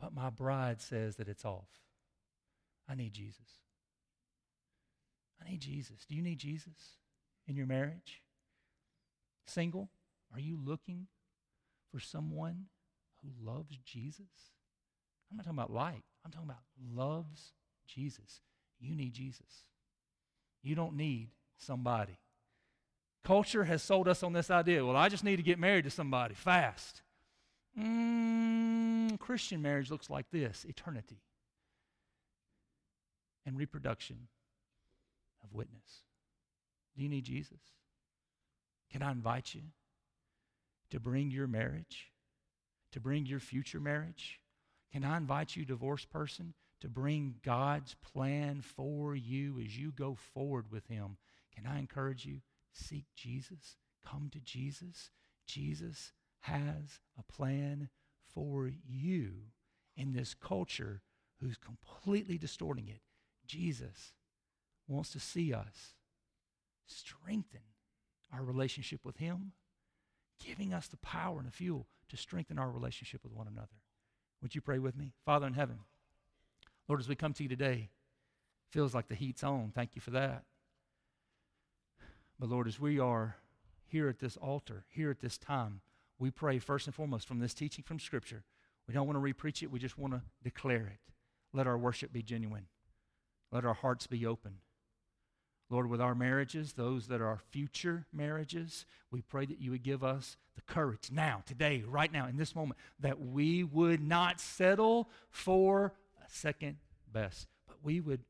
but 0.00 0.14
my 0.14 0.30
bride 0.30 0.80
says 0.80 1.16
that 1.16 1.28
it's 1.28 1.44
off. 1.44 1.68
I 2.88 2.94
need 2.94 3.12
Jesus. 3.12 3.60
I 5.44 5.50
need 5.50 5.60
Jesus. 5.60 6.06
Do 6.08 6.14
you 6.14 6.22
need 6.22 6.38
Jesus 6.38 6.98
in 7.46 7.56
your 7.56 7.66
marriage? 7.66 8.22
Single, 9.46 9.90
are 10.32 10.40
you 10.40 10.58
looking 10.62 11.06
for 11.90 12.00
someone 12.00 12.66
who 13.22 13.30
loves 13.44 13.78
Jesus? 13.84 14.52
I'm 15.30 15.36
not 15.36 15.44
talking 15.44 15.58
about 15.58 15.72
like, 15.72 16.02
I'm 16.24 16.30
talking 16.30 16.48
about 16.48 16.62
loves 16.94 17.52
Jesus. 17.86 18.40
You 18.80 18.94
need 18.94 19.12
Jesus. 19.12 19.64
You 20.62 20.74
don't 20.74 20.96
need 20.96 21.30
somebody. 21.56 22.18
Culture 23.22 23.64
has 23.64 23.82
sold 23.82 24.08
us 24.08 24.22
on 24.22 24.32
this 24.32 24.50
idea 24.50 24.84
well, 24.84 24.96
I 24.96 25.08
just 25.08 25.24
need 25.24 25.36
to 25.36 25.42
get 25.42 25.58
married 25.58 25.84
to 25.84 25.90
somebody 25.90 26.34
fast. 26.34 27.02
Mm, 27.78 29.18
Christian 29.18 29.62
marriage 29.62 29.90
looks 29.90 30.10
like 30.10 30.26
this 30.30 30.64
eternity 30.68 31.20
and 33.46 33.56
reproduction 33.56 34.28
of 35.42 35.52
witness. 35.54 36.02
Do 36.96 37.02
you 37.02 37.08
need 37.08 37.24
Jesus? 37.24 37.60
Can 38.90 39.02
I 39.02 39.10
invite 39.10 39.54
you 39.54 39.62
to 40.90 41.00
bring 41.00 41.30
your 41.30 41.46
marriage, 41.46 42.12
to 42.92 43.00
bring 43.00 43.26
your 43.26 43.40
future 43.40 43.80
marriage? 43.80 44.40
Can 44.92 45.04
I 45.04 45.16
invite 45.16 45.56
you, 45.56 45.64
divorced 45.64 46.10
person, 46.10 46.54
to 46.80 46.88
bring 46.88 47.36
God's 47.42 47.94
plan 47.94 48.60
for 48.60 49.16
you 49.16 49.58
as 49.58 49.76
you 49.76 49.90
go 49.90 50.14
forward 50.14 50.70
with 50.70 50.86
Him? 50.86 51.16
Can 51.54 51.66
I 51.66 51.78
encourage 51.78 52.24
you? 52.24 52.40
Seek 52.72 53.06
Jesus. 53.16 53.76
Come 54.06 54.30
to 54.32 54.40
Jesus. 54.40 55.10
Jesus 55.46 56.12
has 56.40 57.00
a 57.18 57.22
plan 57.22 57.88
for 58.34 58.70
you 58.86 59.32
in 59.96 60.12
this 60.12 60.34
culture 60.34 61.02
who's 61.40 61.56
completely 61.56 62.38
distorting 62.38 62.88
it. 62.88 63.00
Jesus 63.46 64.12
wants 64.86 65.10
to 65.10 65.20
see 65.20 65.52
us 65.52 65.94
strengthen 66.86 67.60
our 68.34 68.42
relationship 68.42 69.00
with 69.04 69.16
Him, 69.18 69.52
giving 70.44 70.74
us 70.74 70.88
the 70.88 70.96
power 70.98 71.38
and 71.38 71.46
the 71.46 71.52
fuel 71.52 71.86
to 72.08 72.16
strengthen 72.16 72.58
our 72.58 72.70
relationship 72.70 73.22
with 73.22 73.32
one 73.32 73.46
another. 73.46 73.68
Would 74.42 74.54
you 74.54 74.60
pray 74.60 74.78
with 74.78 74.96
me? 74.96 75.12
Father 75.24 75.46
in 75.46 75.54
heaven, 75.54 75.78
Lord, 76.88 77.00
as 77.00 77.08
we 77.08 77.14
come 77.14 77.32
to 77.34 77.42
you 77.42 77.48
today, 77.48 77.90
feels 78.70 78.94
like 78.94 79.08
the 79.08 79.14
heat's 79.14 79.42
on. 79.42 79.72
Thank 79.74 79.94
you 79.94 80.00
for 80.00 80.10
that. 80.10 80.44
But 82.38 82.50
Lord, 82.50 82.66
as 82.66 82.80
we 82.80 82.98
are 82.98 83.36
here 83.86 84.08
at 84.08 84.18
this 84.18 84.36
altar, 84.36 84.84
here 84.90 85.10
at 85.10 85.20
this 85.20 85.38
time, 85.38 85.80
we 86.18 86.30
pray 86.30 86.58
first 86.58 86.86
and 86.86 86.94
foremost 86.94 87.26
from 87.26 87.38
this 87.38 87.54
teaching 87.54 87.84
from 87.84 87.98
Scripture. 87.98 88.44
We 88.86 88.94
don't 88.94 89.06
want 89.06 89.16
to 89.16 89.32
repreach 89.32 89.62
it, 89.62 89.70
we 89.70 89.78
just 89.78 89.96
want 89.96 90.12
to 90.12 90.22
declare 90.42 90.86
it. 90.92 91.12
Let 91.52 91.66
our 91.66 91.78
worship 91.78 92.12
be 92.12 92.22
genuine. 92.22 92.66
Let 93.52 93.64
our 93.64 93.74
hearts 93.74 94.06
be 94.06 94.26
open. 94.26 94.56
Lord, 95.70 95.88
with 95.88 96.00
our 96.00 96.14
marriages, 96.14 96.74
those 96.74 97.08
that 97.08 97.20
are 97.20 97.40
future 97.50 98.06
marriages, 98.12 98.84
we 99.10 99.22
pray 99.22 99.46
that 99.46 99.60
you 99.60 99.70
would 99.70 99.82
give 99.82 100.04
us 100.04 100.36
the 100.54 100.62
courage 100.62 101.10
now, 101.10 101.42
today, 101.46 101.82
right 101.86 102.12
now, 102.12 102.26
in 102.26 102.36
this 102.36 102.54
moment, 102.54 102.78
that 103.00 103.20
we 103.20 103.64
would 103.64 104.02
not 104.02 104.40
settle 104.40 105.08
for 105.30 105.94
a 106.24 106.30
second 106.30 106.76
best, 107.12 107.48
but 107.66 107.76
we 107.82 108.00
would 108.00 108.20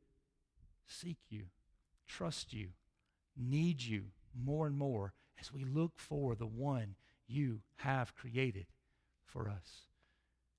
seek 0.87 1.19
you, 1.29 1.45
trust 2.07 2.53
you, 2.53 2.69
need 3.37 3.83
you 3.83 4.05
more 4.35 4.67
and 4.67 4.77
more 4.77 5.13
as 5.41 5.53
we 5.53 5.65
look 5.65 5.93
for 5.97 6.35
the 6.35 6.47
one 6.47 6.95
you 7.27 7.61
have 7.77 8.15
created 8.15 8.67
for 9.25 9.49
us. 9.49 9.89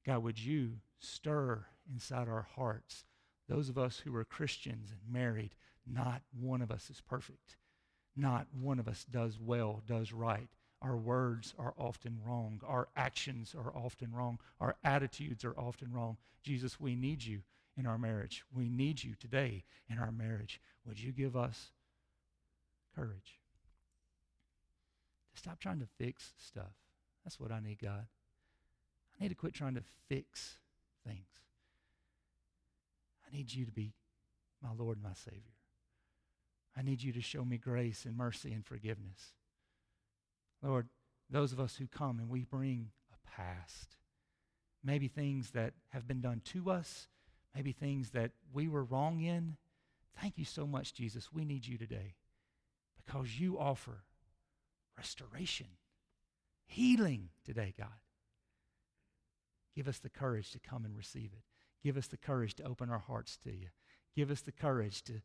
God, 0.05 0.23
would 0.23 0.39
you 0.39 0.73
stir 0.99 1.65
inside 1.91 2.27
our 2.27 2.47
hearts 2.55 3.05
those 3.47 3.69
of 3.69 3.77
us 3.77 3.99
who 3.99 4.15
are 4.15 4.25
Christians 4.25 4.91
and 4.91 5.13
married, 5.13 5.55
not 5.85 6.21
one 6.39 6.61
of 6.61 6.71
us 6.71 6.89
is 6.89 7.01
perfect. 7.01 7.57
Not 8.15 8.47
one 8.53 8.79
of 8.79 8.87
us 8.87 9.05
does 9.09 9.37
well, 9.39 9.83
does 9.85 10.13
right. 10.13 10.47
Our 10.81 10.97
words 10.97 11.53
are 11.57 11.73
often 11.77 12.19
wrong. 12.25 12.61
Our 12.65 12.87
actions 12.95 13.55
are 13.57 13.75
often 13.75 14.13
wrong. 14.13 14.39
Our 14.59 14.75
attitudes 14.83 15.43
are 15.43 15.57
often 15.57 15.91
wrong. 15.91 16.17
Jesus, 16.43 16.79
we 16.79 16.95
need 16.95 17.23
you 17.23 17.41
in 17.77 17.85
our 17.85 17.97
marriage. 17.97 18.43
We 18.53 18.69
need 18.69 19.03
you 19.03 19.15
today 19.15 19.63
in 19.89 19.97
our 19.97 20.11
marriage. 20.11 20.61
Would 20.85 20.99
you 20.99 21.11
give 21.11 21.35
us 21.35 21.71
courage? 22.95 23.39
to 25.33 25.41
Stop 25.41 25.59
trying 25.59 25.79
to 25.79 25.87
fix 25.97 26.33
stuff. 26.37 26.73
That's 27.23 27.39
what 27.39 27.51
I 27.51 27.59
need, 27.59 27.79
God. 27.79 28.05
I 29.19 29.23
need 29.23 29.29
to 29.29 29.35
quit 29.35 29.53
trying 29.53 29.75
to 29.75 29.83
fix 30.07 30.57
things. 31.05 31.27
I 33.27 33.35
need 33.35 33.53
you 33.53 33.65
to 33.65 33.71
be 33.71 33.93
my 34.61 34.69
Lord 34.77 34.97
and 34.97 35.03
my 35.03 35.13
Savior. 35.13 35.54
I 36.77 36.81
need 36.81 37.01
you 37.01 37.13
to 37.13 37.21
show 37.21 37.45
me 37.45 37.57
grace 37.57 38.05
and 38.05 38.17
mercy 38.17 38.51
and 38.51 38.65
forgiveness. 38.65 39.33
Lord, 40.61 40.89
those 41.29 41.53
of 41.53 41.59
us 41.59 41.75
who 41.75 41.87
come 41.87 42.19
and 42.19 42.29
we 42.29 42.43
bring 42.43 42.89
a 43.13 43.29
past, 43.29 43.97
maybe 44.83 45.07
things 45.07 45.51
that 45.51 45.73
have 45.89 46.07
been 46.07 46.21
done 46.21 46.41
to 46.45 46.69
us, 46.69 47.07
maybe 47.55 47.71
things 47.71 48.11
that 48.11 48.31
we 48.53 48.67
were 48.67 48.83
wrong 48.83 49.21
in. 49.21 49.57
Thank 50.21 50.37
you 50.37 50.45
so 50.45 50.67
much, 50.67 50.93
Jesus. 50.93 51.31
We 51.31 51.45
need 51.45 51.65
you 51.65 51.77
today 51.77 52.15
because 52.97 53.39
you 53.39 53.57
offer 53.57 54.03
restoration, 54.97 55.67
healing 56.65 57.29
today, 57.45 57.73
God. 57.77 57.87
Give 59.75 59.87
us 59.87 59.99
the 59.99 60.09
courage 60.09 60.51
to 60.51 60.59
come 60.59 60.85
and 60.85 60.95
receive 60.95 61.31
it. 61.33 61.43
Give 61.83 61.97
us 61.97 62.07
the 62.07 62.17
courage 62.17 62.55
to 62.55 62.63
open 62.63 62.89
our 62.89 62.99
hearts 62.99 63.37
to 63.43 63.51
you. 63.51 63.67
Give 64.15 64.31
us 64.31 64.41
the 64.41 64.51
courage 64.51 65.03
to, 65.03 65.21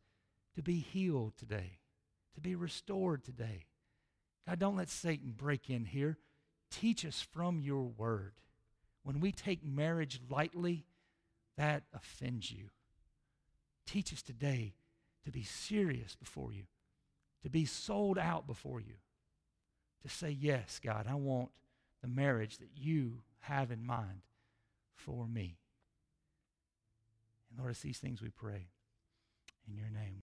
to 0.55 0.61
be 0.61 0.79
healed 0.79 1.37
today, 1.37 1.79
to 2.35 2.41
be 2.41 2.55
restored 2.55 3.23
today. 3.23 3.65
God, 4.47 4.59
don't 4.59 4.75
let 4.75 4.89
Satan 4.89 5.33
break 5.35 5.69
in 5.69 5.85
here. 5.85 6.17
Teach 6.69 7.05
us 7.05 7.21
from 7.31 7.59
your 7.59 7.83
word. 7.83 8.33
When 9.03 9.19
we 9.19 9.31
take 9.31 9.63
marriage 9.65 10.19
lightly, 10.29 10.85
that 11.57 11.83
offends 11.93 12.51
you. 12.51 12.69
Teach 13.85 14.13
us 14.13 14.21
today 14.21 14.73
to 15.25 15.31
be 15.31 15.43
serious 15.43 16.15
before 16.15 16.51
you, 16.53 16.63
to 17.43 17.49
be 17.49 17.65
sold 17.65 18.17
out 18.17 18.47
before 18.47 18.79
you, 18.79 18.95
to 20.01 20.09
say, 20.09 20.29
Yes, 20.29 20.79
God, 20.83 21.07
I 21.09 21.15
want 21.15 21.49
the 22.01 22.07
marriage 22.07 22.57
that 22.57 22.69
you 22.75 23.21
have 23.41 23.71
in 23.71 23.85
mind 23.85 24.21
for 24.95 25.27
me. 25.27 25.57
And 27.49 27.59
Lord, 27.59 27.71
it's 27.71 27.81
these 27.81 27.99
things 27.99 28.21
we 28.21 28.29
pray 28.29 28.67
in 29.67 29.75
your 29.75 29.89
name. 29.89 30.23